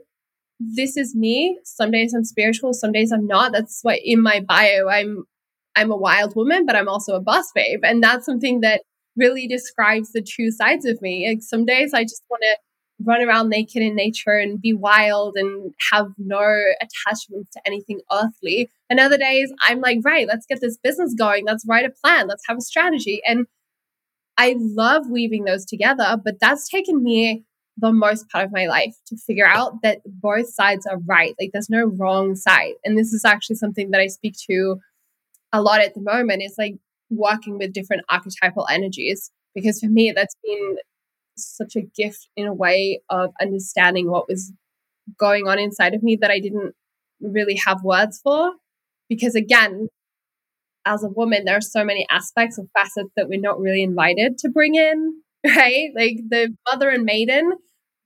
this 0.59 0.97
is 0.97 1.15
me. 1.15 1.59
Some 1.65 1.91
days 1.91 2.15
I'm 2.15 2.25
spiritual, 2.25 2.73
some 2.73 2.93
days 2.93 3.13
I'm 3.13 3.27
not. 3.27 3.53
That's 3.53 3.81
why 3.83 4.01
in 4.03 4.23
my 4.23 4.41
bio 4.41 4.89
I'm 4.89 5.25
I'm 5.75 5.91
a 5.91 5.97
wild 5.97 6.37
woman, 6.37 6.67
but 6.67 6.77
I'm 6.77 6.89
also 6.89 7.15
a 7.15 7.21
boss 7.21 7.51
babe. 7.55 7.81
And 7.83 8.03
that's 8.03 8.27
something 8.27 8.61
that 8.61 8.83
really 9.17 9.47
describes 9.47 10.13
the 10.13 10.23
two 10.23 10.51
sides 10.51 10.87
of 10.87 11.01
me. 11.03 11.29
Like 11.29 11.43
some 11.43 11.65
days 11.65 11.93
I 11.95 12.05
just 12.05 12.23
want 12.31 12.43
to 12.43 12.57
run 13.05 13.23
around 13.23 13.49
naked 13.49 13.83
in 13.83 13.95
nature 13.95 14.37
and 14.37 14.61
be 14.61 14.73
wild 14.73 15.37
and 15.37 15.75
have 15.91 16.13
no 16.19 16.41
attachments 16.81 17.51
to 17.53 17.61
anything 17.67 18.01
earthly. 18.13 18.71
And 18.91 19.01
other 19.01 19.19
days 19.19 19.53
I'm 19.63 19.81
like, 19.81 19.99
right, 20.05 20.27
let's 20.27 20.47
get 20.47 20.61
this 20.61 20.79
business 20.79 21.15
going. 21.15 21.45
Let's 21.45 21.65
write 21.67 21.87
a 21.87 21.91
plan. 21.91 22.29
Let's 22.29 22.45
have 22.49 22.59
a 22.59 22.63
strategy. 22.63 23.21
And 23.27 23.47
I 24.37 24.57
love 24.59 25.09
weaving 25.11 25.45
those 25.45 25.65
together, 25.65 26.17
but 26.23 26.41
that's 26.41 26.69
taken 26.69 27.03
me 27.03 27.45
the 27.77 27.93
most 27.93 28.29
part 28.29 28.45
of 28.45 28.53
my 28.53 28.67
life 28.67 28.95
to 29.07 29.17
figure 29.17 29.47
out 29.47 29.83
that 29.83 30.01
both 30.07 30.49
sides 30.49 30.87
are 30.87 30.99
right. 30.99 31.35
Like 31.41 31.51
there's 31.53 31.71
no 31.71 31.85
wrong 31.85 32.37
side. 32.37 32.75
And 32.85 32.99
this 32.99 33.13
is 33.13 33.25
actually 33.25 33.57
something 33.57 33.91
that 33.91 34.01
I 34.01 34.07
speak 34.09 34.35
to 34.51 34.79
a 35.53 35.63
lot 35.63 35.81
at 35.81 35.95
the 35.95 36.01
moment 36.01 36.43
is 36.43 36.55
like 36.59 36.77
working 37.11 37.59
with 37.59 37.73
different 37.73 38.05
archetypal 38.09 38.67
energies. 38.71 39.31
Because 39.55 39.81
for 39.81 39.87
me, 39.87 40.13
that's 40.13 40.37
been 40.43 40.77
such 41.37 41.77
a 41.77 41.83
gift 41.83 42.29
in 42.37 42.47
a 42.47 42.55
way 42.55 43.01
of 43.09 43.33
understanding 43.41 44.11
what 44.11 44.29
was 44.29 44.53
going 45.19 45.49
on 45.49 45.59
inside 45.59 45.95
of 45.95 46.03
me 46.03 46.17
that 46.21 46.31
I 46.31 46.39
didn't 46.39 46.75
really 47.21 47.61
have 47.67 47.83
words 47.83 48.21
for. 48.23 48.53
Because 49.09 49.35
again, 49.35 49.89
as 50.85 51.05
a 51.05 51.09
woman, 51.09 51.45
there 51.45 51.57
are 51.57 51.61
so 51.61 51.85
many 51.85 52.07
aspects 52.11 52.59
and 52.59 52.69
facets 52.73 53.11
that 53.17 53.29
we're 53.29 53.41
not 53.41 53.61
really 53.61 53.83
invited 53.83 54.39
to 54.39 54.49
bring 54.49 54.75
in 54.75 55.23
right? 55.57 55.91
Like 55.95 56.19
the 56.29 56.55
mother 56.71 56.89
and 56.89 57.05
maiden, 57.05 57.53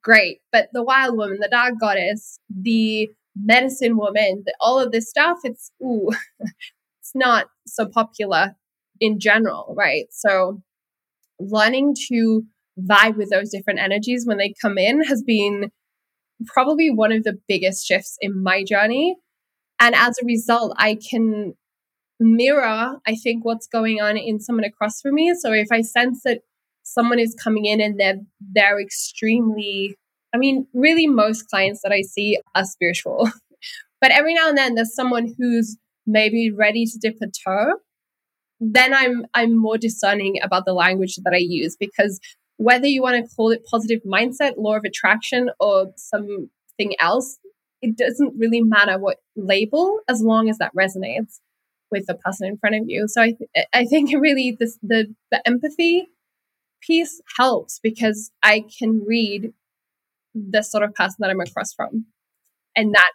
great. 0.03 0.41
But 0.53 0.69
the 0.73 0.83
wild 0.83 1.17
woman, 1.17 1.39
the 1.41 1.49
dark 1.49 1.75
goddess, 1.81 2.39
the 2.49 3.11
medicine 3.37 3.97
woman, 3.97 4.43
the, 4.47 4.55
all 4.61 4.81
of 4.81 4.93
this 4.93 5.09
stuff, 5.09 5.39
it's, 5.45 5.71
ooh, 5.83 6.11
it's 6.41 7.13
not 7.15 7.47
so 7.67 7.87
popular 7.87 8.57
in 9.01 9.21
general, 9.21 9.75
right? 9.77 10.07
So 10.11 10.63
learning 11.39 11.97
to 12.09 12.45
vibe 12.81 13.17
with 13.17 13.31
those 13.31 13.51
different 13.51 13.81
energies 13.81 14.25
when 14.27 14.39
they 14.39 14.55
come 14.61 14.79
in 14.79 15.03
has 15.05 15.23
been 15.23 15.71
probably 16.47 16.91
one 16.91 17.13
of 17.13 17.25
the 17.25 17.39
biggest 17.49 17.87
shifts 17.87 18.17
in 18.21 18.43
my 18.43 18.63
journey. 18.63 19.17
And 19.81 19.95
as 19.95 20.19
a 20.19 20.27
result, 20.27 20.75
I 20.77 20.99
can 21.11 21.55
mirror, 22.19 22.97
I 23.07 23.15
think, 23.15 23.45
what's 23.45 23.67
going 23.67 24.01
on 24.01 24.17
in 24.17 24.41
someone 24.41 24.65
across 24.65 25.01
from 25.01 25.15
me. 25.15 25.35
So 25.39 25.53
if 25.53 25.69
I 25.71 25.83
sense 25.83 26.23
that 26.25 26.41
someone 26.83 27.19
is 27.19 27.35
coming 27.35 27.65
in 27.65 27.81
and 27.81 27.99
they're 27.99 28.21
they're 28.41 28.81
extremely 28.81 29.97
I 30.35 30.39
mean, 30.39 30.67
really 30.75 31.07
most 31.07 31.49
clients 31.49 31.81
that 31.83 31.93
I 31.93 32.03
see 32.03 32.39
are 32.55 32.65
spiritual. 32.65 33.31
but 34.01 34.11
every 34.11 34.35
now 34.35 34.49
and 34.49 34.59
then 34.59 34.75
there's 34.75 34.95
someone 34.95 35.35
who's 35.39 35.79
maybe 36.07 36.51
ready 36.51 36.85
to 36.85 36.99
dip 36.99 37.17
a 37.23 37.27
toe. 37.27 37.79
Then 38.61 38.95
I'm 38.95 39.27
I'm 39.35 39.57
more 39.57 39.79
discerning 39.79 40.37
about 40.43 40.65
the 40.65 40.75
language 40.75 41.17
that 41.25 41.35
I 41.35 41.39
use 41.39 41.77
because 41.79 42.21
whether 42.57 42.87
you 42.87 43.03
want 43.03 43.23
to 43.23 43.35
call 43.35 43.51
it 43.51 43.67
positive 43.71 44.01
mindset, 44.05 44.55
law 44.57 44.77
of 44.77 44.85
attraction, 44.85 45.51
or 45.61 45.93
something 45.97 46.95
else, 46.99 47.39
it 47.83 47.97
doesn't 47.97 48.35
really 48.39 48.63
matter 48.63 48.99
what 48.99 49.19
label 49.37 50.01
as 50.09 50.23
long 50.23 50.49
as 50.49 50.59
that 50.59 50.75
resonates 50.75 51.41
with 51.91 52.07
the 52.07 52.15
person 52.15 52.49
in 52.49 52.57
front 52.57 52.77
of 52.77 52.83
you. 52.87 53.07
So 53.09 53.23
I 53.23 53.33
th- 53.33 53.67
I 53.73 53.85
think 53.85 54.11
really 54.19 54.57
this 54.59 54.79
the 54.83 55.15
the 55.31 55.47
empathy 55.47 56.09
piece 56.81 57.21
helps 57.39 57.81
because 57.83 58.31
I 58.43 58.65
can 58.79 59.05
read 59.07 59.53
the 60.35 60.63
sort 60.63 60.85
of 60.85 60.95
person 60.95 61.17
that 61.21 61.31
I'm 61.31 61.41
across 61.41 61.73
from. 61.73 62.07
And 62.77 62.95
that 62.95 63.13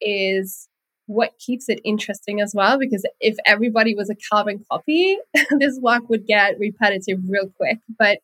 is 0.00 0.68
what 1.06 1.38
keeps 1.38 1.68
it 1.68 1.80
interesting 1.84 2.40
as 2.40 2.52
well. 2.54 2.78
Because 2.78 3.04
if 3.20 3.36
everybody 3.46 3.94
was 3.94 4.10
a 4.10 4.16
carbon 4.30 4.62
copy, 4.70 5.16
this 5.58 5.78
work 5.80 6.08
would 6.08 6.26
get 6.26 6.58
repetitive 6.58 7.20
real 7.28 7.48
quick. 7.56 7.78
But 7.98 8.18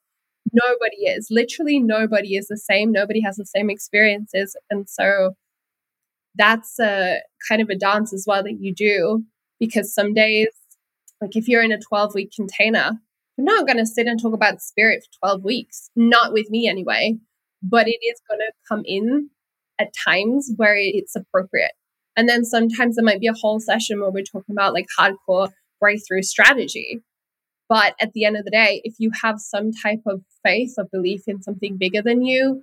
nobody 0.55 1.05
is. 1.05 1.29
Literally, 1.31 1.81
nobody 1.81 2.37
is 2.37 2.49
the 2.49 2.57
same. 2.57 2.93
Nobody 2.93 3.21
has 3.21 3.37
the 3.37 3.47
same 3.47 3.71
experiences. 3.71 4.57
And 4.71 4.89
so 4.89 5.35
that's 6.35 6.79
a 6.81 7.21
kind 7.49 7.61
of 7.61 7.69
a 7.69 7.77
dance 7.77 8.13
as 8.13 8.25
well 8.27 8.43
that 8.43 8.61
you 8.61 8.75
do. 8.75 9.25
Because 9.61 9.95
some 9.95 10.15
days, 10.15 10.49
like 11.21 11.37
if 11.37 11.49
you're 11.49 11.63
in 11.63 11.73
a 11.73 11.81
12 11.81 12.15
week 12.15 12.33
container, 12.35 12.93
you're 13.37 13.45
not 13.45 13.67
going 13.67 13.79
to 13.79 13.87
sit 13.87 14.07
and 14.07 14.21
talk 14.21 14.35
about 14.35 14.63
spirit 14.63 15.05
for 15.05 15.29
12 15.29 15.45
weeks, 15.45 15.91
not 15.97 16.33
with 16.33 16.51
me 16.51 16.69
anyway. 16.69 17.17
But 17.63 17.89
it 17.89 17.99
is 18.03 18.21
going 18.29 18.41
to 18.41 18.53
come 18.69 18.83
in 18.85 19.31
at 19.79 19.93
times 20.05 20.53
where 20.57 20.75
it's 20.77 21.17
appropriate. 21.17 21.73
And 22.17 22.29
then 22.29 22.45
sometimes 22.45 22.97
there 22.97 23.05
might 23.05 23.21
be 23.21 23.27
a 23.27 23.33
whole 23.33 23.59
session 23.59 24.01
where 24.01 24.11
we're 24.11 24.23
talking 24.23 24.55
about 24.55 24.75
like 24.75 24.87
hardcore 24.99 25.51
breakthrough 25.81 26.23
strategy. 26.23 27.03
But 27.69 27.95
at 28.01 28.13
the 28.13 28.25
end 28.25 28.37
of 28.37 28.45
the 28.45 28.51
day, 28.51 28.83
if 28.85 28.95
you 28.99 29.11
have 29.23 29.41
some 29.41 29.73
type 29.73 30.03
of 30.07 30.23
faith 30.43 30.75
or 30.77 30.85
belief 30.85 31.23
in 31.27 31.43
something 31.43 31.77
bigger 31.77 32.03
than 32.03 32.23
you, 32.23 32.63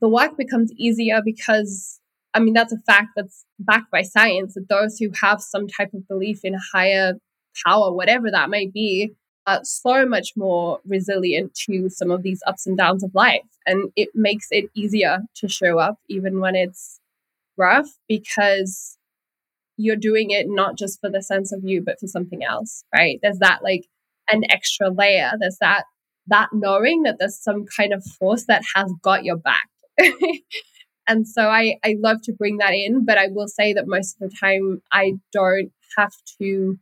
the 0.00 0.08
work 0.08 0.36
becomes 0.36 0.72
easier 0.76 1.20
because, 1.24 2.00
I 2.34 2.40
mean, 2.40 2.54
that's 2.54 2.72
a 2.72 2.80
fact 2.86 3.10
that's 3.16 3.44
backed 3.58 3.90
by 3.90 4.02
science 4.02 4.54
that 4.54 4.68
those 4.68 4.98
who 4.98 5.10
have 5.20 5.40
some 5.40 5.68
type 5.68 5.92
of 5.94 6.08
belief 6.08 6.40
in 6.44 6.56
higher 6.72 7.14
power, 7.64 7.92
whatever 7.92 8.30
that 8.30 8.50
may 8.50 8.66
be, 8.66 9.12
are 9.46 9.60
so 9.62 10.04
much 10.04 10.32
more 10.36 10.80
resilient 10.84 11.54
to 11.54 11.88
some 11.88 12.10
of 12.10 12.22
these 12.22 12.42
ups 12.46 12.66
and 12.66 12.76
downs 12.76 13.04
of 13.04 13.14
life. 13.14 13.42
And 13.64 13.90
it 13.96 14.08
makes 14.14 14.48
it 14.50 14.70
easier 14.74 15.20
to 15.36 15.48
show 15.48 15.78
up 15.78 15.98
even 16.08 16.40
when 16.40 16.56
it's 16.56 17.00
rough 17.56 17.88
because 18.08 18.98
you're 19.76 19.96
doing 19.96 20.30
it 20.30 20.46
not 20.48 20.76
just 20.76 21.00
for 21.00 21.10
the 21.10 21.22
sense 21.22 21.52
of 21.52 21.64
you, 21.64 21.82
but 21.82 22.00
for 22.00 22.06
something 22.06 22.42
else, 22.42 22.82
right? 22.94 23.18
There's 23.22 23.38
that 23.38 23.62
like 23.62 23.86
an 24.30 24.42
extra 24.50 24.90
layer. 24.90 25.32
There's 25.38 25.58
that 25.60 25.84
that 26.28 26.48
knowing 26.52 27.02
that 27.02 27.16
there's 27.18 27.40
some 27.40 27.64
kind 27.76 27.92
of 27.92 28.04
force 28.04 28.46
that 28.46 28.62
has 28.74 28.92
got 29.02 29.24
your 29.24 29.36
back. 29.36 29.68
and 31.06 31.26
so 31.26 31.42
I, 31.42 31.76
I 31.84 31.94
love 31.98 32.18
to 32.24 32.32
bring 32.32 32.58
that 32.58 32.72
in, 32.72 33.04
but 33.04 33.16
I 33.16 33.28
will 33.30 33.46
say 33.46 33.72
that 33.74 33.86
most 33.86 34.16
of 34.20 34.28
the 34.28 34.36
time 34.36 34.82
I 34.90 35.14
don't 35.32 35.70
have 35.96 36.12
to 36.40 36.78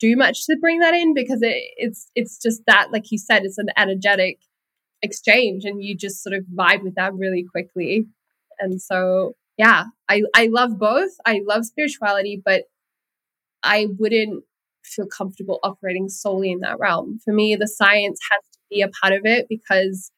do 0.00 0.16
much 0.16 0.46
to 0.46 0.56
bring 0.60 0.80
that 0.80 0.94
in 0.94 1.14
because 1.14 1.42
it, 1.42 1.62
it's 1.76 2.10
it's 2.14 2.38
just 2.38 2.62
that, 2.66 2.88
like 2.92 3.10
you 3.10 3.18
said, 3.18 3.44
it's 3.44 3.58
an 3.58 3.68
energetic 3.76 4.38
exchange 5.02 5.64
and 5.64 5.82
you 5.82 5.96
just 5.96 6.22
sort 6.22 6.34
of 6.34 6.44
vibe 6.54 6.82
with 6.82 6.94
that 6.94 7.14
really 7.14 7.44
quickly. 7.44 8.06
And 8.58 8.80
so 8.80 9.34
yeah, 9.58 9.84
I, 10.08 10.22
I 10.34 10.48
love 10.50 10.78
both. 10.78 11.10
I 11.26 11.40
love 11.46 11.64
spirituality, 11.66 12.40
but 12.42 12.64
I 13.62 13.86
wouldn't 13.98 14.44
feel 14.84 15.06
comfortable 15.06 15.60
operating 15.62 16.08
solely 16.08 16.50
in 16.50 16.60
that 16.60 16.78
realm. 16.78 17.18
For 17.24 17.32
me, 17.32 17.56
the 17.56 17.68
science 17.68 18.18
has 18.30 18.42
to 18.52 18.58
be 18.70 18.82
a 18.82 18.88
part 18.88 19.12
of 19.12 19.22
it 19.24 19.46
because 19.48 20.10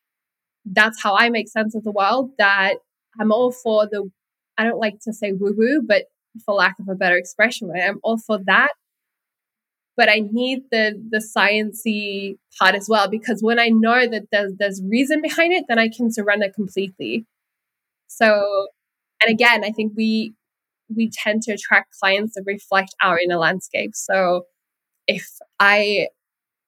that's 0.65 1.03
how 1.03 1.17
I 1.17 1.31
make 1.31 1.49
sense 1.49 1.75
of 1.75 1.85
the 1.85 1.93
world. 1.93 2.31
That 2.39 2.77
I'm 3.21 3.33
all 3.33 3.53
for 3.53 3.87
the, 3.87 4.11
I 4.59 4.65
don't 4.65 4.81
like 4.81 5.01
to 5.03 5.13
say 5.13 5.33
woo 5.33 5.55
woo, 5.57 5.83
but 5.87 6.05
for 6.45 6.55
lack 6.55 6.79
of 6.81 6.89
a 6.89 6.95
better 6.95 7.17
expression? 7.17 7.71
I'm 7.75 8.01
all 8.03 8.19
for 8.19 8.39
that. 8.47 8.71
But 9.97 10.09
I 10.09 10.23
need 10.33 10.65
the 10.73 11.01
the 11.11 11.19
sciency 11.19 12.37
part 12.59 12.75
as 12.75 12.89
well 12.89 13.09
because 13.09 13.43
when 13.43 13.61
I 13.61 13.69
know 13.69 14.09
that 14.09 14.25
there's 14.33 14.53
there's 14.59 14.83
reason 14.83 15.23
behind 15.23 15.53
it, 15.53 15.67
then 15.69 15.79
I 15.79 15.89
can 15.89 16.11
surrender 16.13 16.49
completely. 16.53 17.27
So, 18.09 18.69
and 19.23 19.33
again, 19.33 19.65
I 19.65 19.71
think 19.71 19.95
we 19.97 20.35
we 20.95 21.11
tend 21.11 21.43
to 21.45 21.53
attract 21.53 21.97
clients 22.01 22.35
that 22.35 22.45
reflect 22.47 22.95
our 23.03 23.19
inner 23.19 23.37
landscape. 23.39 23.93
So 23.95 24.47
if 25.07 25.39
I 25.61 26.09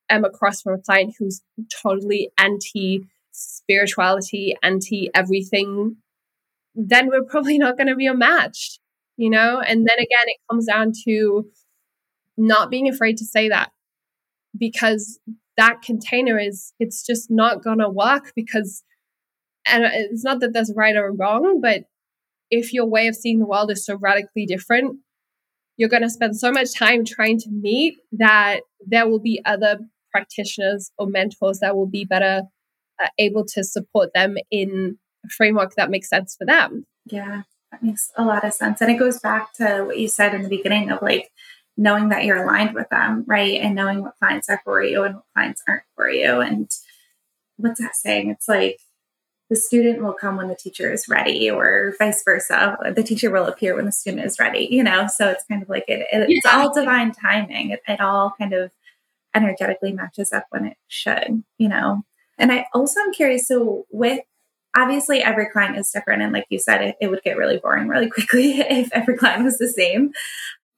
am 0.09 0.24
across 0.24 0.62
from 0.62 0.74
a 0.74 0.78
client 0.78 1.14
who's 1.18 1.43
totally 1.82 2.30
anti 2.39 3.05
spirituality, 3.32 4.57
anti 4.62 5.11
everything, 5.14 5.97
then 6.74 7.09
we're 7.09 7.24
probably 7.24 7.59
not 7.59 7.76
going 7.76 7.89
to 7.89 7.97
be 7.97 8.07
a 8.07 8.14
match, 8.14 8.78
you 9.16 9.30
know? 9.30 9.61
And 9.61 9.80
then 9.87 9.99
again, 9.99 10.26
it 10.26 10.39
comes 10.51 10.66
down 10.66 10.93
to 11.05 11.51
not 12.37 12.70
being 12.70 12.89
afraid 12.89 13.16
to 13.18 13.24
say 13.24 13.49
that 13.49 13.70
because 14.57 15.18
that 15.57 15.82
container 15.82 16.39
is, 16.39 16.72
it's 16.78 17.05
just 17.05 17.30
not 17.30 17.64
going 17.64 17.78
to 17.78 17.89
work 17.89 18.32
because, 18.37 18.82
and 19.66 19.84
it's 19.84 20.24
not 20.24 20.41
that 20.41 20.53
there's 20.53 20.72
right 20.76 20.97
or 20.97 21.12
wrong, 21.12 21.61
but 21.61 21.84
if 22.51 22.72
your 22.72 22.87
way 22.87 23.09
of 23.09 23.16
seeing 23.16 23.39
the 23.39 23.47
world 23.47 23.70
is 23.70 23.84
so 23.84 23.97
radically 23.97 24.47
different, 24.47 24.99
you're 25.76 25.88
going 25.88 26.02
to 26.02 26.10
spend 26.10 26.36
so 26.36 26.50
much 26.50 26.74
time 26.74 27.04
trying 27.04 27.38
to 27.38 27.50
meet 27.50 27.98
that 28.12 28.60
there 28.86 29.08
will 29.08 29.20
be 29.20 29.40
other 29.44 29.78
practitioners 30.10 30.90
or 30.98 31.06
mentors 31.06 31.58
that 31.58 31.76
will 31.76 31.86
be 31.86 32.04
better 32.04 32.42
uh, 33.02 33.08
able 33.18 33.44
to 33.44 33.62
support 33.62 34.10
them 34.14 34.36
in 34.50 34.98
a 35.24 35.28
framework 35.28 35.74
that 35.74 35.90
makes 35.90 36.08
sense 36.08 36.34
for 36.38 36.46
them. 36.46 36.84
Yeah, 37.04 37.42
that 37.70 37.82
makes 37.82 38.10
a 38.16 38.24
lot 38.24 38.44
of 38.44 38.52
sense. 38.54 38.80
And 38.80 38.90
it 38.90 38.98
goes 38.98 39.18
back 39.20 39.52
to 39.54 39.84
what 39.84 39.98
you 39.98 40.08
said 40.08 40.34
in 40.34 40.42
the 40.42 40.48
beginning 40.48 40.90
of 40.90 41.02
like 41.02 41.30
knowing 41.76 42.08
that 42.08 42.24
you're 42.24 42.42
aligned 42.42 42.74
with 42.74 42.88
them, 42.88 43.24
right? 43.26 43.60
And 43.60 43.74
knowing 43.74 44.02
what 44.02 44.14
clients 44.18 44.48
are 44.48 44.60
for 44.64 44.82
you 44.82 45.04
and 45.04 45.16
what 45.16 45.24
clients 45.34 45.62
aren't 45.68 45.82
for 45.94 46.08
you. 46.08 46.40
And 46.40 46.70
what's 47.58 47.80
that 47.80 47.96
saying? 47.96 48.30
It's 48.30 48.48
like 48.48 48.78
the 49.49 49.57
student 49.57 50.03
will 50.03 50.12
come 50.12 50.36
when 50.36 50.49
the 50.49 50.57
teacher 50.57 50.92
is 50.92 51.09
ready 51.09 51.49
or 51.51 51.94
vice 51.99 52.22
versa. 52.24 52.76
The 52.94 53.03
teacher 53.03 53.30
will 53.30 53.47
appear 53.47 53.76
when 53.76 53.84
the 53.84 53.92
student 53.92 54.26
is 54.26 54.38
ready 54.38 54.68
you 54.70 54.82
know? 54.82 55.07
So 55.07 55.28
it's 55.28 55.44
kind 55.44 55.62
of 55.62 55.68
like 55.68 55.84
it, 55.88 56.07
it 56.12 56.26
it's 56.28 56.47
all 56.47 56.74
divine 56.74 57.12
timing. 57.12 57.70
It, 57.70 57.80
it, 57.86 58.01
all 58.01 58.34
kind 58.38 58.53
of 58.53 58.72
energetically 59.34 59.92
matches 59.92 60.32
up 60.32 60.47
when 60.51 60.66
it 60.66 60.76
should 60.88 61.44
you 61.59 61.68
know? 61.68 62.03
And 62.38 62.53
i 62.53 62.66
also 62.74 63.01
am 63.01 63.12
curious 63.12 63.49
so 63.49 63.86
with 63.90 64.20
obviously 64.76 65.22
every 65.22 65.49
client 65.49 65.78
is 65.78 65.90
different 65.90 66.22
and 66.22 66.32
like 66.32 66.47
you 66.51 66.59
said 66.59 66.82
it, 66.82 66.97
it 67.01 67.09
would 67.09 67.22
get 67.22 67.36
really 67.36 67.59
boring 67.59 67.88
really 67.88 68.11
quickly 68.16 68.61
if 68.61 68.90
every 68.92 69.16
client 69.16 69.44
was 69.44 69.59
the 69.59 69.68
same. 69.68 70.12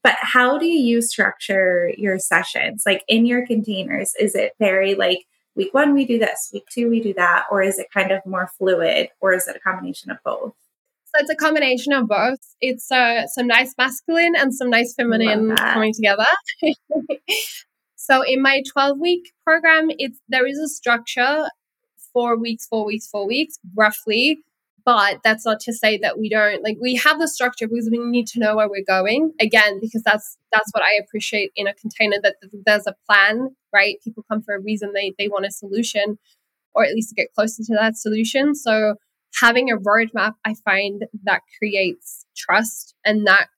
But 0.04 0.16
how 0.20 0.58
do 0.58 0.66
you 0.66 1.02
structure 1.02 1.92
your 1.98 2.18
sessions? 2.18 2.84
Like 2.86 3.02
in 3.08 3.26
your 3.26 3.46
containers 3.46 4.14
is 4.18 4.34
it 4.34 4.52
very 4.58 4.94
like 4.94 5.26
week 5.58 5.74
one 5.74 5.92
we 5.92 6.06
do 6.06 6.18
this, 6.18 6.50
week 6.54 6.64
two 6.72 6.88
we 6.88 7.02
do 7.02 7.12
that, 7.14 7.44
or 7.50 7.60
is 7.60 7.78
it 7.78 7.88
kind 7.92 8.12
of 8.12 8.24
more 8.24 8.48
fluid, 8.56 9.08
or 9.20 9.34
is 9.34 9.46
it 9.46 9.56
a 9.56 9.58
combination 9.58 10.10
of 10.10 10.16
both? 10.24 10.54
So 11.04 11.20
it's 11.20 11.30
a 11.30 11.34
combination 11.34 11.92
of 11.92 12.06
both. 12.06 12.38
It's 12.60 12.90
uh, 12.90 13.26
some 13.26 13.46
nice 13.46 13.74
masculine 13.76 14.34
and 14.36 14.54
some 14.54 14.70
nice 14.70 14.94
feminine 14.94 15.54
coming 15.56 15.92
together. 15.92 16.26
so 17.96 18.22
in 18.22 18.40
my 18.40 18.62
12 18.72 18.98
week 18.98 19.32
program, 19.44 19.88
it's 19.98 20.18
there 20.28 20.46
is 20.46 20.58
a 20.58 20.68
structure, 20.68 21.48
four 22.12 22.38
weeks, 22.38 22.66
four 22.66 22.86
weeks, 22.86 23.08
four 23.08 23.26
weeks, 23.26 23.58
roughly. 23.76 24.38
But 24.88 25.18
that's 25.22 25.44
not 25.44 25.60
to 25.60 25.72
say 25.74 25.98
that 25.98 26.18
we 26.18 26.30
don't 26.30 26.64
like 26.64 26.78
we 26.80 26.94
have 26.94 27.18
the 27.18 27.28
structure 27.28 27.68
because 27.68 27.90
we 27.92 27.98
need 27.98 28.26
to 28.28 28.40
know 28.40 28.56
where 28.56 28.70
we're 28.70 28.82
going 28.86 29.32
again 29.38 29.80
because 29.82 30.02
that's 30.02 30.38
that's 30.50 30.70
what 30.72 30.82
I 30.82 30.98
appreciate 31.04 31.52
in 31.56 31.66
a 31.66 31.74
container 31.74 32.16
that 32.22 32.36
there's 32.64 32.86
a 32.86 32.94
plan, 33.06 33.50
right? 33.70 33.96
People 34.02 34.24
come 34.32 34.40
for 34.40 34.54
a 34.54 34.62
reason 34.62 34.94
they 34.94 35.12
they 35.18 35.28
want 35.28 35.44
a 35.44 35.50
solution 35.50 36.18
or 36.74 36.86
at 36.86 36.94
least 36.94 37.10
to 37.10 37.14
get 37.14 37.34
closer 37.34 37.62
to 37.64 37.74
that 37.74 37.98
solution. 37.98 38.54
So 38.54 38.94
having 39.38 39.70
a 39.70 39.76
roadmap, 39.76 40.36
I 40.46 40.54
find 40.64 41.04
that 41.24 41.42
creates 41.58 42.24
trust 42.34 42.94
and 43.04 43.26
that 43.26 43.48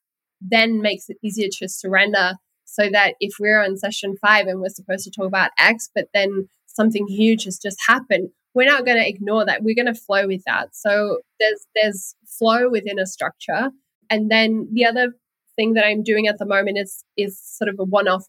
then 0.41 0.83
makes 0.83 1.09
it 1.09 1.19
easier 1.23 1.49
to 1.61 1.69
surrender 1.69 2.39
so 2.65 2.89
that 2.91 3.15
if 3.21 3.35
we're 3.39 3.63
on 3.63 3.77
session 3.77 4.17
five 4.21 4.49
and 4.49 4.61
we're 4.61 4.69
supposed 4.69 5.05
to 5.05 5.13
talk 5.13 5.29
about 5.29 5.53
X, 5.61 5.91
but 5.95 6.09
then 6.13 6.49
something 6.67 7.07
huge 7.07 7.45
has 7.45 7.57
just 7.57 7.79
happened, 7.87 8.31
we're 8.55 8.67
not 8.67 8.85
going 8.85 8.99
to 8.99 9.09
ignore 9.09 9.45
that. 9.47 9.63
We're 9.63 9.75
going 9.75 9.93
to 9.93 9.95
flow 9.95 10.27
with 10.27 10.43
that. 10.47 10.75
So 10.75 11.21
there's 11.39 11.67
there's 11.75 12.15
flow 12.27 12.69
within 12.71 12.99
a 12.99 13.07
structure. 13.07 13.71
And 14.09 14.31
then 14.31 14.69
the 14.73 14.85
other 14.85 15.15
thing 15.57 15.75
that 15.75 15.87
I'm 15.87 16.03
doing 16.03 16.27
at 16.27 16.39
the 16.39 16.47
moment 16.47 16.79
is 16.79 17.05
is 17.17 17.41
sort 17.41 17.69
of 17.69 17.77
a 17.79 17.85
one-off 17.85 18.25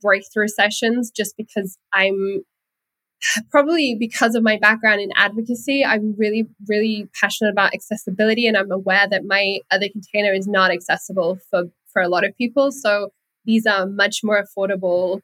breakthrough 0.00 0.48
sessions 0.48 1.10
just 1.10 1.36
because 1.36 1.78
I'm 1.92 2.42
probably 3.50 3.96
because 3.98 4.34
of 4.34 4.42
my 4.42 4.58
background 4.58 5.00
in 5.00 5.10
advocacy, 5.16 5.84
I'm 5.84 6.14
really, 6.18 6.46
really 6.68 7.08
passionate 7.20 7.50
about 7.50 7.74
accessibility 7.74 8.46
and 8.46 8.56
I'm 8.56 8.70
aware 8.70 9.08
that 9.08 9.24
my 9.24 9.58
other 9.70 9.88
container 9.88 10.32
is 10.32 10.46
not 10.46 10.70
accessible 10.70 11.38
for, 11.50 11.64
for 11.92 12.02
a 12.02 12.08
lot 12.08 12.24
of 12.24 12.36
people. 12.36 12.72
So 12.72 13.10
these 13.44 13.66
are 13.66 13.86
much 13.86 14.20
more 14.22 14.42
affordable, 14.42 15.20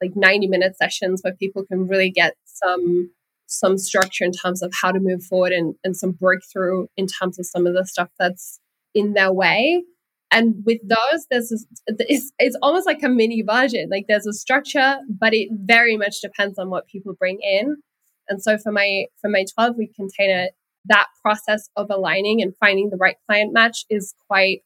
like 0.00 0.12
90 0.14 0.48
minute 0.48 0.76
sessions 0.76 1.20
where 1.22 1.34
people 1.34 1.64
can 1.64 1.86
really 1.86 2.10
get 2.10 2.34
some 2.44 3.10
some 3.52 3.78
structure 3.78 4.24
in 4.24 4.32
terms 4.32 4.62
of 4.62 4.72
how 4.80 4.90
to 4.92 5.00
move 5.00 5.22
forward 5.22 5.52
and, 5.52 5.74
and 5.84 5.96
some 5.96 6.12
breakthrough 6.12 6.86
in 6.96 7.06
terms 7.06 7.38
of 7.38 7.46
some 7.46 7.66
of 7.66 7.74
the 7.74 7.84
stuff 7.84 8.08
that's 8.18 8.58
in 8.94 9.12
their 9.12 9.32
way. 9.32 9.82
And 10.30 10.62
with 10.64 10.80
those, 10.82 11.26
there's 11.30 11.50
this, 11.50 11.66
it's, 11.86 12.32
it's 12.38 12.56
almost 12.62 12.86
like 12.86 13.02
a 13.02 13.08
mini 13.08 13.42
version. 13.42 13.88
Like 13.90 14.06
there's 14.08 14.26
a 14.26 14.32
structure, 14.32 14.96
but 15.08 15.34
it 15.34 15.50
very 15.52 15.96
much 15.96 16.22
depends 16.22 16.58
on 16.58 16.70
what 16.70 16.86
people 16.86 17.14
bring 17.18 17.38
in. 17.42 17.76
And 18.28 18.42
so 18.42 18.56
for 18.56 18.72
my 18.72 19.06
for 19.20 19.28
my 19.28 19.44
12 19.54 19.76
week 19.76 19.94
container, 19.94 20.48
that 20.86 21.08
process 21.20 21.68
of 21.76 21.88
aligning 21.90 22.40
and 22.40 22.56
finding 22.58 22.88
the 22.88 22.96
right 22.96 23.16
client 23.26 23.52
match 23.52 23.84
is 23.90 24.14
quite 24.28 24.60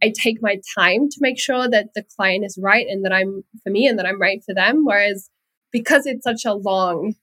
I 0.00 0.12
take 0.16 0.38
my 0.40 0.60
time 0.76 1.08
to 1.08 1.18
make 1.20 1.40
sure 1.40 1.68
that 1.68 1.88
the 1.96 2.04
client 2.16 2.44
is 2.44 2.56
right 2.62 2.86
and 2.88 3.04
that 3.04 3.12
I'm 3.12 3.42
for 3.64 3.70
me 3.70 3.88
and 3.88 3.98
that 3.98 4.06
I'm 4.06 4.20
right 4.20 4.40
for 4.44 4.54
them. 4.54 4.84
Whereas 4.84 5.30
because 5.72 6.06
it's 6.06 6.22
such 6.22 6.44
a 6.44 6.54
long 6.54 7.14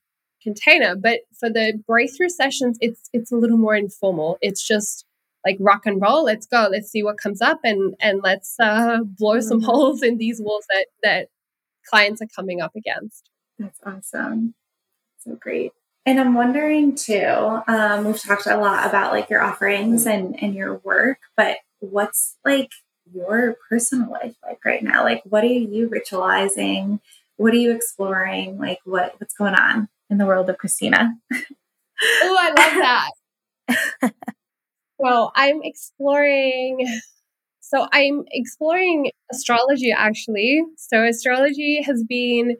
container, 0.45 0.95
but 0.95 1.21
for 1.37 1.49
the 1.49 1.73
breakthrough 1.87 2.29
sessions, 2.29 2.77
it's 2.79 3.09
it's 3.11 3.31
a 3.31 3.35
little 3.35 3.57
more 3.57 3.75
informal. 3.75 4.37
It's 4.41 4.65
just 4.65 5.05
like 5.45 5.57
rock 5.59 5.85
and 5.85 6.01
roll. 6.01 6.23
Let's 6.23 6.45
go. 6.45 6.69
Let's 6.71 6.89
see 6.89 7.03
what 7.03 7.17
comes 7.17 7.41
up 7.41 7.59
and 7.63 7.95
and 7.99 8.21
let's 8.23 8.55
uh, 8.59 8.99
blow 9.03 9.41
some 9.41 9.59
mm-hmm. 9.59 9.65
holes 9.65 10.03
in 10.03 10.17
these 10.17 10.39
walls 10.39 10.65
that 10.69 10.85
that 11.03 11.27
clients 11.89 12.21
are 12.21 12.27
coming 12.35 12.61
up 12.61 12.71
against. 12.75 13.29
That's 13.59 13.79
awesome. 13.85 14.53
So 15.19 15.35
great. 15.35 15.71
And 16.05 16.19
I'm 16.19 16.35
wondering 16.35 16.95
too, 16.95 17.61
um, 17.67 18.05
we've 18.05 18.21
talked 18.21 18.45
a 18.45 18.57
lot 18.57 18.87
about 18.87 19.11
like 19.11 19.29
your 19.29 19.41
offerings 19.41 20.05
and, 20.05 20.41
and 20.41 20.53
your 20.53 20.75
work, 20.83 21.17
but 21.35 21.57
what's 21.79 22.37
like 22.45 22.69
your 23.11 23.55
personal 23.67 24.11
life 24.11 24.35
like 24.43 24.63
right 24.63 24.83
now? 24.83 25.03
Like 25.03 25.23
what 25.25 25.43
are 25.43 25.47
you 25.47 25.89
ritualizing? 25.89 26.99
What 27.37 27.53
are 27.53 27.57
you 27.57 27.71
exploring? 27.71 28.59
Like 28.59 28.79
what 28.85 29.15
what's 29.19 29.33
going 29.33 29.55
on 29.55 29.89
in 30.09 30.17
the 30.17 30.25
world 30.25 30.49
of 30.49 30.57
Kristine? 30.57 30.93
oh, 30.93 32.37
I 32.39 32.49
love 32.49 33.09
that. 34.01 34.13
well, 34.97 35.31
I'm 35.35 35.61
exploring 35.63 36.85
so 37.61 37.87
I'm 37.91 38.25
exploring 38.31 39.09
astrology 39.31 39.91
actually. 39.91 40.63
So 40.77 41.03
astrology 41.03 41.81
has 41.81 42.03
been 42.07 42.57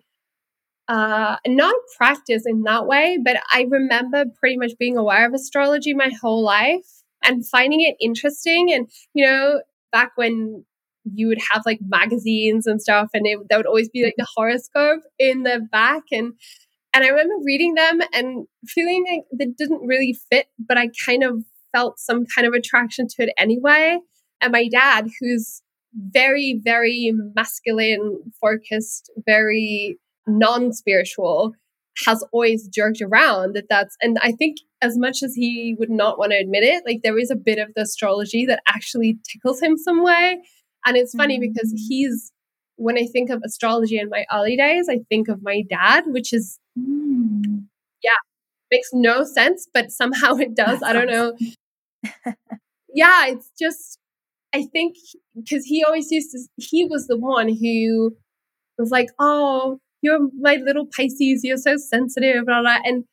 uh, 0.88 1.38
not 1.48 1.74
a 1.74 1.98
practice 1.98 2.44
in 2.46 2.64
that 2.64 2.88
way, 2.88 3.20
but 3.24 3.38
I 3.52 3.66
remember 3.70 4.26
pretty 4.40 4.58
much 4.58 4.72
being 4.80 4.98
aware 4.98 5.28
of 5.28 5.34
astrology 5.34 5.94
my 5.94 6.12
whole 6.22 6.44
life 6.44 6.86
and 7.24 7.48
finding 7.48 7.82
it 7.82 7.96
interesting. 8.00 8.72
And, 8.72 8.90
you 9.14 9.26
know, 9.26 9.62
back 9.92 10.12
when 10.16 10.66
you 11.14 11.28
would 11.28 11.40
have 11.52 11.64
like 11.66 11.80
magazines 11.88 12.68
and 12.68 12.82
stuff, 12.82 13.10
and 13.14 13.26
it, 13.26 13.40
there 13.50 13.60
would 13.60 13.68
always 13.68 13.90
be 13.90 14.04
like 14.04 14.16
the 14.18 14.28
horoscope 14.36 15.02
in 15.18 15.44
the 15.44 15.68
back. 15.72 16.04
And, 16.12 16.34
and 16.96 17.04
I 17.04 17.10
remember 17.10 17.36
reading 17.44 17.74
them 17.74 18.00
and 18.14 18.48
feeling 18.66 19.04
like 19.06 19.26
they 19.38 19.52
didn't 19.52 19.86
really 19.86 20.18
fit, 20.32 20.48
but 20.58 20.78
I 20.78 20.90
kind 21.06 21.24
of 21.24 21.44
felt 21.74 22.00
some 22.00 22.26
kind 22.34 22.48
of 22.48 22.54
attraction 22.54 23.08
to 23.10 23.24
it 23.24 23.34
anyway. 23.38 24.00
And 24.40 24.54
my 24.54 24.70
dad, 24.70 25.10
who's 25.20 25.62
very, 25.94 26.62
very 26.64 27.14
masculine 27.36 28.32
focused, 28.40 29.12
very 29.26 30.00
non 30.26 30.72
spiritual 30.72 31.54
has 32.06 32.24
always 32.32 32.68
jerked 32.68 33.02
around 33.02 33.56
that 33.56 33.70
that's 33.70 33.96
and 34.02 34.18
i 34.22 34.32
think 34.34 34.58
as 34.82 34.98
much 34.98 35.24
as 35.24 35.34
he 35.34 35.76
would 35.80 35.90
not 35.90 36.18
want 36.18 36.32
to 36.32 36.38
admit 36.38 36.62
it 36.62 36.84
like 36.86 37.00
there 37.04 37.18
is 37.18 37.32
a 37.32 37.38
bit 37.38 37.58
of 37.58 37.70
the 37.74 37.84
astrology 37.84 38.46
that 38.46 38.62
actually 38.68 39.18
tickles 39.24 39.62
him 39.62 39.78
some 39.78 40.04
way 40.04 40.42
and 40.86 40.98
it's 40.98 41.16
funny 41.16 41.40
mm-hmm. 41.40 41.54
because 41.54 41.72
he's 41.88 42.34
when 42.76 42.98
i 42.98 43.06
think 43.06 43.30
of 43.30 43.42
astrology 43.46 43.98
in 43.98 44.10
my 44.10 44.26
early 44.34 44.58
days 44.58 44.90
i 44.90 45.00
think 45.08 45.30
of 45.30 45.42
my 45.42 45.64
dad 45.70 46.04
which 46.08 46.34
is 46.34 46.60
mm. 46.78 47.64
yeah 48.04 48.12
makes 48.72 48.90
no 48.94 49.24
sense 49.24 49.68
but 49.74 49.92
somehow 49.92 50.36
it 50.38 50.56
does 50.56 50.82
i 50.84 50.94
don't 50.94 51.08
know 51.08 51.34
yeah 52.94 53.28
it's 53.28 53.52
just 53.60 54.00
i 54.54 54.64
think 54.64 54.96
because 55.36 55.66
he 55.66 55.84
always 55.84 56.12
used 56.12 56.32
to 56.32 56.40
he 56.58 56.86
was 56.86 57.08
the 57.08 57.18
one 57.18 57.50
who 57.50 58.16
was 58.78 58.92
like 58.92 59.10
oh 59.20 59.80
you're 60.06 60.30
my 60.40 60.56
little 60.64 60.86
Pisces, 60.86 61.44
you're 61.44 61.58
so 61.58 61.76
sensitive, 61.78 62.46
blah, 62.46 62.62
blah. 62.62 62.78
and 62.86 63.04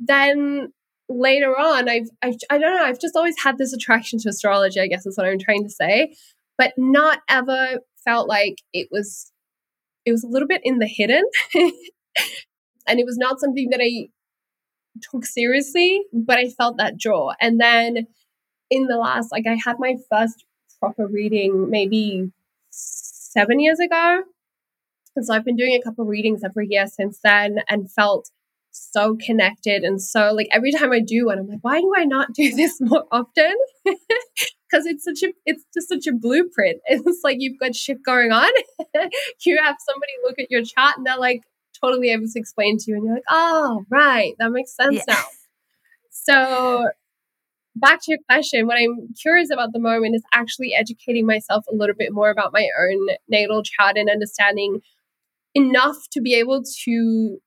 then 0.00 0.72
later 1.08 1.56
on, 1.58 1.88
I've, 1.88 2.08
I've, 2.22 2.36
I 2.50 2.58
don't 2.58 2.74
know, 2.74 2.84
I've 2.84 3.00
just 3.00 3.16
always 3.16 3.36
had 3.42 3.58
this 3.58 3.72
attraction 3.72 4.18
to 4.20 4.30
astrology, 4.30 4.80
I 4.80 4.86
guess 4.86 5.06
is 5.06 5.16
what 5.16 5.26
I'm 5.26 5.38
trying 5.38 5.64
to 5.64 5.70
say, 5.70 6.14
but 6.56 6.72
not 6.76 7.20
ever 7.28 7.80
felt 8.04 8.28
like 8.28 8.56
it 8.72 8.88
was, 8.90 9.30
it 10.06 10.12
was 10.12 10.24
a 10.24 10.28
little 10.28 10.48
bit 10.48 10.62
in 10.64 10.78
the 10.78 10.86
hidden. 10.88 11.22
and 12.88 12.98
it 12.98 13.06
was 13.06 13.18
not 13.18 13.40
something 13.40 13.70
that 13.70 13.80
I 13.82 14.08
took 15.10 15.24
seriously, 15.24 16.02
but 16.12 16.38
I 16.38 16.48
felt 16.48 16.78
that 16.78 16.98
draw. 16.98 17.32
And 17.40 17.60
then 17.60 18.06
in 18.70 18.86
the 18.86 18.96
last, 18.96 19.30
like 19.32 19.44
I 19.46 19.58
had 19.64 19.76
my 19.78 19.96
first 20.10 20.44
proper 20.80 21.06
reading 21.06 21.70
maybe 21.70 22.30
seven 22.70 23.60
years 23.60 23.80
ago. 23.80 24.22
And 25.16 25.26
so 25.26 25.34
I've 25.34 25.44
been 25.44 25.56
doing 25.56 25.74
a 25.74 25.82
couple 25.82 26.04
readings 26.04 26.42
every 26.44 26.68
year 26.70 26.86
since 26.86 27.20
then 27.22 27.58
and 27.68 27.90
felt 27.90 28.30
so 28.70 29.16
connected 29.16 29.82
and 29.82 30.00
so 30.00 30.32
like 30.32 30.46
every 30.52 30.70
time 30.72 30.92
I 30.92 31.00
do 31.00 31.26
one, 31.26 31.38
I'm 31.38 31.48
like, 31.48 31.58
why 31.62 31.80
do 31.80 31.92
I 31.96 32.04
not 32.04 32.32
do 32.32 32.54
this 32.54 32.80
more 32.80 33.04
often? 33.10 33.54
Because 34.70 34.84
it's 34.84 35.02
such 35.02 35.22
a 35.22 35.32
it's 35.46 35.64
just 35.72 35.88
such 35.88 36.06
a 36.06 36.12
blueprint. 36.12 36.82
It's 36.86 37.20
like 37.24 37.38
you've 37.40 37.58
got 37.58 37.74
shit 37.74 38.02
going 38.04 38.32
on. 38.32 38.50
you 39.46 39.58
have 39.64 39.76
somebody 39.88 40.12
look 40.22 40.38
at 40.38 40.50
your 40.50 40.62
chart 40.62 40.98
and 40.98 41.06
they're 41.06 41.16
like 41.16 41.40
totally 41.80 42.10
able 42.10 42.26
to 42.26 42.38
explain 42.38 42.78
to 42.78 42.84
you, 42.88 42.96
and 42.96 43.04
you're 43.04 43.14
like, 43.14 43.24
oh 43.28 43.84
right, 43.90 44.34
that 44.38 44.50
makes 44.50 44.74
sense 44.74 44.96
yeah. 44.96 45.14
now. 45.14 45.24
So 46.10 46.88
back 47.74 48.00
to 48.02 48.12
your 48.12 48.18
question, 48.28 48.66
what 48.66 48.76
I'm 48.76 49.08
curious 49.20 49.50
about 49.50 49.72
the 49.72 49.78
moment 49.78 50.14
is 50.14 50.22
actually 50.32 50.74
educating 50.74 51.26
myself 51.26 51.64
a 51.70 51.74
little 51.74 51.94
bit 51.96 52.12
more 52.12 52.30
about 52.30 52.52
my 52.52 52.68
own 52.78 53.08
natal 53.28 53.62
chart 53.62 53.96
and 53.96 54.10
understanding 54.10 54.80
enough 55.54 55.96
to 56.12 56.20
be 56.20 56.34
able 56.34 56.62
to 56.84 57.38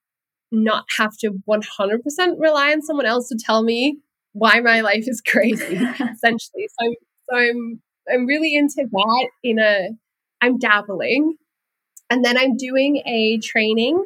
not 0.51 0.85
have 0.97 1.17
to 1.19 1.31
100% 1.47 2.01
rely 2.37 2.71
on 2.71 2.81
someone 2.81 3.05
else 3.05 3.29
to 3.29 3.37
tell 3.39 3.63
me 3.63 3.99
why 4.33 4.59
my 4.59 4.81
life 4.81 5.05
is 5.07 5.21
crazy 5.21 5.75
essentially 5.75 6.67
so 6.79 6.85
I'm, 6.85 6.93
so 7.29 7.37
I'm 7.37 7.81
I'm 8.11 8.25
really 8.25 8.55
into 8.55 8.85
that 8.89 9.29
in 9.43 9.59
a 9.59 9.89
I'm 10.41 10.57
dabbling 10.57 11.35
and 12.09 12.25
then 12.25 12.37
I'm 12.37 12.57
doing 12.57 12.97
a 13.05 13.39
training 13.39 14.03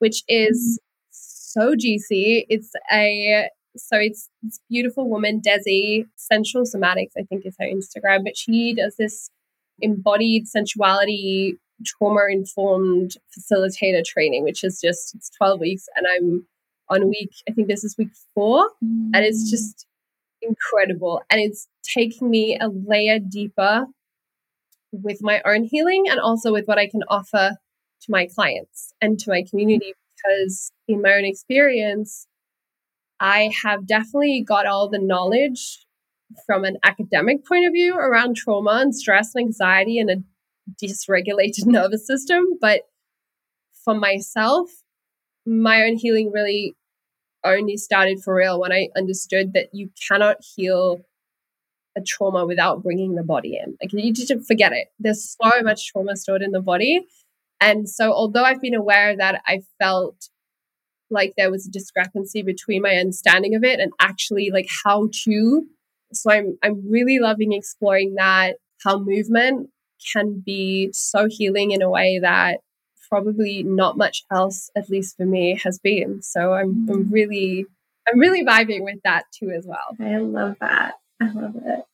which 0.00 0.22
is 0.28 0.78
so 1.10 1.74
juicy 1.74 2.46
it's 2.48 2.72
a 2.92 3.48
so 3.76 3.96
it's 3.96 4.28
this 4.42 4.60
beautiful 4.68 5.08
woman 5.08 5.40
Desi 5.40 6.06
Sensual 6.16 6.64
Somatics 6.64 7.12
I 7.16 7.22
think 7.22 7.46
is 7.46 7.56
her 7.58 7.66
Instagram 7.66 8.24
but 8.24 8.36
she 8.36 8.74
does 8.74 8.96
this 8.96 9.30
embodied 9.80 10.46
sensuality 10.46 11.58
trauma 11.84 12.26
informed 12.30 13.16
facilitator 13.36 14.04
training, 14.04 14.44
which 14.44 14.64
is 14.64 14.80
just 14.80 15.14
it's 15.14 15.30
12 15.30 15.60
weeks 15.60 15.88
and 15.96 16.06
I'm 16.06 16.46
on 16.88 17.08
week, 17.08 17.30
I 17.48 17.52
think 17.52 17.68
this 17.68 17.84
is 17.84 17.96
week 17.96 18.10
four, 18.34 18.68
mm. 18.82 19.10
and 19.14 19.24
it's 19.24 19.46
mm. 19.46 19.50
just 19.50 19.86
incredible. 20.42 21.22
And 21.30 21.40
it's 21.40 21.68
taking 21.82 22.28
me 22.28 22.58
a 22.60 22.68
layer 22.68 23.18
deeper 23.20 23.86
with 24.90 25.22
my 25.22 25.40
own 25.44 25.64
healing 25.64 26.06
and 26.10 26.18
also 26.18 26.52
with 26.52 26.66
what 26.66 26.78
I 26.78 26.88
can 26.88 27.02
offer 27.08 27.56
to 28.02 28.10
my 28.10 28.26
clients 28.26 28.92
and 29.00 29.18
to 29.20 29.30
my 29.30 29.44
community 29.48 29.92
mm-hmm. 29.92 30.38
because 30.38 30.72
in 30.88 31.02
my 31.02 31.12
own 31.12 31.24
experience, 31.24 32.26
I 33.20 33.52
have 33.62 33.86
definitely 33.86 34.42
got 34.46 34.66
all 34.66 34.88
the 34.88 34.98
knowledge 34.98 35.86
from 36.46 36.64
an 36.64 36.78
academic 36.82 37.44
point 37.46 37.66
of 37.66 37.72
view 37.72 37.94
around 37.94 38.36
trauma 38.36 38.78
and 38.80 38.94
stress 38.94 39.34
and 39.34 39.46
anxiety 39.46 39.98
and 39.98 40.10
a 40.10 40.16
dysregulated 40.82 41.66
nervous 41.66 42.06
system. 42.06 42.44
But 42.60 42.82
for 43.84 43.94
myself, 43.94 44.70
my 45.46 45.82
own 45.82 45.96
healing 45.96 46.30
really 46.32 46.76
only 47.44 47.76
started 47.76 48.22
for 48.22 48.34
real 48.34 48.60
when 48.60 48.72
I 48.72 48.88
understood 48.96 49.54
that 49.54 49.68
you 49.72 49.90
cannot 50.08 50.36
heal 50.54 51.00
a 51.96 52.00
trauma 52.02 52.46
without 52.46 52.82
bringing 52.82 53.14
the 53.14 53.22
body 53.22 53.58
in. 53.62 53.76
Like 53.82 53.92
you 53.92 54.12
just 54.12 54.32
forget 54.46 54.72
it. 54.72 54.88
There's 54.98 55.36
so 55.40 55.62
much 55.62 55.90
trauma 55.90 56.16
stored 56.16 56.42
in 56.42 56.52
the 56.52 56.60
body. 56.60 57.06
And 57.60 57.88
so, 57.88 58.12
although 58.12 58.44
I've 58.44 58.60
been 58.60 58.74
aware 58.74 59.16
that 59.16 59.42
I 59.46 59.62
felt 59.78 60.28
like 61.10 61.34
there 61.36 61.50
was 61.50 61.66
a 61.66 61.70
discrepancy 61.70 62.42
between 62.42 62.82
my 62.82 62.94
understanding 62.94 63.54
of 63.54 63.64
it 63.64 63.80
and 63.80 63.92
actually 64.00 64.50
like 64.50 64.68
how 64.84 65.08
to, 65.24 65.66
so 66.12 66.30
I'm 66.30 66.58
I'm 66.62 66.90
really 66.90 67.18
loving 67.18 67.52
exploring 67.52 68.14
that 68.16 68.56
how 68.82 68.98
movement 68.98 69.70
can 70.12 70.42
be 70.44 70.90
so 70.92 71.26
healing 71.28 71.72
in 71.72 71.82
a 71.82 71.90
way 71.90 72.18
that 72.20 72.60
probably 73.10 73.62
not 73.62 73.98
much 73.98 74.24
else, 74.32 74.70
at 74.76 74.88
least 74.88 75.16
for 75.16 75.26
me, 75.26 75.58
has 75.62 75.78
been. 75.78 76.22
So 76.22 76.54
I'm, 76.54 76.86
I'm 76.88 77.04
mm. 77.04 77.12
really, 77.12 77.66
I'm 78.08 78.18
really 78.18 78.44
vibing 78.44 78.84
with 78.84 79.00
that 79.04 79.24
too 79.36 79.50
as 79.50 79.66
well. 79.66 79.96
I 80.00 80.16
love 80.18 80.56
that. 80.60 80.94
I 81.20 81.30
love 81.32 81.56
it. 81.56 81.84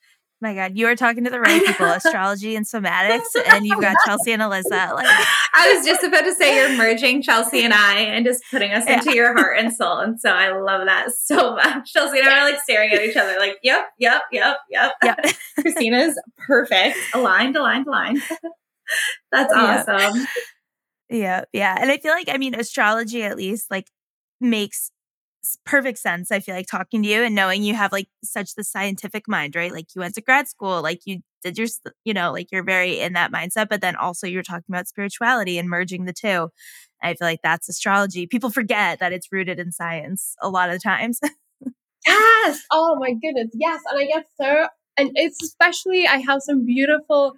My 0.43 0.55
God, 0.55 0.72
you 0.76 0.87
are 0.87 0.95
talking 0.95 1.24
to 1.24 1.30
the 1.30 1.41
right 1.41 1.64
people, 1.64 1.87
astrology 1.87 2.57
and 2.57 2.66
somatics, 2.66 3.24
and 3.49 3.66
you've 3.66 3.80
got 3.80 3.97
Chelsea 4.05 4.32
and 4.32 4.43
Alyssa. 4.43 4.93
Like 4.93 5.07
I 5.55 5.74
was 5.74 5.87
just 5.87 6.05
about 6.05 6.24
to 6.24 6.34
say 6.34 6.57
you're 6.57 6.76
merging 6.76 7.22
Chelsea 7.22 7.62
and 7.62 7.72
I 7.72 8.01
and 8.01 8.26
just 8.26 8.43
putting 8.51 8.70
us 8.72 8.87
into 8.87 9.14
your 9.14 9.32
heart 9.32 9.59
and 9.59 9.72
soul. 9.72 9.99
And 9.99 10.20
so 10.20 10.30
I 10.30 10.53
love 10.53 10.84
that 10.87 11.11
so 11.12 11.55
much. 11.55 11.91
Chelsea 11.91 12.18
and 12.18 12.28
I 12.28 12.41
are 12.41 12.51
like 12.51 12.61
staring 12.61 12.93
at 12.93 13.01
each 13.01 13.16
other, 13.16 13.37
like, 13.39 13.57
yep, 13.62 13.87
yep, 13.99 14.22
yep, 14.30 14.59
yep. 14.70 14.93
Yep. 15.03 15.18
Kristine's 15.61 16.20
perfect. 16.47 16.99
Aligned, 17.14 17.57
aligned, 17.57 17.87
aligned. 17.87 18.22
That's 19.32 19.53
awesome. 19.55 20.26
Yeah. 21.09 21.16
yeah. 21.18 21.45
Yeah. 21.55 21.76
And 21.80 21.91
I 21.91 21.97
feel 21.97 22.12
like, 22.12 22.28
I 22.28 22.37
mean, 22.37 22.55
astrology 22.55 23.22
at 23.22 23.39
least 23.39 23.70
like 23.70 23.87
makes 24.39 24.91
perfect 25.64 25.99
sense. 25.99 26.30
I 26.30 26.40
feel 26.40 26.55
like 26.55 26.66
talking 26.66 27.03
to 27.03 27.09
you 27.09 27.22
and 27.22 27.34
knowing 27.34 27.62
you 27.62 27.74
have 27.74 27.92
like 27.92 28.09
such 28.22 28.55
the 28.55 28.64
scientific 28.64 29.28
mind, 29.28 29.55
right? 29.55 29.72
Like 29.72 29.94
you 29.94 30.01
went 30.01 30.14
to 30.14 30.20
grad 30.20 30.49
school, 30.49 30.82
like 30.82 31.01
you 31.05 31.20
did 31.42 31.59
your, 31.59 31.68
you 32.05 32.14
know, 32.14 32.32
like 32.32 32.51
you're 32.51 32.64
very 32.64 33.01
in 33.01 33.12
that 33.14 33.32
mindset, 33.32 33.68
but 33.68 33.80
then 33.80 33.97
also 33.97 34.26
you're 34.26 34.42
talking 34.42 34.64
about 34.68 34.88
spirituality 34.88 35.59
and 35.59 35.68
merging 35.68 36.05
the 36.05 36.12
two. 36.12 36.49
I 37.03 37.14
feel 37.14 37.28
like 37.28 37.42
that's 37.42 37.68
astrology. 37.68 38.26
People 38.26 38.51
forget 38.51 38.99
that 38.99 39.12
it's 39.12 39.30
rooted 39.30 39.59
in 39.59 39.72
science 39.72 40.34
a 40.42 40.49
lot 40.49 40.70
of 40.70 40.82
times. 40.82 41.20
yes. 42.07 42.64
Oh 42.72 42.97
my 42.99 43.12
goodness. 43.12 43.51
Yes. 43.55 43.80
And 43.90 44.01
I 44.01 44.07
get 44.07 44.26
so, 44.40 44.68
and 44.97 45.11
it's 45.14 45.42
especially, 45.42 46.07
I 46.07 46.18
have 46.18 46.40
some 46.42 46.64
beautiful 46.64 47.34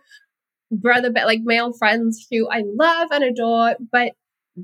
brother, 0.71 1.11
but 1.11 1.27
like 1.27 1.41
male 1.43 1.73
friends 1.73 2.27
who 2.31 2.49
I 2.49 2.63
love 2.65 3.09
and 3.11 3.25
adore, 3.25 3.77
but 3.91 4.13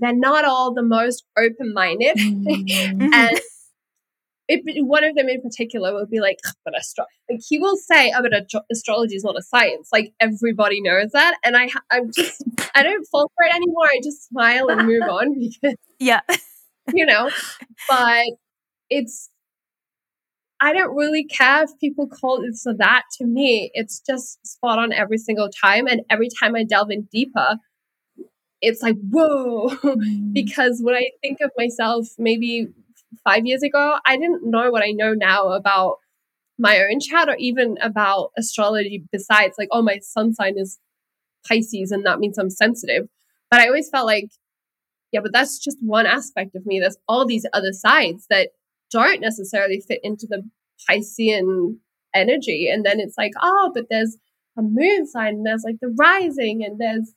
they're 0.01 0.17
not 0.17 0.45
all 0.45 0.75
the 0.75 0.83
most 0.83 1.25
open 1.37 1.73
minded. 1.73 2.17
Mm-hmm. 2.17 3.03
and 3.15 3.41
it, 4.49 4.87
one 4.87 5.05
of 5.05 5.15
them 5.15 5.29
in 5.29 5.41
particular 5.41 5.95
will 5.95 6.07
be 6.07 6.21
like, 6.21 6.39
but 6.65 6.77
astro-, 6.77 7.07
like 7.31 7.41
he 7.47 7.59
will 7.59 7.77
say, 7.77 8.13
"Oh, 8.15 8.23
but 8.23 8.33
astrology 8.71 9.17
is 9.17 9.25
not 9.25 9.39
a 9.39 9.43
science." 9.43 9.89
Like 9.93 10.13
everybody 10.21 10.81
knows 10.81 11.11
that, 11.13 11.39
and 11.45 11.57
I, 11.57 11.69
I'm 11.91 12.11
just, 12.13 12.43
I 12.75 12.83
don't 12.83 13.07
fall 13.07 13.31
for 13.37 13.47
it 13.47 13.55
anymore. 13.55 13.87
I 13.87 14.01
just 14.03 14.29
smile 14.29 14.69
and 14.69 14.87
move 14.87 15.03
on 15.03 15.39
because, 15.39 15.77
yeah, 15.99 16.21
you 16.93 17.07
know. 17.07 17.31
But 17.89 18.25
it's, 18.91 19.31
I 20.61 20.73
don't 20.73 20.95
really 20.95 21.25
care 21.25 21.65
if 21.65 21.71
people 21.81 22.07
call 22.07 22.43
it 22.45 22.57
so 22.57 22.75
that. 22.79 23.03
To 23.19 23.27
me, 23.27 23.71
it's 23.73 24.01
just 24.01 24.47
spot 24.47 24.79
on 24.79 24.93
every 24.93 25.19
single 25.19 25.49
time, 25.49 25.87
and 25.87 26.03
every 26.11 26.29
time 26.41 26.55
I 26.55 26.65
delve 26.65 26.91
in 26.91 27.09
deeper, 27.11 27.57
it's 28.61 28.83
like 28.83 28.97
whoa. 29.11 29.69
Mm. 29.85 30.33
because 30.33 30.81
when 30.83 30.95
i 30.95 31.11
think 31.23 31.39
of 31.43 31.51
myself 31.57 32.09
maybe 32.19 32.69
five 33.23 33.47
years 33.47 33.63
ago 33.63 33.99
i 34.07 34.17
didn't 34.17 34.43
know 34.45 34.71
what 34.71 34.83
i 34.83 34.91
know 34.93 35.13
now 35.15 35.49
about 35.49 35.97
my 36.59 36.79
own 36.81 37.01
chart 37.01 37.29
or 37.29 37.37
even 37.39 37.77
about 37.83 38.31
astrology 38.39 39.05
besides 39.13 39.55
like 39.59 39.69
oh 39.73 39.83
my 39.83 39.99
sun 39.99 40.33
sign 40.35 40.55
is 40.57 40.79
pisces 41.47 41.91
and 41.91 42.07
that 42.07 42.19
means 42.19 42.39
i'm 42.39 42.51
sensitive. 42.51 43.09
But 43.51 43.61
i 43.61 43.67
always 43.67 43.89
felt 43.91 44.07
like 44.07 44.31
yeah 45.13 45.21
but 45.21 45.33
that's 45.33 45.59
just 45.59 45.79
one 45.81 46.07
aspect 46.07 46.55
of 46.55 46.67
me. 46.67 46.81
There's 46.81 46.97
all 47.09 47.27
these 47.27 47.47
other 47.53 47.73
sides 47.73 48.27
that 48.31 48.51
don't 48.91 49.21
necessarily 49.21 49.81
fit 49.87 50.01
into 50.03 50.27
the 50.29 50.43
piscean 50.89 51.77
energy. 52.15 52.69
And 52.73 52.85
then 52.85 53.01
it's 53.01 53.19
like 53.19 53.33
oh 53.43 53.71
but 53.75 53.87
there's 53.91 54.17
a 54.57 54.63
moon 54.63 55.07
sign 55.07 55.35
and 55.35 55.47
there's 55.47 55.65
like 55.65 55.81
the 55.81 55.95
rising 55.99 56.65
and 56.65 56.79
there's 56.81 57.13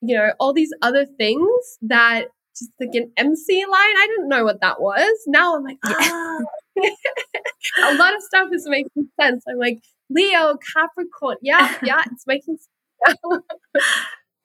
you 0.00 0.16
know, 0.16 0.32
all 0.38 0.52
these 0.52 0.72
other 0.82 1.06
things 1.06 1.78
that 1.82 2.28
just 2.58 2.72
like 2.80 2.94
an 2.94 3.12
MC 3.16 3.64
line. 3.64 3.72
I 3.74 4.06
didn't 4.08 4.28
know 4.28 4.44
what 4.44 4.60
that 4.60 4.80
was. 4.80 5.16
Now 5.26 5.56
I'm 5.56 5.64
like, 5.64 5.78
ah. 5.84 6.38
a 6.78 7.94
lot 7.94 8.14
of 8.14 8.22
stuff 8.22 8.48
is 8.52 8.66
making 8.68 9.08
sense. 9.20 9.44
I'm 9.48 9.58
like, 9.58 9.80
Leo, 10.10 10.56
Capricorn. 10.74 11.36
Yeah, 11.42 11.74
yeah, 11.82 12.02
it's 12.10 12.26
making 12.26 12.56
sense. 12.56 13.18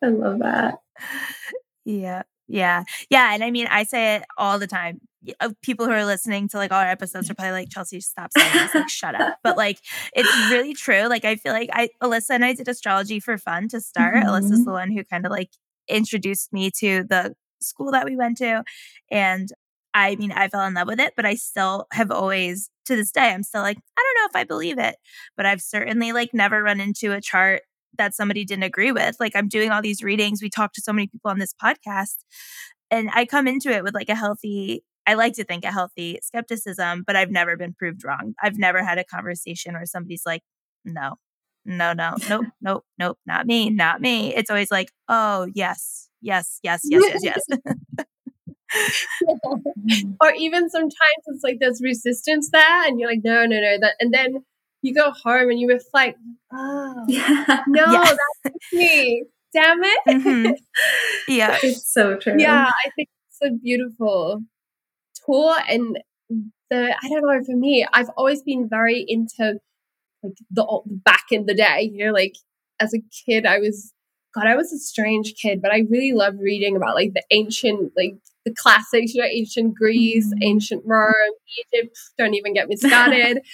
I 0.04 0.08
love 0.08 0.40
that. 0.40 0.80
Yeah. 1.86 2.24
Yeah. 2.48 2.84
Yeah. 3.10 3.34
And 3.34 3.44
I 3.44 3.52
mean, 3.52 3.68
I 3.68 3.84
say 3.84 4.16
it 4.16 4.24
all 4.38 4.60
the 4.60 4.68
time. 4.68 5.00
People 5.62 5.86
who 5.86 5.92
are 5.92 6.06
listening 6.06 6.50
to 6.50 6.58
like 6.58 6.72
all 6.72 6.82
our 6.82 6.90
episodes 6.90 7.30
are 7.30 7.34
probably 7.36 7.54
like, 7.54 7.70
Chelsea, 7.70 8.00
stop 8.02 8.32
saying 8.38 8.54
this. 8.54 8.76
Like, 8.76 8.90
shut 8.90 9.20
up. 9.20 9.38
But 9.44 9.58
like, 9.58 9.80
it's 10.14 10.30
really 10.52 10.74
true. 10.74 11.08
Like, 11.08 11.26
I 11.26 11.36
feel 11.36 11.54
like 11.54 11.70
I, 11.72 11.90
Alyssa 12.02 12.32
and 12.32 12.46
I 12.46 12.54
did 12.54 12.68
astrology 12.68 13.20
for 13.20 13.38
fun 13.38 13.68
to 13.70 13.80
start. 13.80 14.16
Mm-hmm. 14.16 14.28
Alyssa's 14.28 14.66
the 14.66 14.72
one 14.72 14.92
who 14.92 15.04
kind 15.04 15.26
of 15.26 15.32
like 15.32 15.52
introduced 15.88 16.52
me 16.52 16.72
to 16.80 17.04
the 17.04 17.36
school 17.62 17.92
that 17.92 18.06
we 18.06 18.16
went 18.16 18.38
to. 18.38 18.64
And 19.10 19.50
I 19.94 20.16
mean, 20.16 20.32
I 20.32 20.48
fell 20.48 20.66
in 20.66 20.74
love 20.74 20.88
with 20.88 21.00
it, 21.00 21.14
but 21.16 21.26
I 21.26 21.36
still 21.36 21.88
have 21.94 22.12
always, 22.12 22.70
to 22.86 22.96
this 22.96 23.12
day, 23.12 23.32
I'm 23.32 23.44
still 23.44 23.62
like, 23.62 23.78
I 23.98 24.02
don't 24.02 24.22
know 24.24 24.30
if 24.30 24.42
I 24.42 24.44
believe 24.44 24.80
it. 24.80 24.96
But 25.38 25.46
I've 25.46 25.62
certainly 25.62 26.12
like 26.12 26.34
never 26.34 26.64
run 26.64 26.80
into 26.82 27.14
a 27.14 27.22
chart 27.22 27.62
that 27.98 28.16
somebody 28.16 28.46
didn't 28.46 28.64
agree 28.64 28.92
with. 28.92 29.18
Like 29.20 29.36
I'm 29.36 29.48
doing 29.48 29.72
all 29.72 29.82
these 29.82 30.04
readings. 30.04 30.42
We 30.42 30.50
talk 30.50 30.74
to 30.74 30.82
so 30.82 30.94
many 30.94 31.08
people 31.08 31.32
on 31.32 31.40
this 31.40 31.54
podcast 31.54 32.16
and 32.92 33.10
I 33.14 33.26
come 33.26 33.48
into 33.48 33.72
it 33.72 33.84
with 33.84 33.94
like 33.94 34.10
a 34.10 34.16
healthy 34.16 34.84
I 35.06 35.16
like 35.16 35.34
to 35.34 35.44
think 35.44 35.66
a 35.66 35.72
healthy 35.72 36.20
skepticism, 36.22 37.04
but 37.06 37.16
I've 37.16 37.32
never 37.32 37.58
been 37.58 37.74
proved 37.74 38.06
wrong. 38.06 38.36
I've 38.42 38.58
never 38.58 38.84
had 38.84 38.98
a 38.98 39.04
conversation 39.04 39.74
where 39.74 39.86
somebody's 39.86 40.24
like, 40.26 40.44
no, 40.86 41.16
no, 41.66 41.94
no, 41.94 42.16
nope, 42.30 42.46
nope, 42.62 42.86
nope, 42.98 43.18
not 43.26 43.46
me, 43.46 43.70
not 43.70 44.02
me. 44.02 44.34
It's 44.34 44.50
always 44.50 44.72
like, 44.72 44.92
oh, 45.10 45.48
yes, 45.54 46.10
yes, 46.22 46.60
yes, 46.64 46.82
yes, 46.84 47.22
yes, 47.22 47.46
yes. 47.50 47.60
or 50.22 50.34
even 50.34 50.70
sometimes 50.70 51.24
it's 51.28 51.44
like 51.44 51.58
there's 51.60 51.82
resistance 51.82 52.50
there, 52.52 52.88
and 52.88 53.00
you're 53.00 53.10
like, 53.10 53.24
no, 53.24 53.46
no, 53.46 53.60
no. 53.60 53.78
That, 53.80 53.96
and 54.00 54.14
then 54.14 54.44
you 54.84 54.94
go 54.94 55.12
home 55.12 55.50
and 55.50 55.60
you 55.60 55.68
reflect, 55.68 56.20
oh, 56.52 57.06
yeah. 57.08 57.64
no, 57.68 57.92
yeah. 57.92 58.16
that's 58.44 58.74
me. 58.74 59.24
Damn 59.54 59.84
it. 59.84 60.00
Mm-hmm. 60.08 60.52
Yeah. 61.28 61.58
It's 61.64 61.92
so 61.92 62.18
true. 62.18 62.36
Yeah, 62.38 62.66
I 62.68 62.90
think 62.96 63.08
it's 63.30 63.40
a 63.42 63.56
beautiful 63.56 64.42
tour. 65.26 65.56
And 65.70 66.00
the, 66.70 66.96
I 67.02 67.10
don't 67.10 67.22
know, 67.22 67.44
for 67.46 67.56
me, 67.56 67.88
I've 67.94 68.10
always 68.18 68.42
been 68.42 68.68
very 68.68 69.06
into 69.08 69.60
like 70.22 70.34
the 70.52 70.82
back 70.86 71.26
in 71.32 71.46
the 71.46 71.54
day, 71.54 71.90
you 71.94 72.06
know, 72.06 72.12
like 72.12 72.36
as 72.80 72.94
a 72.94 73.00
kid, 73.26 73.46
I 73.46 73.60
was, 73.60 73.94
God, 74.36 74.48
I 74.48 74.56
was 74.56 74.74
a 74.74 74.80
strange 74.80 75.36
kid, 75.42 75.62
but 75.62 75.72
I 75.72 75.86
really 75.90 76.14
loved 76.14 76.40
reading 76.42 76.76
about 76.76 76.96
like 76.96 77.14
the 77.14 77.24
ancient, 77.32 77.94
like 77.96 78.16
the 78.46 78.54
classics, 78.54 79.14
you 79.14 79.22
know, 79.22 79.28
ancient 79.28 79.76
Greece, 79.76 80.28
mm-hmm. 80.28 80.44
ancient 80.44 80.84
Rome, 80.86 81.14
Egypt. 81.74 81.98
Don't 82.18 82.34
even 82.34 82.54
get 82.54 82.68
me 82.68 82.76
started. 82.76 83.40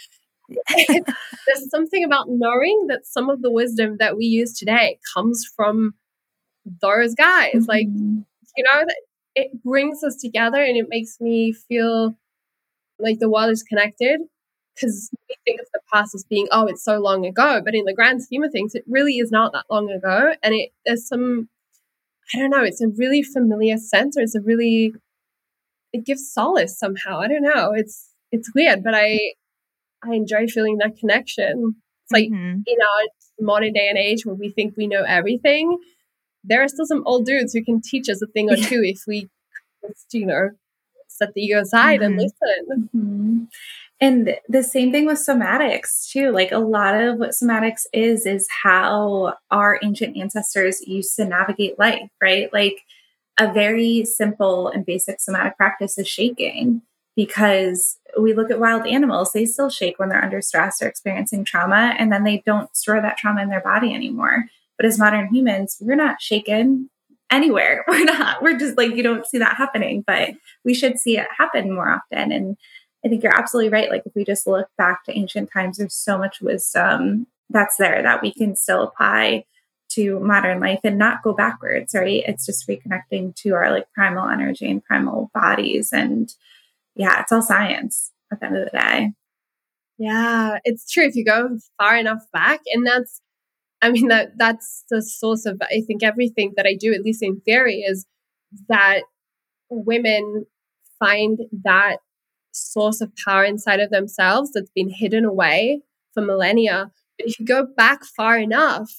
There's 0.76 1.70
something 1.70 2.04
about 2.04 2.30
knowing 2.30 2.88
that 2.88 3.06
some 3.06 3.30
of 3.30 3.42
the 3.42 3.52
wisdom 3.52 3.98
that 4.00 4.18
we 4.18 4.26
use 4.26 4.54
today 4.54 5.00
comes 5.14 5.46
from 5.56 5.94
those 6.82 7.16
guys. 7.16 7.54
Mm-hmm. 7.54 7.70
Like, 7.70 7.88
you 7.88 8.64
know, 8.64 8.86
it 9.36 9.64
brings 9.64 10.04
us 10.04 10.18
together 10.18 10.62
and 10.62 10.78
it 10.78 10.88
makes 10.90 11.20
me 11.20 11.54
feel 11.54 12.16
like 13.00 13.20
the 13.20 13.30
world 13.30 13.52
is 13.52 13.64
connected 13.64 14.20
because 14.76 15.10
we 15.28 15.36
think 15.46 15.62
of 15.62 15.68
the 15.74 15.80
past 15.94 16.16
as 16.16 16.24
being, 16.24 16.48
oh, 16.52 16.66
it's 16.68 16.84
so 16.84 17.00
long 17.00 17.26
ago. 17.26 17.62
But 17.64 17.76
in 17.76 17.86
the 17.86 17.94
grand 17.94 18.24
scheme 18.24 18.44
of 18.44 18.52
things, 18.52 18.76
it 18.76 18.84
really 18.88 19.18
is 19.18 19.32
not 19.32 19.54
that 19.54 19.66
long 19.70 19.90
ago. 19.90 20.34
And 20.44 20.54
it 20.54 20.72
there's 20.86 21.08
some, 21.08 21.50
I 22.34 22.40
don't 22.40 22.50
know, 22.50 22.64
it's 22.64 22.82
a 22.82 22.88
really 22.88 23.24
familiar 23.24 23.78
sense 23.78 24.18
or 24.18 24.22
it's 24.22 24.36
a 24.36 24.42
really, 24.42 24.94
it 25.94 26.06
gives 26.06 26.32
solace 26.32 26.78
somehow. 26.78 27.20
I 27.20 27.28
don't 27.28 27.42
know. 27.42 27.74
It's, 27.74 28.10
it's 28.32 28.54
weird, 28.54 28.84
but 28.84 28.94
I, 28.96 29.34
I 30.04 30.14
enjoy 30.14 30.48
feeling 30.48 30.78
that 30.78 30.98
connection. 30.98 31.76
It's 32.04 32.12
like 32.12 32.30
mm-hmm. 32.30 32.62
in 32.66 32.78
our 32.82 33.08
modern 33.40 33.74
day 33.74 33.88
and 33.88 33.98
age 33.98 34.26
where 34.26 34.36
we 34.36 34.50
think 34.50 34.76
we 34.76 34.88
know 34.88 35.04
everything, 35.04 35.78
there 36.44 36.64
are 36.64 36.68
still 36.68 36.86
some 36.86 37.04
old 37.06 37.26
dudes 37.26 37.54
who 37.54 37.64
can 37.64 37.82
teach 37.82 38.10
us 38.10 38.22
a 38.22 38.28
thing 38.28 38.50
or 38.50 38.56
two 38.58 38.82
if 38.84 39.02
we 39.08 39.30
just, 39.86 40.14
you 40.14 40.26
know, 40.26 40.50
set 41.08 41.34
the 41.34 41.42
ego 41.42 41.62
aside 41.62 42.02
mm-hmm. 42.02 42.06
and 42.06 42.18
listen. 42.18 42.90
Mm-hmm. 42.96 43.44
And 44.02 44.36
the 44.48 44.64
same 44.64 44.94
thing 44.94 45.06
with 45.06 45.18
somatics 45.18 46.10
too. 46.10 46.32
Like 46.32 46.54
a 46.54 46.60
lot 46.60 46.96
of 46.96 47.18
what 47.18 47.32
somatics 47.32 47.82
is, 47.92 48.26
is 48.26 48.48
how 48.64 49.34
our 49.52 49.78
ancient 49.84 50.16
ancestors 50.16 50.80
used 50.88 51.16
to 51.18 51.26
navigate 51.26 51.78
life, 51.78 52.10
right? 52.22 52.52
Like 52.54 52.82
a 53.38 53.52
very 53.52 54.06
simple 54.06 54.70
and 54.70 54.86
basic 54.86 55.20
somatic 55.20 55.58
practice 55.58 55.98
is 55.98 56.08
shaking 56.08 56.82
because 57.20 57.98
we 58.18 58.34
look 58.34 58.50
at 58.50 58.62
wild 58.62 58.88
animals, 58.88 59.34
they 59.34 59.46
still 59.46 59.70
shake 59.70 60.00
when 60.00 60.08
they're 60.08 60.24
under 60.24 60.42
stress 60.42 60.82
or 60.82 60.88
experiencing 60.88 61.44
trauma, 61.44 61.94
and 62.00 62.14
then 62.14 62.24
they 62.24 62.42
don't 62.46 62.74
store 62.74 63.02
that 63.02 63.18
trauma 63.18 63.42
in 63.42 63.50
their 63.50 63.60
body 63.60 63.94
anymore. 63.94 64.46
But 64.78 64.86
as 64.86 64.98
modern 64.98 65.28
humans, 65.28 65.76
we're 65.82 65.96
not 65.96 66.22
shaken 66.22 66.90
anywhere. 67.30 67.84
We're 67.90 68.06
not. 68.06 68.42
We're 68.42 68.58
just 68.58 68.78
like, 68.78 68.96
you 68.96 69.04
don't 69.04 69.26
see 69.26 69.38
that 69.38 69.58
happening, 69.58 70.02
but 70.08 70.30
we 70.64 70.74
should 70.74 70.98
see 70.98 71.18
it 71.18 71.28
happen 71.38 71.74
more 71.74 71.90
often. 71.90 72.32
And 72.32 72.56
I 73.06 73.10
think 73.10 73.22
you're 73.22 73.38
absolutely 73.38 73.70
right. 73.70 73.92
Like, 73.92 74.04
if 74.06 74.16
we 74.16 74.24
just 74.24 74.48
look 74.48 74.70
back 74.78 75.04
to 75.04 75.16
ancient 75.16 75.52
times, 75.52 75.78
there's 75.78 75.94
so 75.94 76.18
much 76.18 76.40
wisdom 76.40 77.28
that's 77.50 77.76
there 77.76 78.02
that 78.02 78.22
we 78.22 78.34
can 78.34 78.56
still 78.56 78.82
apply 78.82 79.44
to 79.90 80.22
modern 80.22 80.62
life 80.62 80.80
and 80.86 80.98
not 80.98 81.22
go 81.22 81.34
backwards, 81.34 81.94
right? 81.94 82.24
It's 82.26 82.46
just 82.46 82.68
reconnecting 82.68 83.36
to 83.36 83.56
our 83.56 83.72
like 83.72 83.92
primal 83.92 84.30
energy 84.30 84.72
and 84.72 84.84
primal 84.84 85.30
bodies 85.34 85.92
and 85.92 86.34
yeah, 87.00 87.22
it's 87.22 87.32
all 87.32 87.42
science 87.42 88.12
at 88.32 88.42
the 88.42 88.46
end 88.46 88.58
of 88.58 88.66
the 88.66 88.78
day. 88.78 89.14
Yeah, 89.98 90.58
it's 90.66 90.92
true 90.92 91.06
if 91.06 91.16
you 91.16 91.24
go 91.24 91.58
far 91.78 91.96
enough 91.96 92.22
back. 92.34 92.60
And 92.74 92.86
that's, 92.86 93.22
I 93.82 93.90
mean, 93.90 94.10
that 94.10 94.32
that's 94.38 94.84
the 94.90 95.02
source 95.02 95.46
of, 95.46 95.62
I 95.62 95.82
think, 95.88 96.04
everything 96.04 96.52
that 96.58 96.66
I 96.66 96.76
do, 96.78 96.94
at 96.94 97.02
least 97.02 97.24
in 97.24 97.40
theory, 97.40 97.78
is 97.88 98.06
that 98.68 99.04
women 99.70 100.46
find 101.00 101.40
that 101.64 102.00
source 102.52 103.00
of 103.00 103.14
power 103.26 103.46
inside 103.46 103.80
of 103.80 103.92
themselves 103.92 104.52
that's 104.54 104.72
been 104.76 104.90
hidden 104.94 105.24
away 105.24 105.82
for 106.14 106.22
millennia. 106.22 106.92
But 107.18 107.30
if 107.30 107.40
you 107.40 107.46
go 107.46 107.66
back 107.78 108.04
far 108.04 108.38
enough, 108.38 108.92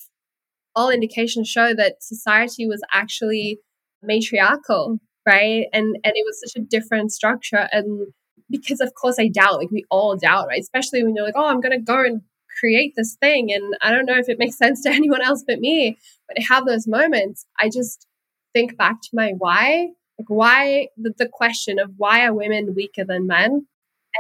all 0.75 0.89
indications 0.89 1.49
show 1.49 1.75
that 1.75 1.97
society 2.03 2.67
was 2.67 2.83
actually 2.95 3.61
matriarchal, 4.03 5.01
right? 5.27 5.67
And 5.73 5.97
and 6.05 6.13
it 6.15 6.25
was 6.27 6.41
such 6.41 6.61
a 6.61 6.65
different 6.65 7.13
structure. 7.13 7.69
And 7.73 8.09
because 8.51 8.81
of 8.81 8.93
course 8.95 9.17
I 9.19 9.29
doubt, 9.29 9.59
like 9.59 9.71
we 9.71 9.85
all 9.91 10.17
doubt, 10.17 10.49
right? 10.49 10.61
Especially 10.61 11.05
when 11.05 11.15
you're 11.15 11.25
like, 11.25 11.37
oh, 11.37 11.47
I'm 11.47 11.61
gonna 11.61 11.81
go 11.81 12.05
and 12.05 12.23
create 12.59 12.95
this 12.97 13.17
thing 13.21 13.53
and 13.53 13.75
I 13.81 13.91
don't 13.91 14.07
know 14.07 14.19
if 14.19 14.29
it 14.29 14.39
makes 14.39 14.59
sense 14.59 14.83
to 14.83 14.91
anyone 14.91 15.23
else 15.23 15.45
but 15.47 15.61
me. 15.61 15.99
But 16.29 16.39
I 16.39 16.45
have 16.49 16.67
those 16.67 16.87
moments. 16.87 17.47
I 17.59 17.69
just 17.69 18.07
think 18.53 18.77
back 18.77 19.01
to 19.03 19.09
my 19.13 19.33
why. 19.39 19.89
Like 20.19 20.29
why 20.29 20.89
the, 20.97 21.15
the 21.17 21.29
question 21.29 21.79
of 21.79 21.93
why 21.97 22.27
are 22.27 22.35
women 22.35 22.75
weaker 22.75 23.05
than 23.05 23.27
men? 23.27 23.67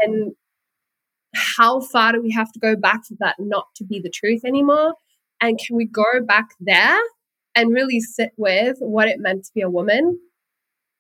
And 0.02 0.32
how 1.34 1.80
far 1.80 2.12
do 2.12 2.22
we 2.22 2.32
have 2.32 2.50
to 2.52 2.58
go 2.58 2.76
back 2.76 3.06
for 3.06 3.14
that 3.20 3.36
not 3.38 3.66
to 3.76 3.84
be 3.84 4.00
the 4.00 4.10
truth 4.10 4.44
anymore? 4.44 4.94
And 5.40 5.58
can 5.58 5.76
we 5.76 5.86
go 5.86 6.04
back 6.26 6.50
there 6.60 6.98
and 7.54 7.72
really 7.72 8.00
sit 8.00 8.32
with 8.36 8.76
what 8.80 9.08
it 9.08 9.20
meant 9.20 9.44
to 9.44 9.50
be 9.54 9.60
a 9.62 9.70
woman? 9.70 10.18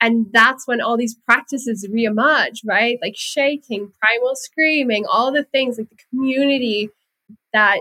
And 0.00 0.26
that's 0.32 0.66
when 0.66 0.80
all 0.80 0.96
these 0.96 1.14
practices 1.14 1.86
reemerge, 1.92 2.60
right? 2.64 2.98
Like 3.02 3.14
shaking, 3.16 3.92
primal 4.00 4.34
screaming, 4.34 5.04
all 5.06 5.30
the 5.30 5.44
things 5.44 5.78
like 5.78 5.90
the 5.90 5.96
community 6.10 6.88
that 7.52 7.80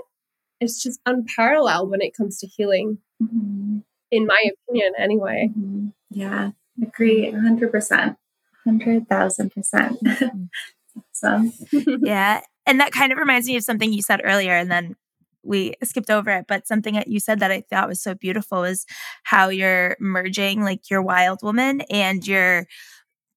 is 0.59 0.81
just 0.83 0.99
unparalleled 1.05 1.89
when 1.89 2.01
it 2.01 2.13
comes 2.15 2.39
to 2.39 2.47
healing, 2.47 2.97
mm-hmm. 3.23 3.79
in 4.11 4.25
my 4.25 4.43
opinion, 4.51 4.93
anyway. 4.97 5.49
Mm-hmm. 5.57 5.87
Yeah, 6.11 6.51
agree 6.81 7.31
100%, 7.31 8.17
100,000%. 8.67 10.49
awesome. 11.23 11.53
yeah. 12.03 12.41
And 12.65 12.79
that 12.79 12.91
kind 12.91 13.11
of 13.11 13.17
reminds 13.17 13.47
me 13.47 13.55
of 13.55 13.63
something 13.63 13.93
you 13.93 14.01
said 14.01 14.21
earlier. 14.23 14.53
And 14.53 14.69
then 14.69 14.95
we 15.43 15.73
skipped 15.83 16.09
over 16.09 16.29
it, 16.31 16.45
but 16.47 16.67
something 16.67 16.95
that 16.95 17.07
you 17.07 17.19
said 17.19 17.39
that 17.39 17.51
I 17.51 17.61
thought 17.69 17.87
was 17.89 18.01
so 18.01 18.13
beautiful 18.15 18.63
is 18.63 18.85
how 19.23 19.49
you're 19.49 19.95
merging 19.99 20.61
like 20.63 20.89
your 20.89 21.01
wild 21.01 21.39
woman 21.43 21.81
and 21.89 22.25
your 22.27 22.65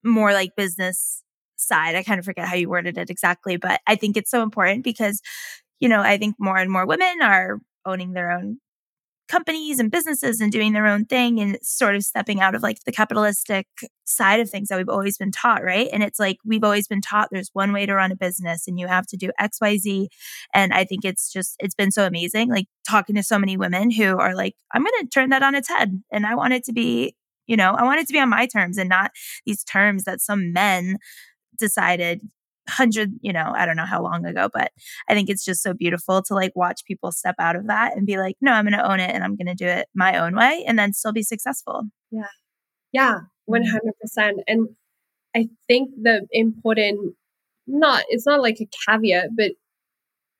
more 0.04 0.32
like 0.32 0.56
business 0.56 1.22
side. 1.56 1.94
I 1.94 2.02
kind 2.02 2.18
of 2.18 2.24
forget 2.24 2.48
how 2.48 2.56
you 2.56 2.68
worded 2.68 2.98
it 2.98 3.10
exactly, 3.10 3.56
but 3.56 3.80
I 3.86 3.96
think 3.96 4.16
it's 4.16 4.30
so 4.30 4.42
important 4.42 4.84
because, 4.84 5.20
you 5.80 5.88
know, 5.88 6.00
I 6.02 6.18
think 6.18 6.36
more 6.40 6.58
and 6.58 6.70
more 6.72 6.86
women 6.86 7.22
are 7.22 7.60
owning 7.86 8.14
their 8.14 8.32
own 8.32 8.58
companies 9.32 9.78
and 9.78 9.90
businesses 9.90 10.42
and 10.42 10.52
doing 10.52 10.74
their 10.74 10.86
own 10.86 11.06
thing 11.06 11.40
and 11.40 11.56
sort 11.62 11.94
of 11.94 12.04
stepping 12.04 12.42
out 12.42 12.54
of 12.54 12.62
like 12.62 12.84
the 12.84 12.92
capitalistic 12.92 13.66
side 14.04 14.40
of 14.40 14.50
things 14.50 14.68
that 14.68 14.76
we've 14.76 14.90
always 14.90 15.16
been 15.16 15.30
taught, 15.30 15.64
right? 15.64 15.88
And 15.90 16.02
it's 16.02 16.20
like 16.20 16.36
we've 16.44 16.62
always 16.62 16.86
been 16.86 17.00
taught 17.00 17.28
there's 17.32 17.48
one 17.54 17.72
way 17.72 17.86
to 17.86 17.94
run 17.94 18.12
a 18.12 18.16
business 18.16 18.68
and 18.68 18.78
you 18.78 18.88
have 18.88 19.06
to 19.06 19.16
do 19.16 19.30
XYZ. 19.40 20.08
And 20.52 20.74
I 20.74 20.84
think 20.84 21.06
it's 21.06 21.32
just, 21.32 21.56
it's 21.60 21.74
been 21.74 21.90
so 21.90 22.06
amazing, 22.06 22.50
like 22.50 22.66
talking 22.86 23.16
to 23.16 23.22
so 23.22 23.38
many 23.38 23.56
women 23.56 23.90
who 23.90 24.18
are 24.18 24.34
like, 24.34 24.54
I'm 24.74 24.82
going 24.82 25.00
to 25.00 25.08
turn 25.08 25.30
that 25.30 25.42
on 25.42 25.54
its 25.54 25.68
head 25.68 26.02
and 26.12 26.26
I 26.26 26.34
want 26.34 26.52
it 26.52 26.64
to 26.64 26.74
be, 26.74 27.16
you 27.46 27.56
know, 27.56 27.72
I 27.72 27.84
want 27.84 28.00
it 28.00 28.06
to 28.08 28.12
be 28.12 28.20
on 28.20 28.28
my 28.28 28.46
terms 28.46 28.76
and 28.76 28.90
not 28.90 29.12
these 29.46 29.64
terms 29.64 30.04
that 30.04 30.20
some 30.20 30.52
men 30.52 30.98
decided 31.58 32.20
hundred, 32.68 33.12
you 33.20 33.32
know, 33.32 33.52
I 33.54 33.66
don't 33.66 33.76
know 33.76 33.86
how 33.86 34.02
long 34.02 34.24
ago, 34.24 34.48
but 34.52 34.70
I 35.08 35.14
think 35.14 35.28
it's 35.28 35.44
just 35.44 35.62
so 35.62 35.74
beautiful 35.74 36.22
to 36.22 36.34
like 36.34 36.52
watch 36.54 36.84
people 36.86 37.12
step 37.12 37.34
out 37.38 37.56
of 37.56 37.66
that 37.66 37.96
and 37.96 38.06
be 38.06 38.18
like, 38.18 38.36
no, 38.40 38.52
I'm 38.52 38.64
going 38.64 38.78
to 38.78 38.90
own 38.90 39.00
it 39.00 39.10
and 39.10 39.24
I'm 39.24 39.36
going 39.36 39.46
to 39.46 39.54
do 39.54 39.66
it 39.66 39.88
my 39.94 40.18
own 40.18 40.36
way 40.36 40.64
and 40.66 40.78
then 40.78 40.92
still 40.92 41.12
be 41.12 41.22
successful. 41.22 41.84
Yeah. 42.10 42.28
Yeah. 42.92 43.18
100%. 43.50 43.62
Mm-hmm. 43.64 44.38
And 44.46 44.68
I 45.34 45.48
think 45.66 45.90
the 46.00 46.26
important, 46.30 47.14
not, 47.66 48.04
it's 48.08 48.26
not 48.26 48.42
like 48.42 48.58
a 48.60 48.68
caveat, 48.86 49.30
but 49.36 49.52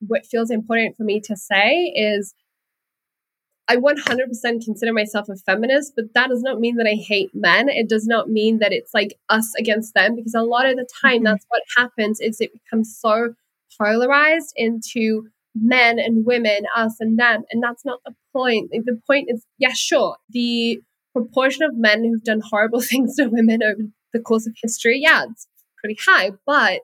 what 0.01 0.27
feels 0.27 0.51
important 0.51 0.97
for 0.97 1.05
me 1.05 1.21
to 1.21 1.37
say 1.37 1.93
is 1.95 2.35
I 3.69 3.77
100% 3.77 4.65
consider 4.65 4.93
myself 4.93 5.29
a 5.29 5.37
feminist, 5.37 5.93
but 5.95 6.07
that 6.15 6.29
does 6.29 6.43
not 6.43 6.59
mean 6.59 6.77
that 6.77 6.87
I 6.87 6.95
hate 6.95 7.31
men. 7.33 7.69
It 7.69 7.89
does 7.89 8.07
not 8.07 8.29
mean 8.29 8.59
that 8.59 8.73
it's 8.73 8.93
like 8.93 9.19
us 9.29 9.53
against 9.59 9.95
them 9.95 10.17
because 10.17 10.35
a 10.35 10.43
lot 10.43 10.69
of 10.69 10.77
the 10.77 10.87
time 11.01 11.19
mm-hmm. 11.19 11.25
that's 11.25 11.47
what 11.49 11.63
happens 11.77 12.21
is 12.21 12.41
it 12.41 12.51
becomes 12.53 12.97
so 12.99 13.35
polarized 13.81 14.53
into 14.57 15.29
men 15.55 15.99
and 15.99 16.27
women, 16.27 16.67
us 16.77 16.97
and 16.99 17.19
them, 17.19 17.45
and 17.51 17.63
that's 17.63 17.85
not 17.85 18.01
the 18.05 18.15
point. 18.33 18.71
The 18.73 19.01
point 19.07 19.29
is, 19.31 19.47
yeah, 19.59 19.73
sure, 19.75 20.17
the 20.31 20.81
proportion 21.13 21.63
of 21.63 21.77
men 21.77 22.05
who've 22.05 22.25
done 22.25 22.41
horrible 22.43 22.81
things 22.83 23.17
to 23.17 23.27
women 23.27 23.63
over 23.63 23.83
the 24.13 24.21
course 24.21 24.47
of 24.47 24.55
history, 24.61 25.01
yeah, 25.03 25.27
it's 25.31 25.47
pretty 25.79 25.99
high, 26.05 26.33
but 26.47 26.81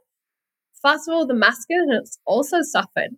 first 0.80 1.08
of 1.08 1.14
all, 1.14 1.26
the 1.26 1.34
masculine 1.34 1.90
has 1.90 2.18
also 2.24 2.62
suffered 2.62 3.16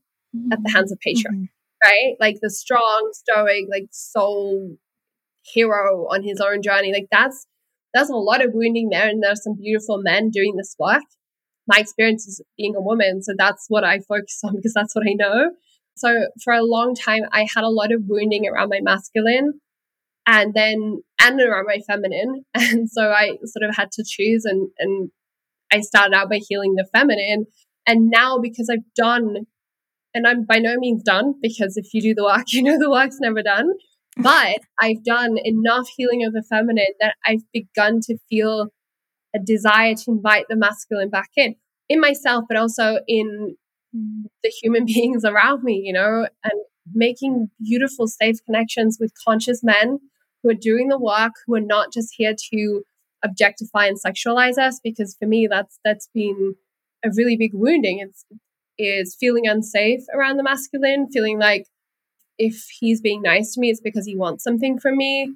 at 0.53 0.63
the 0.63 0.71
hands 0.71 0.93
of 0.93 0.99
patriarchy. 0.99 1.35
Mm-hmm 1.35 1.60
right? 1.83 2.17
Like 2.21 2.37
the 2.41 2.51
strong, 2.51 3.11
stoic, 3.13 3.67
like 3.71 3.87
soul 3.91 4.77
hero 5.43 6.07
on 6.11 6.23
his 6.23 6.41
own 6.41 6.63
journey. 6.63 6.93
Like 6.93 7.09
that's 7.11 7.47
there's 7.95 8.11
a 8.11 8.17
lot 8.17 8.45
of 8.45 8.53
wounding 8.55 8.89
there, 8.91 9.09
and 9.09 9.23
there's 9.23 9.43
some 9.43 9.57
beautiful 9.57 10.01
men 10.03 10.31
doing 10.31 10.57
this 10.57 10.77
work. 10.79 11.03
My 11.67 11.79
experience 11.79 12.27
is 12.27 12.41
being 12.57 12.77
a 12.77 12.81
woman, 12.81 13.23
so 13.23 13.33
that's 13.37 13.67
what 13.69 13.85
I 13.85 14.01
focus 14.01 14.41
on 14.45 14.57
because 14.57 14.75
that's 14.75 14.95
what 14.95 15.07
I 15.09 15.15
know. 15.15 15.51
So 15.97 16.29
for 16.43 16.53
a 16.53 16.63
long 16.63 16.95
time, 16.95 17.23
I 17.33 17.47
had 17.55 17.65
a 17.65 17.69
lot 17.69 17.93
of 17.93 18.05
wounding 18.07 18.47
around 18.47 18.71
my 18.71 18.81
masculine, 18.81 19.61
and 20.27 20.55
then 20.55 21.03
and 21.21 21.41
around 21.41 21.67
my 21.67 21.81
feminine, 21.87 22.45
and 22.55 22.91
so 22.91 23.11
I 23.11 23.39
sort 23.45 23.69
of 23.69 23.77
had 23.77 23.91
to 23.93 24.05
choose, 24.07 24.45
and 24.45 24.69
and 24.79 25.11
I 25.73 25.81
started 25.81 26.15
out 26.15 26.31
by 26.31 26.41
healing 26.49 26.75
the 26.75 26.89
feminine, 26.93 27.47
and 27.87 28.11
now 28.11 28.39
because 28.39 28.69
I've 28.71 28.95
done 28.97 29.47
and 30.15 30.27
I'm 30.27 30.45
by 30.45 30.59
no 30.59 30.77
means 30.77 31.03
done 31.03 31.35
because 31.41 31.77
if 31.77 31.93
you 31.93 32.01
do 32.01 32.15
the 32.15 32.25
work, 32.25 32.47
you 32.53 32.63
know 32.63 32.79
the 32.79 32.91
work's 32.91 33.19
never 33.21 33.43
done. 33.43 33.73
But 34.17 34.61
I've 34.79 35.05
done 35.05 35.37
enough 35.45 35.89
healing 35.97 36.25
of 36.25 36.33
the 36.33 36.43
feminine 36.43 36.95
that 37.01 37.15
I've 37.25 37.45
begun 37.53 38.01
to 38.03 38.19
feel 38.29 38.69
a 39.35 39.39
desire 39.39 39.95
to 39.95 40.11
invite 40.11 40.47
the 40.49 40.57
masculine 40.57 41.11
back 41.11 41.31
in, 41.37 41.55
in 41.89 42.01
myself, 42.01 42.45
but 42.49 42.57
also 42.57 42.99
in 43.07 43.57
mm. 43.97 44.23
the 44.43 44.53
human 44.63 44.85
beings 44.87 45.25
around 45.25 45.63
me, 45.63 45.81
you 45.85 45.93
know, 45.93 46.27
and 46.43 46.61
making 46.93 47.51
beautiful, 47.61 48.09
safe 48.09 48.37
connections 48.45 48.99
with 49.01 49.13
conscious 49.25 49.63
men 49.63 50.01
who 50.43 50.51
are 50.51 50.55
doing 50.55 50.89
the 50.89 50.99
work, 50.99 51.33
who 51.47 51.55
are 51.55 51.61
not 51.61 51.93
just 51.93 52.15
here 52.17 52.35
to 52.53 52.83
objectify 53.23 53.87
and 53.87 53.99
sexualize 54.05 54.59
us. 54.59 54.81
Because 54.83 55.17
for 55.19 55.27
me, 55.27 55.47
that's 55.49 55.79
that's 55.85 56.09
been 56.13 56.55
a 57.05 57.11
really 57.17 57.37
big 57.37 57.53
wounding. 57.55 58.01
It's 58.01 58.25
is 58.81 59.17
feeling 59.19 59.47
unsafe 59.47 60.03
around 60.15 60.37
the 60.37 60.43
masculine, 60.43 61.09
feeling 61.11 61.39
like 61.39 61.67
if 62.39 62.67
he's 62.79 63.01
being 63.01 63.23
nice 63.23 63.53
to 63.55 63.61
me, 63.61 63.71
it's 63.71 63.81
because 63.81 64.07
he 64.07 64.17
wants 64.17 64.43
something 64.43 64.79
from 64.79 64.97
me. 64.97 65.35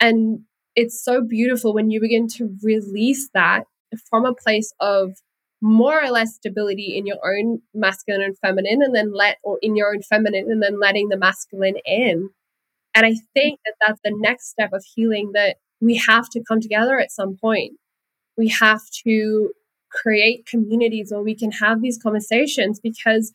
And 0.00 0.40
it's 0.76 1.02
so 1.02 1.22
beautiful 1.22 1.74
when 1.74 1.90
you 1.90 2.00
begin 2.00 2.28
to 2.36 2.56
release 2.62 3.28
that 3.34 3.64
from 4.08 4.24
a 4.24 4.34
place 4.34 4.72
of 4.80 5.12
more 5.60 6.02
or 6.02 6.10
less 6.10 6.34
stability 6.34 6.96
in 6.96 7.06
your 7.06 7.18
own 7.24 7.60
masculine 7.72 8.22
and 8.22 8.38
feminine, 8.38 8.82
and 8.82 8.94
then 8.94 9.12
let, 9.14 9.38
or 9.42 9.58
in 9.62 9.76
your 9.76 9.94
own 9.94 10.02
feminine, 10.02 10.50
and 10.50 10.62
then 10.62 10.78
letting 10.78 11.08
the 11.08 11.16
masculine 11.16 11.76
in. 11.86 12.28
And 12.94 13.06
I 13.06 13.16
think 13.32 13.60
that 13.64 13.74
that's 13.80 14.00
the 14.04 14.14
next 14.14 14.50
step 14.50 14.72
of 14.72 14.84
healing 14.94 15.32
that 15.32 15.56
we 15.80 15.96
have 16.06 16.28
to 16.30 16.42
come 16.46 16.60
together 16.60 16.98
at 16.98 17.10
some 17.10 17.36
point. 17.36 17.72
We 18.36 18.48
have 18.48 18.82
to 19.04 19.52
create 19.94 20.46
communities 20.46 21.10
where 21.10 21.22
we 21.22 21.34
can 21.34 21.52
have 21.52 21.80
these 21.80 21.98
conversations 22.02 22.80
because 22.80 23.32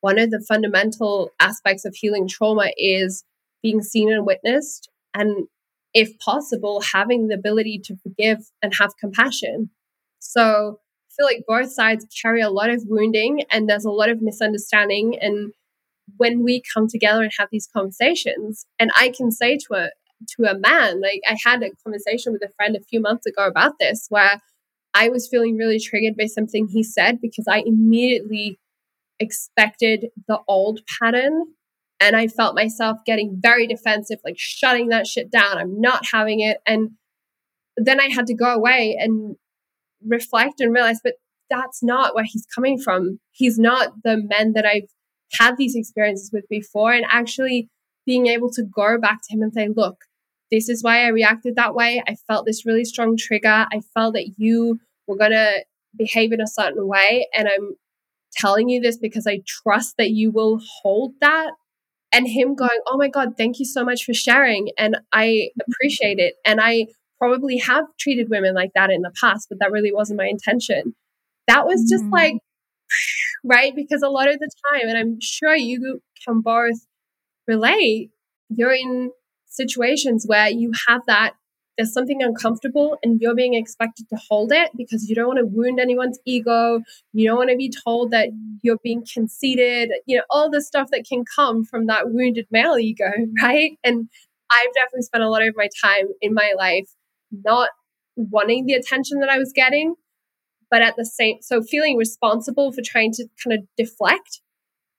one 0.00 0.18
of 0.18 0.30
the 0.30 0.44
fundamental 0.46 1.30
aspects 1.40 1.84
of 1.84 1.94
healing 1.94 2.28
trauma 2.28 2.70
is 2.76 3.24
being 3.62 3.82
seen 3.82 4.12
and 4.12 4.26
witnessed 4.26 4.90
and 5.14 5.46
if 5.94 6.18
possible 6.18 6.82
having 6.92 7.28
the 7.28 7.34
ability 7.34 7.80
to 7.84 7.96
forgive 7.96 8.38
and 8.60 8.74
have 8.74 8.96
compassion. 9.00 9.70
So 10.18 10.80
i 11.14 11.16
feel 11.16 11.26
like 11.26 11.44
both 11.46 11.72
sides 11.72 12.06
carry 12.20 12.40
a 12.40 12.50
lot 12.50 12.70
of 12.70 12.82
wounding 12.86 13.44
and 13.50 13.68
there's 13.68 13.84
a 13.84 13.90
lot 13.90 14.10
of 14.10 14.20
misunderstanding 14.20 15.16
and 15.20 15.52
when 16.16 16.42
we 16.42 16.62
come 16.74 16.88
together 16.88 17.22
and 17.22 17.32
have 17.38 17.48
these 17.52 17.68
conversations 17.72 18.66
and 18.78 18.90
i 18.96 19.10
can 19.10 19.30
say 19.30 19.56
to 19.56 19.74
a 19.74 19.90
to 20.28 20.44
a 20.44 20.58
man 20.58 21.00
like 21.00 21.20
i 21.28 21.36
had 21.44 21.62
a 21.62 21.70
conversation 21.84 22.32
with 22.32 22.42
a 22.42 22.52
friend 22.56 22.76
a 22.76 22.80
few 22.80 23.00
months 23.00 23.26
ago 23.26 23.46
about 23.46 23.74
this 23.78 24.06
where 24.08 24.40
I 24.94 25.08
was 25.08 25.28
feeling 25.28 25.56
really 25.56 25.80
triggered 25.80 26.16
by 26.16 26.26
something 26.26 26.68
he 26.68 26.82
said 26.82 27.20
because 27.20 27.46
I 27.48 27.62
immediately 27.66 28.60
expected 29.18 30.06
the 30.28 30.40
old 30.48 30.80
pattern 31.00 31.46
and 32.00 32.16
I 32.16 32.28
felt 32.28 32.54
myself 32.54 32.98
getting 33.04 33.38
very 33.40 33.66
defensive, 33.66 34.18
like 34.24 34.36
shutting 34.38 34.88
that 34.88 35.06
shit 35.06 35.30
down. 35.30 35.58
I'm 35.58 35.80
not 35.80 36.06
having 36.12 36.40
it. 36.40 36.58
And 36.66 36.92
then 37.76 38.00
I 38.00 38.08
had 38.08 38.26
to 38.28 38.34
go 38.34 38.54
away 38.54 38.96
and 38.98 39.36
reflect 40.06 40.60
and 40.60 40.72
realize, 40.72 41.00
but 41.02 41.14
that's 41.50 41.82
not 41.82 42.14
where 42.14 42.24
he's 42.24 42.46
coming 42.54 42.78
from. 42.78 43.20
He's 43.32 43.58
not 43.58 44.02
the 44.04 44.16
men 44.16 44.52
that 44.52 44.66
I've 44.66 44.90
had 45.32 45.56
these 45.56 45.74
experiences 45.74 46.30
with 46.32 46.48
before. 46.48 46.92
And 46.92 47.06
actually 47.08 47.68
being 48.06 48.26
able 48.26 48.50
to 48.50 48.62
go 48.62 48.98
back 49.00 49.20
to 49.22 49.34
him 49.34 49.42
and 49.42 49.52
say, 49.52 49.68
look, 49.74 50.04
this 50.54 50.68
is 50.68 50.82
why 50.84 51.04
I 51.04 51.08
reacted 51.08 51.56
that 51.56 51.74
way. 51.74 52.00
I 52.06 52.14
felt 52.28 52.46
this 52.46 52.64
really 52.64 52.84
strong 52.84 53.16
trigger. 53.16 53.66
I 53.72 53.80
felt 53.92 54.14
that 54.14 54.34
you 54.36 54.78
were 55.08 55.16
going 55.16 55.32
to 55.32 55.64
behave 55.96 56.32
in 56.32 56.40
a 56.40 56.46
certain 56.46 56.86
way. 56.86 57.26
And 57.36 57.48
I'm 57.48 57.74
telling 58.32 58.68
you 58.68 58.80
this 58.80 58.96
because 58.96 59.26
I 59.26 59.40
trust 59.46 59.96
that 59.98 60.10
you 60.10 60.30
will 60.30 60.60
hold 60.82 61.14
that. 61.20 61.52
And 62.12 62.28
him 62.28 62.54
going, 62.54 62.78
Oh 62.86 62.96
my 62.96 63.08
God, 63.08 63.36
thank 63.36 63.58
you 63.58 63.64
so 63.64 63.84
much 63.84 64.04
for 64.04 64.14
sharing. 64.14 64.70
And 64.78 64.96
I 65.12 65.48
appreciate 65.68 66.20
it. 66.20 66.34
And 66.46 66.60
I 66.60 66.86
probably 67.18 67.58
have 67.58 67.86
treated 67.98 68.28
women 68.30 68.54
like 68.54 68.70
that 68.76 68.90
in 68.90 69.02
the 69.02 69.12
past, 69.20 69.48
but 69.48 69.58
that 69.58 69.72
really 69.72 69.92
wasn't 69.92 70.18
my 70.18 70.26
intention. 70.26 70.94
That 71.48 71.66
was 71.66 71.88
just 71.90 72.04
mm. 72.04 72.12
like, 72.12 72.34
right? 73.44 73.74
Because 73.74 74.02
a 74.02 74.08
lot 74.08 74.28
of 74.28 74.38
the 74.38 74.50
time, 74.70 74.88
and 74.88 74.96
I'm 74.96 75.18
sure 75.20 75.56
you 75.56 76.00
can 76.24 76.40
both 76.40 76.86
relate, 77.48 78.10
you're 78.48 78.72
in 78.72 79.10
situations 79.54 80.24
where 80.26 80.48
you 80.48 80.72
have 80.88 81.02
that 81.06 81.34
there's 81.76 81.92
something 81.92 82.22
uncomfortable 82.22 82.98
and 83.02 83.20
you're 83.20 83.34
being 83.34 83.54
expected 83.54 84.08
to 84.08 84.16
hold 84.28 84.52
it 84.52 84.70
because 84.76 85.08
you 85.08 85.14
don't 85.14 85.26
want 85.26 85.38
to 85.38 85.46
wound 85.46 85.80
anyone's 85.80 86.18
ego. 86.24 86.80
You 87.12 87.28
don't 87.28 87.38
want 87.38 87.50
to 87.50 87.56
be 87.56 87.72
told 87.84 88.12
that 88.12 88.28
you're 88.62 88.78
being 88.82 89.04
conceited, 89.12 89.90
you 90.06 90.16
know, 90.16 90.22
all 90.30 90.50
the 90.50 90.62
stuff 90.62 90.90
that 90.92 91.04
can 91.08 91.24
come 91.24 91.64
from 91.64 91.86
that 91.86 92.10
wounded 92.10 92.46
male 92.50 92.78
ego, 92.78 93.10
right? 93.42 93.72
And 93.82 94.08
I've 94.50 94.74
definitely 94.74 95.02
spent 95.02 95.24
a 95.24 95.28
lot 95.28 95.42
of 95.42 95.54
my 95.56 95.68
time 95.82 96.08
in 96.20 96.34
my 96.34 96.54
life 96.56 96.88
not 97.32 97.70
wanting 98.16 98.66
the 98.66 98.74
attention 98.74 99.18
that 99.20 99.28
I 99.28 99.38
was 99.38 99.52
getting, 99.52 99.94
but 100.70 100.82
at 100.82 100.94
the 100.96 101.04
same, 101.04 101.38
so 101.40 101.62
feeling 101.62 101.96
responsible 101.96 102.72
for 102.72 102.82
trying 102.84 103.12
to 103.12 103.26
kind 103.42 103.58
of 103.58 103.66
deflect. 103.76 104.40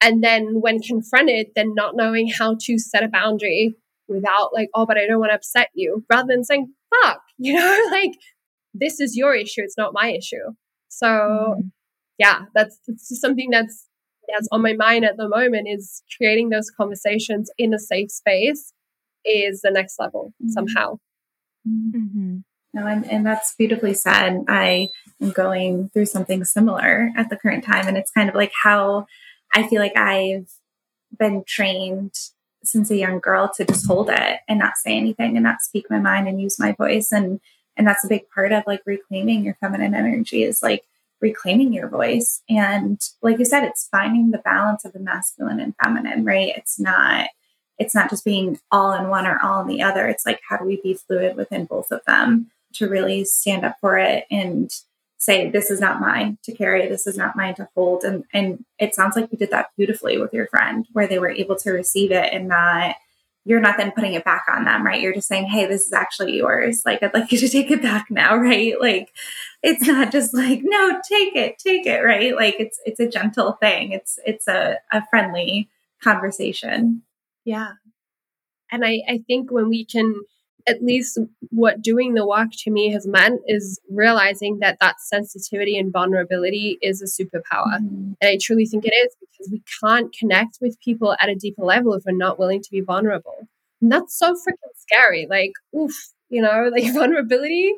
And 0.02 0.22
then 0.22 0.60
when 0.60 0.80
confronted, 0.80 1.48
then 1.56 1.74
not 1.74 1.96
knowing 1.96 2.28
how 2.28 2.58
to 2.62 2.78
set 2.78 3.04
a 3.04 3.08
boundary 3.08 3.76
without 4.08 4.54
like, 4.54 4.70
oh, 4.74 4.86
but 4.86 4.98
I 4.98 5.08
don't 5.08 5.20
want 5.20 5.32
to 5.32 5.36
upset 5.36 5.70
you, 5.74 6.06
rather 6.10 6.28
than 6.28 6.44
saying, 6.44 6.74
fuck, 6.90 7.22
you 7.38 7.54
know, 7.54 7.80
like 7.92 8.12
this 8.74 9.00
is 9.00 9.16
your 9.16 9.36
issue, 9.36 9.62
it's 9.62 9.78
not 9.78 9.94
my 9.94 10.12
issue. 10.12 10.54
So 10.90 11.08
mm-hmm. 11.08 11.68
yeah, 12.18 12.42
that's, 12.54 12.80
that's 12.88 13.10
just 13.10 13.22
something 13.22 13.50
that's 13.50 13.88
that's 14.28 14.48
on 14.52 14.62
my 14.62 14.74
mind 14.74 15.06
at 15.06 15.18
the 15.18 15.30
moment 15.30 15.68
is 15.70 16.02
creating 16.18 16.50
those 16.50 16.72
conversations 16.72 17.52
in 17.60 17.74
a 17.76 17.80
safe 17.80 18.10
space 18.10 18.74
is 19.24 19.62
the 19.62 19.72
next 19.72 20.00
level 20.00 20.34
mm-hmm. 20.42 20.50
somehow. 20.50 20.98
Mm-hmm. 21.68 22.38
No, 22.74 22.88
and, 22.88 23.10
and 23.10 23.26
that's 23.26 23.56
beautifully 23.56 23.94
said. 23.94 24.44
I 24.50 24.90
am 25.22 25.32
going 25.32 25.90
through 25.94 26.08
something 26.08 26.44
similar 26.44 27.10
at 27.16 27.30
the 27.30 27.38
current 27.38 27.64
time. 27.64 27.88
And 27.88 27.98
it's 27.98 28.12
kind 28.12 28.28
of 28.30 28.36
like 28.36 28.52
how 28.64 29.06
I 29.54 29.68
feel 29.68 29.82
like 29.82 29.96
I've 29.96 30.50
been 31.18 31.44
trained 31.48 32.14
since 32.68 32.92
a 32.92 32.98
young 32.98 33.20
girl 33.20 33.52
to 33.56 33.66
just 33.66 33.88
hold 33.88 34.10
it 34.10 34.40
and 34.48 34.60
not 34.60 34.78
say 34.78 34.96
anything 34.96 35.36
and 35.36 35.44
not 35.44 35.62
speak 35.62 35.86
my 35.90 36.00
mind 36.00 36.28
and 36.28 36.42
use 36.42 36.60
my 36.60 36.72
voice. 36.74 37.12
And 37.12 37.40
and 37.78 37.86
that's 37.86 38.06
a 38.06 38.10
big 38.10 38.30
part 38.34 38.54
of 38.54 38.64
like 38.66 38.82
reclaiming 38.86 39.44
your 39.44 39.56
feminine 39.56 39.94
energy 39.94 40.44
is 40.44 40.64
like 40.64 40.86
reclaiming 41.20 41.74
your 41.74 41.90
voice. 41.90 42.42
And 42.50 43.00
like 43.22 43.40
you 43.40 43.46
said 43.46 43.64
it's 43.64 43.88
finding 43.92 44.32
the 44.32 44.38
balance 44.40 44.86
of 44.86 44.94
the 44.94 45.00
masculine 45.00 45.60
and 45.60 45.76
feminine 45.84 46.24
right? 46.26 46.54
It's 46.56 46.80
not 46.80 47.28
it's 47.78 47.96
not 47.96 48.10
just 48.10 48.24
being 48.24 48.60
all 48.72 48.94
in 48.94 49.10
one 49.10 49.28
or 49.28 49.40
all 49.42 49.62
in 49.62 49.68
the 49.68 49.82
other. 49.82 50.08
It's 50.08 50.26
like 50.26 50.42
how 50.48 50.58
do 50.58 50.66
we 50.66 50.82
be 50.82 50.94
fluid 50.94 51.36
within 51.36 51.66
both 51.66 51.92
of 51.92 52.02
them 52.06 52.52
to 52.76 52.90
really 52.90 53.26
stand 53.26 53.66
up 53.66 53.78
for 53.80 53.98
it 53.98 54.26
and 54.30 54.70
say 55.26 55.50
this 55.50 55.72
is 55.72 55.80
not 55.80 56.00
mine 56.00 56.38
to 56.44 56.54
carry. 56.54 56.88
This 56.88 57.08
is 57.08 57.18
not 57.18 57.36
mine 57.36 57.56
to 57.56 57.68
hold. 57.76 58.04
And 58.04 58.24
and 58.34 58.64
it 58.80 58.94
sounds 58.94 59.16
like 59.16 59.32
you 59.32 59.38
did 59.38 59.52
that 59.52 59.72
beautifully 59.76 60.18
with 60.18 60.34
your 60.34 60.48
friend 60.48 60.86
where 60.94 61.08
they 61.08 61.20
were 61.20 61.30
able 61.30 61.56
to 61.58 61.72
receive 61.72 62.12
it 62.12 62.32
and 62.32 62.48
not 62.48 62.96
you're 63.48 63.62
not 63.62 63.78
then 63.78 63.92
putting 63.92 64.14
it 64.14 64.24
back 64.24 64.46
on 64.48 64.66
them 64.66 64.86
right? 64.86 65.02
You're 65.02 65.14
just 65.14 65.28
saying 65.28 65.48
hey 65.48 65.66
this 65.66 65.86
is 65.86 65.94
actually 65.94 66.38
yours. 66.38 66.84
Like 66.86 67.02
i'd 67.02 67.14
like 67.14 67.32
you 67.32 67.40
to 67.40 67.50
take 67.58 67.72
it 67.72 67.82
back 67.82 68.06
now 68.12 68.38
right? 68.38 68.80
Like 68.80 69.12
it's 69.64 69.86
not 69.86 70.12
just 70.12 70.34
like 70.34 70.60
no 70.64 71.02
take 71.10 71.36
it 71.36 71.58
take 71.58 71.88
it 71.88 72.02
right? 72.02 72.36
Like 72.36 72.56
it's 72.60 72.80
it's 72.86 73.00
a 73.00 73.10
gentle 73.10 73.54
thing. 73.54 73.92
It's 73.92 74.20
it's 74.26 74.48
a, 74.48 74.78
a 74.92 75.04
friendly 75.10 75.70
conversation. 76.02 77.02
Yeah. 77.44 77.72
And 78.72 78.86
i 78.86 79.02
i 79.08 79.24
think 79.28 79.52
when 79.52 79.70
we 79.70 79.86
can 79.86 80.22
at 80.68 80.84
least 80.84 81.20
what 81.52 81.82
doing 81.82 82.14
the 82.14 82.26
work 82.26 82.50
to 82.60 82.72
me 82.72 82.92
has 82.92 83.06
meant 83.08 83.42
is 83.48 83.80
realizing 83.90 84.60
that 84.60 84.78
that 84.82 85.00
sensitivity 85.00 85.78
and 85.78 85.94
vulnerability 85.94 86.78
is 86.82 87.02
a 87.02 87.06
superpower. 87.06 87.80
Mm-hmm. 87.80 88.14
And 88.20 88.30
I 88.30 88.38
truly 88.42 88.66
think 88.66 88.86
it 88.86 88.94
is 88.94 89.16
because 89.20 89.52
we 89.52 89.62
can't 89.82 90.14
connect 90.18 90.58
with 90.62 90.80
people 90.80 91.16
at 91.20 91.30
a 91.30 91.36
deeper 91.36 91.64
level 91.64 91.94
if 91.94 92.04
we're 92.06 92.18
not 92.18 92.40
willing 92.40 92.62
to 92.62 92.72
be 92.72 92.82
vulnerable. 92.82 93.48
And 93.82 93.92
that's 93.92 94.18
so 94.18 94.34
freaking 94.34 94.76
scary. 94.76 95.28
Like, 95.30 95.52
oof, 95.76 95.94
you 96.30 96.42
know, 96.42 96.70
like 96.76 96.92
vulnerability. 96.94 97.74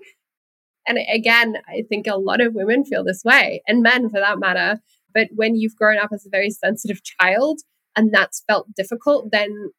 And 0.88 0.98
again, 1.14 1.58
I 1.68 1.84
think 1.90 2.08
a 2.08 2.16
lot 2.16 2.40
of 2.40 2.54
women 2.54 2.86
feel 2.86 3.04
this 3.04 3.24
way, 3.26 3.62
and 3.68 3.84
men 3.84 4.10
for 4.10 4.20
that 4.22 4.40
matter. 4.40 4.80
But 5.14 5.28
when 5.36 5.56
you've 5.56 5.76
grown 5.76 5.98
up 5.98 6.12
as 6.14 6.26
a 6.26 6.30
very 6.30 6.50
sensitive 6.50 7.02
child 7.04 7.60
and 7.98 8.14
that's 8.14 8.44
felt 8.48 8.74
difficult, 8.74 9.32
then 9.32 9.72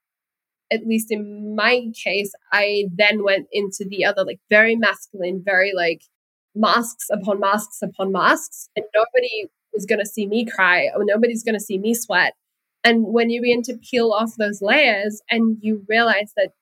at 0.70 0.86
least 0.86 1.10
in 1.10 1.54
my 1.56 1.86
case, 1.94 2.32
I 2.52 2.86
then 2.94 3.24
went 3.24 3.48
into 3.52 3.86
the 3.88 4.04
other, 4.04 4.24
like 4.24 4.40
very 4.50 4.76
masculine, 4.76 5.42
very 5.44 5.72
like 5.74 6.02
masks 6.54 7.06
upon 7.10 7.40
masks 7.40 7.78
upon 7.82 8.12
masks. 8.12 8.68
And 8.76 8.84
nobody 8.94 9.46
was 9.72 9.86
going 9.86 10.00
to 10.00 10.06
see 10.06 10.26
me 10.26 10.44
cry 10.44 10.88
or 10.94 11.04
nobody's 11.04 11.44
going 11.44 11.54
to 11.54 11.60
see 11.60 11.78
me 11.78 11.94
sweat. 11.94 12.34
And 12.84 13.04
when 13.06 13.30
you 13.30 13.40
begin 13.40 13.62
to 13.62 13.78
peel 13.78 14.12
off 14.12 14.34
those 14.38 14.62
layers 14.62 15.20
and 15.30 15.58
you 15.60 15.84
realize 15.88 16.32
that, 16.36 16.52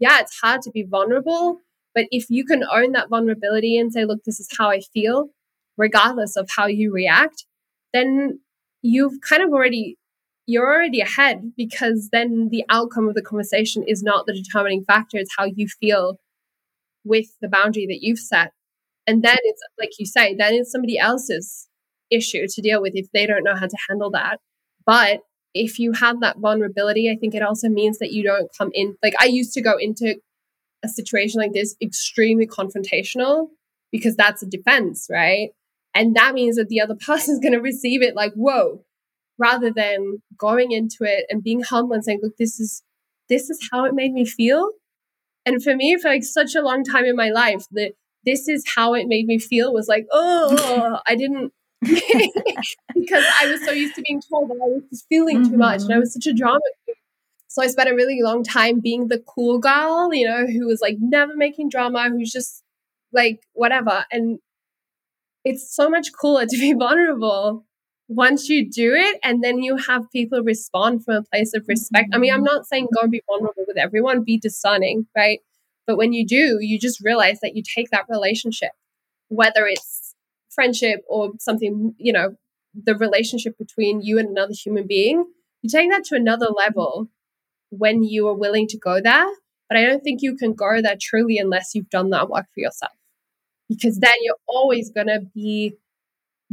yeah, 0.00 0.20
it's 0.20 0.38
hard 0.40 0.62
to 0.62 0.70
be 0.70 0.82
vulnerable. 0.82 1.58
But 1.94 2.06
if 2.10 2.26
you 2.28 2.44
can 2.44 2.64
own 2.64 2.92
that 2.92 3.08
vulnerability 3.08 3.78
and 3.78 3.92
say, 3.92 4.04
look, 4.04 4.24
this 4.24 4.38
is 4.38 4.48
how 4.58 4.70
I 4.70 4.80
feel, 4.80 5.30
regardless 5.76 6.36
of 6.36 6.48
how 6.54 6.66
you 6.66 6.92
react, 6.92 7.46
then 7.92 8.40
you've 8.82 9.20
kind 9.20 9.42
of 9.42 9.50
already 9.50 9.96
you're 10.48 10.66
already 10.66 11.02
ahead 11.02 11.52
because 11.58 12.08
then 12.10 12.48
the 12.50 12.64
outcome 12.70 13.06
of 13.06 13.14
the 13.14 13.22
conversation 13.22 13.84
is 13.86 14.02
not 14.02 14.24
the 14.24 14.32
determining 14.32 14.82
factor, 14.82 15.18
it's 15.18 15.34
how 15.36 15.44
you 15.44 15.68
feel 15.68 16.18
with 17.04 17.26
the 17.42 17.48
boundary 17.48 17.86
that 17.86 17.98
you've 18.00 18.18
set. 18.18 18.52
And 19.06 19.22
then 19.22 19.36
it's 19.42 19.60
like 19.78 19.90
you 19.98 20.06
say, 20.06 20.34
then 20.34 20.54
it's 20.54 20.72
somebody 20.72 20.98
else's 20.98 21.68
issue 22.10 22.46
to 22.48 22.62
deal 22.62 22.80
with 22.80 22.92
if 22.94 23.12
they 23.12 23.26
don't 23.26 23.44
know 23.44 23.56
how 23.56 23.66
to 23.66 23.76
handle 23.90 24.10
that. 24.12 24.38
But 24.86 25.20
if 25.52 25.78
you 25.78 25.92
have 25.92 26.20
that 26.20 26.38
vulnerability, 26.38 27.10
I 27.10 27.16
think 27.16 27.34
it 27.34 27.42
also 27.42 27.68
means 27.68 27.98
that 27.98 28.12
you 28.12 28.22
don't 28.22 28.48
come 28.56 28.70
in. 28.72 28.96
Like 29.02 29.14
I 29.20 29.26
used 29.26 29.52
to 29.52 29.60
go 29.60 29.76
into 29.78 30.16
a 30.82 30.88
situation 30.88 31.42
like 31.42 31.52
this 31.52 31.76
extremely 31.82 32.46
confrontational 32.46 33.48
because 33.92 34.16
that's 34.16 34.42
a 34.42 34.46
defense, 34.46 35.08
right? 35.10 35.50
And 35.94 36.16
that 36.16 36.32
means 36.32 36.56
that 36.56 36.68
the 36.68 36.80
other 36.80 36.94
person 37.06 37.34
is 37.34 37.40
going 37.40 37.52
to 37.52 37.60
receive 37.60 38.00
it 38.00 38.16
like, 38.16 38.32
whoa, 38.32 38.82
rather 39.38 39.70
than 39.70 40.22
going 40.36 40.72
into 40.72 40.98
it 41.02 41.26
and 41.28 41.42
being 41.42 41.62
humble 41.62 41.94
and 41.94 42.04
saying, 42.04 42.20
look, 42.22 42.36
this 42.36 42.58
is 42.60 42.82
this 43.28 43.50
is 43.50 43.68
how 43.70 43.84
it 43.84 43.94
made 43.94 44.12
me 44.12 44.24
feel. 44.24 44.70
And 45.44 45.62
for 45.62 45.76
me, 45.76 45.96
for 45.96 46.08
like 46.08 46.24
such 46.24 46.54
a 46.54 46.62
long 46.62 46.82
time 46.84 47.04
in 47.04 47.16
my 47.16 47.30
life, 47.30 47.64
that 47.72 47.92
this 48.24 48.48
is 48.48 48.64
how 48.74 48.94
it 48.94 49.06
made 49.06 49.26
me 49.26 49.38
feel 49.38 49.72
was 49.72 49.88
like, 49.88 50.06
oh, 50.12 50.98
I 51.06 51.14
didn't 51.14 51.52
because 51.80 53.24
I 53.40 53.46
was 53.46 53.64
so 53.64 53.70
used 53.70 53.94
to 53.94 54.02
being 54.02 54.20
told 54.28 54.50
that 54.50 54.58
I 54.60 54.66
was 54.66 54.82
just 54.90 55.06
feeling 55.08 55.48
too 55.48 55.56
much 55.56 55.82
and 55.82 55.90
I 55.90 55.94
mm-hmm. 55.94 56.00
was 56.00 56.12
such 56.12 56.26
a 56.26 56.34
drama. 56.34 56.60
So 57.46 57.62
I 57.62 57.68
spent 57.68 57.88
a 57.88 57.94
really 57.94 58.20
long 58.20 58.42
time 58.42 58.80
being 58.80 59.08
the 59.08 59.22
cool 59.26 59.58
girl, 59.58 60.12
you 60.12 60.26
know, 60.26 60.46
who 60.46 60.66
was 60.66 60.80
like 60.80 60.96
never 61.00 61.36
making 61.36 61.70
drama, 61.70 62.10
who's 62.10 62.32
just 62.32 62.62
like 63.12 63.40
whatever. 63.52 64.04
And 64.10 64.40
it's 65.44 65.74
so 65.74 65.88
much 65.88 66.08
cooler 66.20 66.46
to 66.46 66.58
be 66.58 66.72
vulnerable 66.78 67.64
once 68.08 68.48
you 68.48 68.68
do 68.68 68.94
it 68.94 69.20
and 69.22 69.44
then 69.44 69.62
you 69.62 69.76
have 69.76 70.10
people 70.10 70.42
respond 70.42 71.04
from 71.04 71.16
a 71.16 71.22
place 71.22 71.54
of 71.54 71.64
respect. 71.68 72.08
I 72.14 72.18
mean, 72.18 72.32
I'm 72.32 72.38
mm-hmm. 72.38 72.56
not 72.56 72.66
saying 72.66 72.88
go 72.94 73.02
and 73.02 73.12
be 73.12 73.22
vulnerable 73.26 73.64
with 73.66 73.76
everyone, 73.76 74.24
be 74.24 74.38
discerning, 74.38 75.06
right? 75.14 75.40
But 75.86 75.98
when 75.98 76.12
you 76.14 76.26
do, 76.26 76.58
you 76.60 76.78
just 76.78 77.00
realize 77.02 77.40
that 77.40 77.54
you 77.54 77.62
take 77.62 77.90
that 77.90 78.06
relationship, 78.08 78.72
whether 79.28 79.66
it's 79.66 80.14
friendship 80.48 81.02
or 81.06 81.32
something, 81.38 81.94
you 81.98 82.12
know, 82.12 82.36
the 82.74 82.94
relationship 82.94 83.58
between 83.58 84.00
you 84.02 84.18
and 84.18 84.28
another 84.28 84.54
human 84.54 84.86
being, 84.86 85.24
you 85.62 85.70
take 85.70 85.90
that 85.90 86.04
to 86.04 86.14
another 86.14 86.48
level 86.48 87.10
when 87.70 88.02
you 88.02 88.26
are 88.28 88.34
willing 88.34 88.66
to 88.68 88.78
go 88.78 89.00
there. 89.00 89.26
But 89.68 89.76
I 89.76 89.84
don't 89.84 90.02
think 90.02 90.22
you 90.22 90.34
can 90.34 90.54
go 90.54 90.80
there 90.80 90.96
truly 91.00 91.36
unless 91.36 91.74
you've 91.74 91.90
done 91.90 92.10
that 92.10 92.30
work 92.30 92.46
for 92.54 92.60
yourself. 92.60 92.92
Because 93.68 93.98
then 93.98 94.12
you're 94.22 94.36
always 94.46 94.90
going 94.90 95.08
to 95.08 95.20
be 95.34 95.74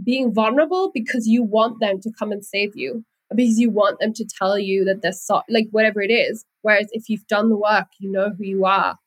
being 0.03 0.33
vulnerable 0.33 0.91
because 0.93 1.27
you 1.27 1.43
want 1.43 1.79
them 1.79 1.99
to 2.01 2.11
come 2.17 2.31
and 2.31 2.45
save 2.45 2.75
you 2.75 3.03
because 3.35 3.59
you 3.59 3.69
want 3.69 3.99
them 3.99 4.13
to 4.13 4.25
tell 4.37 4.59
you 4.59 4.85
that 4.85 5.01
they're 5.01 5.11
so 5.11 5.41
like 5.49 5.67
whatever 5.71 6.01
it 6.01 6.11
is 6.11 6.45
whereas 6.61 6.87
if 6.91 7.09
you've 7.09 7.25
done 7.27 7.49
the 7.49 7.57
work 7.57 7.87
you 7.99 8.11
know 8.11 8.31
who 8.37 8.43
you 8.43 8.65
are 8.65 8.97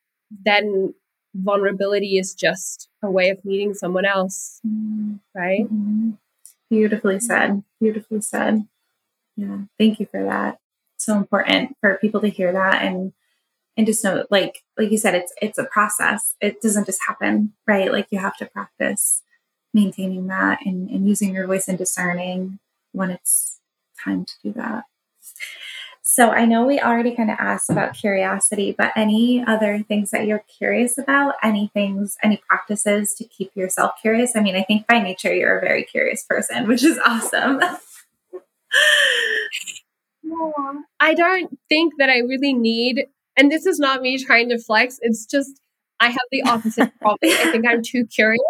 then 0.45 0.95
vulnerability 1.35 2.19
is 2.19 2.35
just 2.35 2.89
a 3.03 3.11
way 3.11 3.29
of 3.29 3.45
meeting 3.45 3.75
someone 3.75 4.05
else 4.05 4.61
right? 5.35 5.65
Mm-hmm. 5.65 6.11
Beautifully 6.71 7.21
said. 7.21 7.63
Beautifully 7.81 8.21
said. 8.21 8.67
Yeah. 9.37 9.59
Thank 9.79 10.01
you 10.01 10.07
for 10.07 10.23
that. 10.25 10.59
So 10.99 11.17
important 11.17 11.77
for 11.81 11.97
people 11.97 12.21
to 12.21 12.29
hear 12.29 12.53
that 12.53 12.83
and 12.83 13.13
and 13.77 13.87
just 13.87 14.03
know 14.03 14.27
like 14.31 14.65
like 14.77 14.91
you 14.91 14.99
said 14.99 15.15
it's 15.15 15.33
it's 15.41 15.59
a 15.59 15.65
process 15.65 16.35
it 16.41 16.61
doesn't 16.61 16.87
just 16.87 17.01
happen 17.07 17.53
right 17.67 17.93
like 17.93 18.09
you 18.11 18.19
have 18.19 18.37
to 18.37 18.47
practice 18.47 19.23
maintaining 19.79 20.27
that 20.27 20.59
and, 20.65 20.89
and 20.91 21.09
using 21.09 21.35
your 21.35 21.47
voice 21.47 21.69
and 21.69 21.79
discerning 21.79 22.59
when 22.93 23.11
it's 23.11 23.61
time 24.03 24.25
to 24.25 24.33
do 24.43 24.53
that 24.53 24.85
so 26.03 26.31
i 26.31 26.45
know 26.45 26.65
we 26.65 26.81
already 26.81 27.15
kind 27.15 27.31
of 27.31 27.37
asked 27.39 27.71
about 27.71 27.95
curiosity 27.95 28.75
but 28.77 28.93
any 28.97 29.45
other 29.47 29.85
things 29.87 30.11
that 30.11 30.27
you're 30.27 30.45
curious 30.59 30.99
about 30.99 31.35
any 31.43 31.71
things 31.75 32.17
any 32.23 32.41
practices 32.49 33.15
to 33.15 33.25
keep 33.25 33.51
yourself 33.55 33.93
curious 34.01 34.35
i 34.35 34.41
mean 34.41 34.57
i 34.57 34.63
think 34.63 34.87
by 34.87 35.01
nature 35.01 35.35
you're 35.35 35.59
a 35.59 35.61
very 35.61 35.85
curious 35.85 36.25
person 36.25 36.67
which 36.67 36.83
is 36.83 36.99
awesome 37.05 37.61
I 41.01 41.15
don't 41.15 41.59
think 41.69 41.95
that 41.99 42.11
I 42.11 42.19
really 42.19 42.53
need 42.53 43.07
and 43.37 43.53
this 43.53 43.67
is 43.67 43.79
not 43.79 44.03
me 44.03 44.23
trying 44.23 44.49
to 44.49 44.59
flex. 44.59 44.99
It's 45.01 45.25
just 45.25 45.61
I 46.01 46.09
have 46.09 46.19
the 46.31 46.43
opposite 46.43 46.93
problem. 47.01 47.19
I 47.23 47.51
think 47.53 47.67
I'm 47.67 47.83
too 47.83 48.05
curious. 48.07 48.43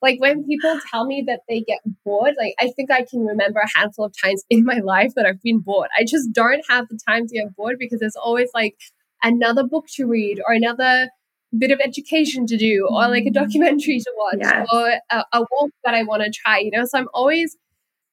Like 0.00 0.20
when 0.20 0.44
people 0.44 0.78
tell 0.90 1.06
me 1.06 1.24
that 1.26 1.40
they 1.48 1.60
get 1.60 1.80
bored, 2.04 2.34
like 2.38 2.54
I 2.60 2.68
think 2.68 2.90
I 2.90 3.04
can 3.04 3.26
remember 3.26 3.60
a 3.60 3.78
handful 3.78 4.04
of 4.04 4.14
times 4.22 4.44
in 4.50 4.64
my 4.64 4.78
life 4.78 5.12
that 5.16 5.26
I've 5.26 5.42
been 5.42 5.60
bored. 5.60 5.88
I 5.98 6.04
just 6.04 6.32
don't 6.32 6.64
have 6.68 6.88
the 6.88 6.98
time 7.08 7.26
to 7.26 7.34
get 7.34 7.56
bored 7.56 7.76
because 7.78 8.00
there's 8.00 8.16
always 8.16 8.50
like 8.54 8.76
another 9.22 9.64
book 9.64 9.86
to 9.94 10.06
read 10.06 10.40
or 10.46 10.54
another 10.54 11.08
bit 11.56 11.70
of 11.70 11.80
education 11.82 12.46
to 12.46 12.56
do 12.56 12.86
or 12.90 13.08
like 13.08 13.24
a 13.24 13.26
mm-hmm. 13.26 13.42
documentary 13.42 13.98
to 13.98 14.12
watch 14.16 14.38
yes. 14.40 14.68
or 14.72 14.88
a, 15.10 15.24
a 15.32 15.40
walk 15.50 15.70
that 15.84 15.94
I 15.94 16.02
want 16.02 16.22
to 16.22 16.30
try, 16.30 16.58
you 16.58 16.70
know? 16.70 16.84
So 16.84 16.98
I'm 16.98 17.08
always, 17.14 17.56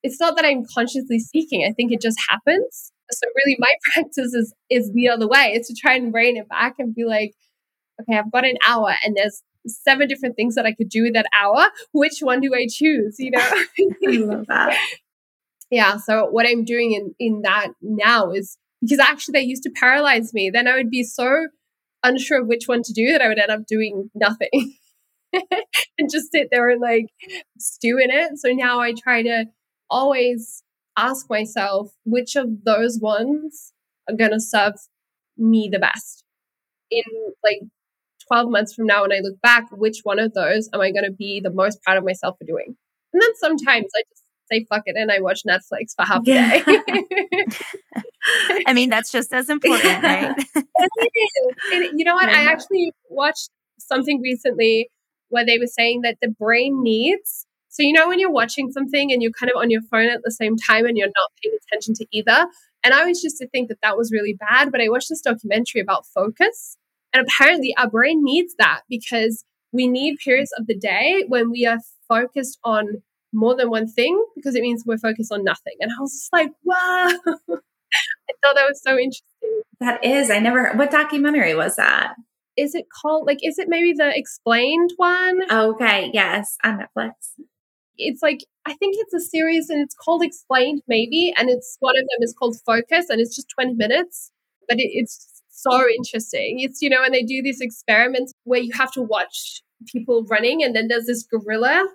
it's 0.03 0.19
not 0.19 0.35
that 0.37 0.45
I'm 0.45 0.63
consciously 0.73 1.19
seeking. 1.19 1.65
I 1.65 1.73
think 1.73 1.91
it 1.91 2.01
just 2.01 2.17
happens. 2.29 2.91
So 3.11 3.27
really 3.35 3.57
my 3.59 3.73
practice 3.93 4.33
is 4.33 4.53
is 4.69 4.91
the 4.93 5.09
other 5.09 5.27
way. 5.27 5.51
It's 5.53 5.67
to 5.67 5.75
try 5.75 5.95
and 5.95 6.13
rein 6.13 6.37
it 6.37 6.47
back 6.47 6.75
and 6.79 6.95
be 6.95 7.05
like, 7.05 7.33
okay, 8.01 8.17
I've 8.17 8.31
got 8.31 8.45
an 8.45 8.57
hour 8.65 8.93
and 9.03 9.15
there's 9.15 9.43
seven 9.67 10.07
different 10.07 10.35
things 10.35 10.55
that 10.55 10.65
I 10.65 10.73
could 10.73 10.89
do 10.89 11.03
with 11.03 11.13
that 11.13 11.27
hour. 11.35 11.69
Which 11.91 12.19
one 12.21 12.41
do 12.41 12.53
I 12.53 12.67
choose? 12.69 13.15
You 13.19 13.31
know? 13.31 13.39
I 14.07 14.17
love 14.17 14.45
that. 14.47 14.77
Yeah. 15.71 15.97
So 15.97 16.25
what 16.29 16.47
I'm 16.47 16.63
doing 16.63 16.93
in, 16.93 17.15
in 17.19 17.41
that 17.41 17.69
now 17.81 18.31
is 18.31 18.57
because 18.81 18.99
actually 18.99 19.33
they 19.33 19.45
used 19.45 19.63
to 19.63 19.71
paralyze 19.75 20.33
me. 20.33 20.49
Then 20.49 20.67
I 20.67 20.75
would 20.75 20.89
be 20.89 21.03
so 21.03 21.47
unsure 22.03 22.41
of 22.41 22.47
which 22.47 22.67
one 22.67 22.83
to 22.83 22.93
do 22.93 23.11
that 23.11 23.21
I 23.21 23.27
would 23.27 23.39
end 23.39 23.51
up 23.51 23.65
doing 23.65 24.11
nothing. 24.13 24.75
and 25.33 26.09
just 26.11 26.31
sit 26.31 26.49
there 26.51 26.69
and 26.69 26.81
like 26.81 27.07
stew 27.57 27.97
in 27.97 28.11
it. 28.11 28.37
So 28.37 28.51
now 28.51 28.79
I 28.79 28.93
try 28.93 29.23
to 29.23 29.45
always 29.89 30.63
ask 30.97 31.29
myself 31.29 31.91
which 32.05 32.35
of 32.35 32.63
those 32.63 32.99
ones 33.01 33.73
are 34.09 34.15
going 34.15 34.31
to 34.31 34.39
serve 34.39 34.75
me 35.37 35.69
the 35.71 35.79
best 35.79 36.23
in 36.89 37.03
like 37.43 37.59
12 38.27 38.49
months 38.49 38.73
from 38.73 38.85
now 38.85 39.01
when 39.01 39.11
i 39.11 39.19
look 39.21 39.39
back 39.41 39.65
which 39.71 39.99
one 40.03 40.19
of 40.19 40.33
those 40.33 40.69
am 40.73 40.81
i 40.81 40.91
going 40.91 41.05
to 41.05 41.11
be 41.11 41.41
the 41.43 41.51
most 41.51 41.81
proud 41.83 41.97
of 41.97 42.03
myself 42.03 42.37
for 42.37 42.45
doing 42.45 42.75
and 43.13 43.21
then 43.21 43.35
sometimes 43.35 43.85
i 43.95 44.01
just 44.09 44.23
say 44.51 44.65
fuck 44.69 44.83
it 44.85 44.95
and 44.95 45.11
i 45.11 45.19
watch 45.19 45.41
netflix 45.47 45.95
for 45.95 46.05
half 46.05 46.21
yeah. 46.25 46.53
a 46.53 46.63
day 46.63 47.45
i 48.67 48.73
mean 48.73 48.89
that's 48.89 49.11
just 49.11 49.33
as 49.33 49.49
important 49.49 50.03
right 50.03 50.35
and 50.55 51.99
you 51.99 52.05
know 52.05 52.15
what 52.15 52.29
i 52.29 52.43
actually 52.43 52.91
watched 53.09 53.49
something 53.79 54.21
recently 54.21 54.89
where 55.29 55.45
they 55.45 55.57
were 55.57 55.67
saying 55.67 56.01
that 56.01 56.17
the 56.21 56.29
brain 56.29 56.81
needs 56.83 57.45
so, 57.75 57.83
you 57.83 57.91
know, 57.91 58.07
when 58.07 58.19
you're 58.19 58.31
watching 58.31 58.71
something 58.71 59.11
and 59.11 59.21
you're 59.21 59.33
kind 59.37 59.51
of 59.51 59.57
on 59.61 59.69
your 59.69 59.81
phone 59.91 60.07
at 60.07 60.21
the 60.23 60.31
same 60.31 60.55
time 60.55 60.85
and 60.85 60.97
you're 60.97 61.07
not 61.07 61.31
paying 61.43 61.57
attention 61.67 61.93
to 61.95 62.05
either. 62.09 62.47
And 62.85 62.93
I 62.93 63.03
was 63.03 63.21
just 63.21 63.37
to 63.39 63.49
think 63.49 63.67
that 63.67 63.79
that 63.83 63.97
was 63.97 64.13
really 64.13 64.33
bad. 64.33 64.71
But 64.71 64.79
I 64.79 64.87
watched 64.87 65.09
this 65.09 65.19
documentary 65.19 65.81
about 65.81 66.05
focus. 66.05 66.77
And 67.15 67.25
apparently, 67.25 67.73
our 67.77 67.89
brain 67.89 68.25
needs 68.25 68.55
that 68.59 68.81
because 68.89 69.45
we 69.71 69.87
need 69.87 70.17
periods 70.17 70.51
of 70.57 70.67
the 70.67 70.77
day 70.77 71.23
when 71.29 71.49
we 71.49 71.65
are 71.65 71.79
focused 72.09 72.59
on 72.65 73.01
more 73.31 73.55
than 73.55 73.69
one 73.69 73.87
thing 73.87 74.21
because 74.35 74.53
it 74.53 74.61
means 74.61 74.83
we're 74.85 74.97
focused 74.97 75.31
on 75.31 75.45
nothing. 75.45 75.75
And 75.79 75.93
I 75.93 76.01
was 76.01 76.11
just 76.11 76.33
like, 76.33 76.51
wow. 76.65 77.07
I 77.07 78.33
thought 78.43 78.55
that 78.55 78.67
was 78.67 78.81
so 78.83 78.97
interesting. 78.97 79.61
That 79.79 80.03
is. 80.03 80.29
I 80.29 80.39
never, 80.39 80.73
what 80.73 80.91
documentary 80.91 81.55
was 81.55 81.77
that? 81.77 82.15
Is 82.57 82.75
it 82.75 82.87
called, 82.89 83.27
like, 83.27 83.39
is 83.43 83.59
it 83.59 83.69
maybe 83.69 83.93
the 83.93 84.11
explained 84.13 84.91
one? 84.97 85.39
Okay. 85.49 86.11
Yes. 86.13 86.57
On 86.65 86.79
Netflix 86.79 87.13
it's 87.97 88.21
like 88.21 88.39
I 88.65 88.73
think 88.73 88.95
it's 88.97 89.13
a 89.13 89.21
series 89.21 89.69
and 89.69 89.81
it's 89.81 89.95
called 89.95 90.21
Explained 90.21 90.81
maybe, 90.85 91.33
and 91.37 91.49
it's 91.49 91.77
one 91.79 91.95
of 91.97 92.03
them 92.03 92.23
is 92.23 92.35
called 92.37 92.57
Focus, 92.65 93.09
and 93.09 93.21
it's 93.21 93.33
just 93.33 93.47
twenty 93.49 93.73
minutes, 93.73 94.31
but 94.67 94.79
it, 94.79 94.89
it's 94.93 95.34
so 95.55 95.87
interesting. 95.97 96.59
It's 96.59 96.81
you 96.81 96.89
know, 96.89 97.03
and 97.03 97.13
they 97.13 97.23
do 97.23 97.41
these 97.41 97.61
experiments 97.61 98.33
where 98.43 98.59
you 98.59 98.73
have 98.73 98.91
to 98.93 99.01
watch 99.01 99.61
people 99.91 100.25
running, 100.29 100.63
and 100.63 100.75
then 100.75 100.87
there's 100.87 101.05
this 101.05 101.23
gorilla. 101.23 101.87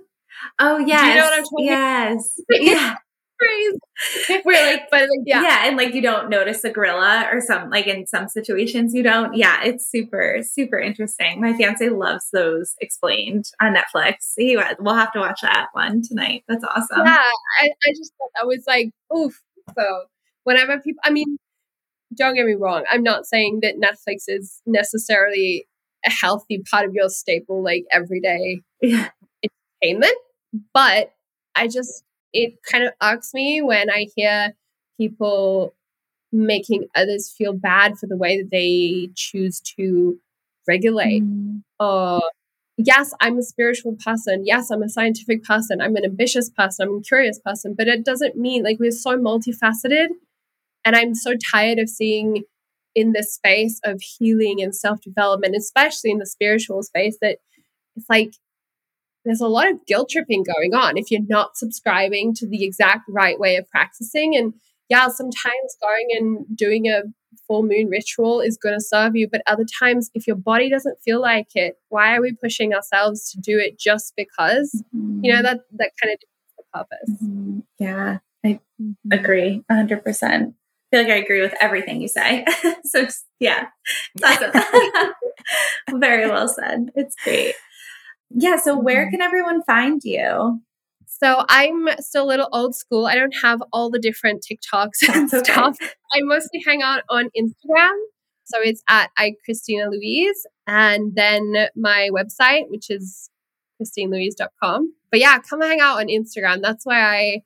Oh 0.58 0.78
yes, 0.78 1.06
you 1.06 1.14
know 1.14 1.22
what 1.22 1.38
I'm 1.38 1.44
talking 1.44 1.66
yes, 1.66 2.40
yeah 2.50 2.94
crazy. 3.40 4.42
We're 4.44 4.66
like, 4.66 4.88
but 4.90 5.00
like, 5.00 5.20
yeah. 5.24 5.42
yeah, 5.42 5.66
and 5.66 5.76
like 5.76 5.94
you 5.94 6.02
don't 6.02 6.28
notice 6.28 6.62
a 6.64 6.70
gorilla 6.70 7.28
or 7.32 7.40
some 7.40 7.70
like 7.70 7.86
in 7.86 8.06
some 8.06 8.28
situations 8.28 8.94
you 8.94 9.02
don't. 9.02 9.34
Yeah, 9.34 9.62
it's 9.64 9.90
super 9.90 10.38
super 10.42 10.78
interesting. 10.78 11.40
My 11.40 11.54
fiance 11.54 11.88
loves 11.88 12.28
those 12.32 12.74
explained 12.80 13.46
on 13.60 13.74
Netflix. 13.74 14.32
He 14.36 14.58
we'll 14.78 14.94
have 14.94 15.12
to 15.12 15.20
watch 15.20 15.40
that 15.42 15.68
one 15.72 16.02
tonight. 16.02 16.44
That's 16.48 16.64
awesome. 16.64 17.04
Yeah, 17.04 17.18
I, 17.60 17.64
I 17.64 17.92
just 17.96 18.12
thought 18.16 18.30
that 18.36 18.46
was 18.46 18.64
like 18.66 18.90
oof. 19.16 19.40
So 19.76 20.04
whenever 20.44 20.78
people, 20.80 21.00
I 21.04 21.10
mean, 21.10 21.38
don't 22.14 22.34
get 22.34 22.46
me 22.46 22.54
wrong. 22.54 22.84
I'm 22.90 23.02
not 23.02 23.26
saying 23.26 23.60
that 23.62 23.76
Netflix 23.76 24.24
is 24.26 24.60
necessarily 24.66 25.66
a 26.04 26.10
healthy 26.10 26.62
part 26.70 26.86
of 26.86 26.94
your 26.94 27.08
staple 27.08 27.62
like 27.62 27.84
everyday 27.90 28.60
yeah. 28.80 29.10
entertainment, 29.82 30.16
but 30.72 31.12
I 31.54 31.68
just 31.68 32.04
it 32.32 32.54
kind 32.70 32.84
of 32.84 32.92
irks 33.02 33.34
me 33.34 33.60
when 33.60 33.90
I 33.90 34.06
hear 34.14 34.54
people 34.98 35.74
making 36.32 36.86
others 36.94 37.32
feel 37.36 37.52
bad 37.52 37.98
for 37.98 38.06
the 38.06 38.16
way 38.16 38.40
that 38.40 38.50
they 38.50 39.08
choose 39.14 39.60
to 39.60 40.18
regulate. 40.68 41.24
Mm. 41.24 41.62
Uh, 41.80 42.20
yes, 42.76 43.12
I'm 43.20 43.38
a 43.38 43.42
spiritual 43.42 43.96
person. 44.04 44.44
Yes, 44.44 44.70
I'm 44.70 44.82
a 44.82 44.88
scientific 44.88 45.42
person. 45.42 45.80
I'm 45.80 45.96
an 45.96 46.04
ambitious 46.04 46.50
person. 46.50 46.88
I'm 46.88 46.98
a 46.98 47.02
curious 47.02 47.40
person. 47.44 47.74
But 47.76 47.88
it 47.88 48.04
doesn't 48.04 48.36
mean 48.36 48.62
like 48.62 48.78
we're 48.78 48.92
so 48.92 49.16
multifaceted. 49.16 50.08
And 50.84 50.96
I'm 50.96 51.14
so 51.14 51.34
tired 51.52 51.78
of 51.78 51.88
seeing 51.88 52.44
in 52.94 53.12
this 53.12 53.34
space 53.34 53.80
of 53.84 54.00
healing 54.00 54.60
and 54.60 54.74
self 54.74 55.00
development, 55.00 55.54
especially 55.56 56.10
in 56.10 56.18
the 56.18 56.26
spiritual 56.26 56.82
space, 56.82 57.18
that 57.20 57.38
it's 57.96 58.06
like 58.08 58.34
there's 59.24 59.40
a 59.40 59.48
lot 59.48 59.70
of 59.70 59.84
guilt 59.86 60.08
tripping 60.10 60.44
going 60.44 60.74
on 60.74 60.96
if 60.96 61.10
you're 61.10 61.20
not 61.28 61.56
subscribing 61.56 62.34
to 62.34 62.48
the 62.48 62.64
exact 62.64 63.02
right 63.08 63.38
way 63.38 63.56
of 63.56 63.68
practicing. 63.68 64.34
And 64.34 64.54
yeah, 64.88 65.08
sometimes 65.08 65.76
going 65.80 66.08
and 66.18 66.46
doing 66.56 66.86
a 66.88 67.02
full 67.46 67.62
moon 67.62 67.88
ritual 67.88 68.40
is 68.40 68.56
going 68.56 68.76
to 68.76 68.84
serve 68.84 69.14
you, 69.14 69.28
but 69.30 69.42
other 69.46 69.64
times, 69.78 70.10
if 70.14 70.26
your 70.26 70.36
body 70.36 70.70
doesn't 70.70 70.98
feel 71.04 71.20
like 71.20 71.48
it, 71.54 71.76
why 71.88 72.16
are 72.16 72.20
we 72.20 72.32
pushing 72.32 72.72
ourselves 72.72 73.30
to 73.30 73.40
do 73.40 73.58
it 73.58 73.78
just 73.78 74.14
because? 74.16 74.84
Mm-hmm. 74.94 75.24
You 75.24 75.32
know, 75.32 75.38
mm-hmm. 75.38 75.44
that 75.44 75.60
that 75.72 75.90
kind 76.02 76.14
of 76.14 76.20
defeats 76.20 76.54
the 76.58 76.64
purpose. 76.72 77.24
Mm-hmm. 77.24 77.58
Yeah, 77.78 78.18
I 78.44 78.60
agree 79.12 79.62
100%. 79.70 80.54
I 80.92 80.96
feel 80.96 81.04
like 81.04 81.12
I 81.12 81.16
agree 81.16 81.40
with 81.40 81.54
everything 81.60 82.00
you 82.00 82.08
say. 82.08 82.44
so, 82.84 83.04
just, 83.04 83.24
yeah, 83.38 83.66
awesome. 84.24 84.50
Very 86.00 86.28
well 86.28 86.48
said. 86.48 86.90
It's 86.94 87.14
great. 87.22 87.54
Yeah. 88.30 88.56
So 88.56 88.78
where 88.78 89.04
mm-hmm. 89.04 89.10
can 89.10 89.22
everyone 89.22 89.62
find 89.62 90.00
you? 90.04 90.60
So 91.06 91.44
I'm 91.48 91.88
still 91.98 92.24
a 92.24 92.26
little 92.26 92.48
old 92.52 92.74
school. 92.74 93.06
I 93.06 93.14
don't 93.14 93.34
have 93.42 93.62
all 93.72 93.90
the 93.90 93.98
different 93.98 94.44
TikToks 94.44 95.08
and 95.12 95.28
That's 95.28 95.48
stuff. 95.48 95.76
Okay. 95.80 95.92
I 96.12 96.20
mostly 96.22 96.62
hang 96.66 96.82
out 96.82 97.02
on 97.08 97.28
Instagram. 97.36 97.96
So 98.44 98.58
it's 98.62 98.82
at 98.88 99.10
I 99.16 99.34
Kristine 99.46 99.90
Louise. 99.90 100.46
And 100.66 101.14
then 101.14 101.68
my 101.76 102.08
website, 102.12 102.68
which 102.68 102.90
is 102.90 103.30
kristinelouise.com. 103.80 104.94
But 105.10 105.20
yeah, 105.20 105.38
come 105.38 105.60
hang 105.60 105.80
out 105.80 105.98
on 105.98 106.06
Instagram. 106.06 106.62
That's 106.62 106.86
where 106.86 107.04
I 107.04 107.42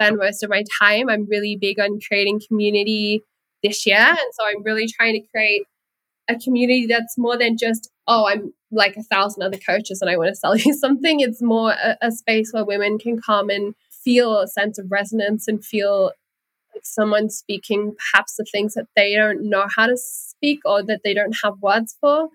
spend 0.00 0.16
most 0.16 0.42
of 0.42 0.50
my 0.50 0.64
time. 0.80 1.08
I'm 1.08 1.26
really 1.28 1.56
big 1.60 1.80
on 1.80 1.98
creating 2.06 2.40
community 2.46 3.22
this 3.62 3.86
year. 3.86 3.98
And 3.98 4.18
so 4.32 4.46
I'm 4.46 4.62
really 4.62 4.86
trying 4.86 5.14
to 5.14 5.28
create 5.28 5.62
a 6.28 6.36
community 6.36 6.86
that's 6.86 7.16
more 7.18 7.36
than 7.36 7.56
just, 7.56 7.90
oh, 8.06 8.26
I'm 8.28 8.52
like 8.70 8.96
a 8.96 9.02
thousand 9.02 9.42
other 9.42 9.58
coaches 9.58 10.00
and 10.00 10.10
I 10.10 10.16
want 10.16 10.28
to 10.28 10.36
sell 10.36 10.56
you 10.56 10.74
something. 10.74 11.20
It's 11.20 11.42
more 11.42 11.72
a, 11.72 11.96
a 12.02 12.12
space 12.12 12.52
where 12.52 12.64
women 12.64 12.98
can 12.98 13.20
come 13.20 13.50
and 13.50 13.74
feel 13.90 14.38
a 14.38 14.48
sense 14.48 14.78
of 14.78 14.90
resonance 14.90 15.48
and 15.48 15.64
feel 15.64 16.12
like 16.74 16.84
someone 16.84 17.30
speaking 17.30 17.94
perhaps 18.12 18.36
the 18.36 18.46
things 18.50 18.74
that 18.74 18.86
they 18.94 19.14
don't 19.14 19.48
know 19.48 19.66
how 19.74 19.86
to 19.86 19.96
speak 19.96 20.60
or 20.64 20.82
that 20.82 21.00
they 21.02 21.14
don't 21.14 21.36
have 21.42 21.54
words 21.60 21.96
for 22.00 22.28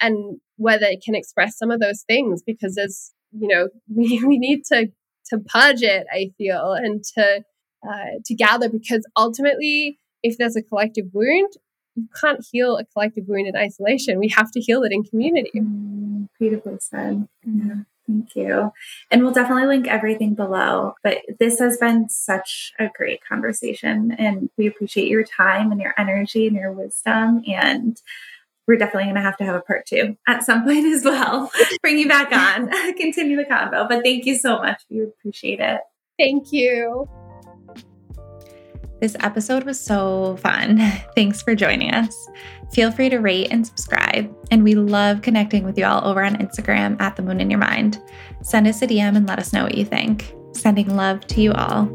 and 0.00 0.40
where 0.56 0.78
they 0.78 0.96
can 0.96 1.14
express 1.14 1.58
some 1.58 1.70
of 1.70 1.80
those 1.80 2.02
things 2.02 2.42
because 2.42 2.74
there's 2.74 3.12
you 3.32 3.46
know 3.46 3.68
we, 3.94 4.22
we 4.24 4.38
need 4.38 4.64
to 4.64 4.90
to 5.30 5.38
purge 5.38 5.82
it. 5.82 6.06
I 6.12 6.32
feel 6.36 6.72
and 6.72 7.02
to 7.14 7.44
uh, 7.88 8.18
to 8.24 8.34
gather 8.34 8.68
because 8.68 9.06
ultimately, 9.16 9.98
if 10.22 10.36
there's 10.38 10.56
a 10.56 10.62
collective 10.62 11.06
wound, 11.12 11.52
you 11.94 12.08
can't 12.20 12.44
heal 12.50 12.76
a 12.76 12.84
collective 12.84 13.24
wound 13.26 13.46
in 13.46 13.56
isolation. 13.56 14.18
We 14.18 14.28
have 14.28 14.50
to 14.52 14.60
heal 14.60 14.82
it 14.82 14.92
in 14.92 15.02
community. 15.02 15.52
Mm, 15.56 16.28
beautifully 16.38 16.78
said. 16.80 17.26
Yeah. 17.44 17.74
Thank 18.06 18.34
you. 18.34 18.72
And 19.10 19.22
we'll 19.22 19.32
definitely 19.32 19.66
link 19.66 19.86
everything 19.86 20.34
below. 20.34 20.94
But 21.02 21.18
this 21.38 21.60
has 21.60 21.78
been 21.78 22.08
such 22.08 22.72
a 22.78 22.88
great 22.92 23.20
conversation. 23.24 24.12
And 24.18 24.50
we 24.56 24.66
appreciate 24.66 25.08
your 25.08 25.22
time 25.24 25.70
and 25.70 25.80
your 25.80 25.94
energy 25.96 26.48
and 26.48 26.56
your 26.56 26.72
wisdom. 26.72 27.42
And 27.46 28.00
we're 28.70 28.76
definitely 28.76 29.02
going 29.02 29.16
to 29.16 29.20
have 29.20 29.36
to 29.36 29.44
have 29.44 29.56
a 29.56 29.60
part 29.60 29.84
two 29.84 30.16
at 30.28 30.44
some 30.44 30.62
point 30.62 30.86
as 30.86 31.04
well. 31.04 31.50
Bring 31.82 31.98
you 31.98 32.06
back 32.06 32.30
on, 32.30 32.70
continue 32.96 33.36
the 33.36 33.44
convo. 33.44 33.88
But 33.88 34.04
thank 34.04 34.26
you 34.26 34.38
so 34.38 34.58
much. 34.58 34.80
We 34.88 35.02
appreciate 35.02 35.58
it. 35.58 35.80
Thank 36.16 36.52
you. 36.52 37.08
This 39.00 39.16
episode 39.20 39.64
was 39.64 39.80
so 39.80 40.36
fun. 40.36 40.78
Thanks 41.16 41.42
for 41.42 41.56
joining 41.56 41.92
us. 41.92 42.14
Feel 42.72 42.92
free 42.92 43.08
to 43.08 43.18
rate 43.18 43.48
and 43.50 43.66
subscribe. 43.66 44.32
And 44.52 44.62
we 44.62 44.76
love 44.76 45.22
connecting 45.22 45.64
with 45.64 45.76
you 45.76 45.84
all 45.86 46.06
over 46.06 46.22
on 46.22 46.36
Instagram 46.36 47.00
at 47.00 47.16
The 47.16 47.22
Moon 47.22 47.40
and 47.40 47.50
Your 47.50 47.58
Mind. 47.58 48.00
Send 48.42 48.68
us 48.68 48.82
a 48.82 48.86
DM 48.86 49.16
and 49.16 49.26
let 49.26 49.40
us 49.40 49.52
know 49.52 49.64
what 49.64 49.76
you 49.76 49.84
think. 49.84 50.32
Sending 50.52 50.94
love 50.94 51.26
to 51.28 51.40
you 51.40 51.52
all. 51.54 51.88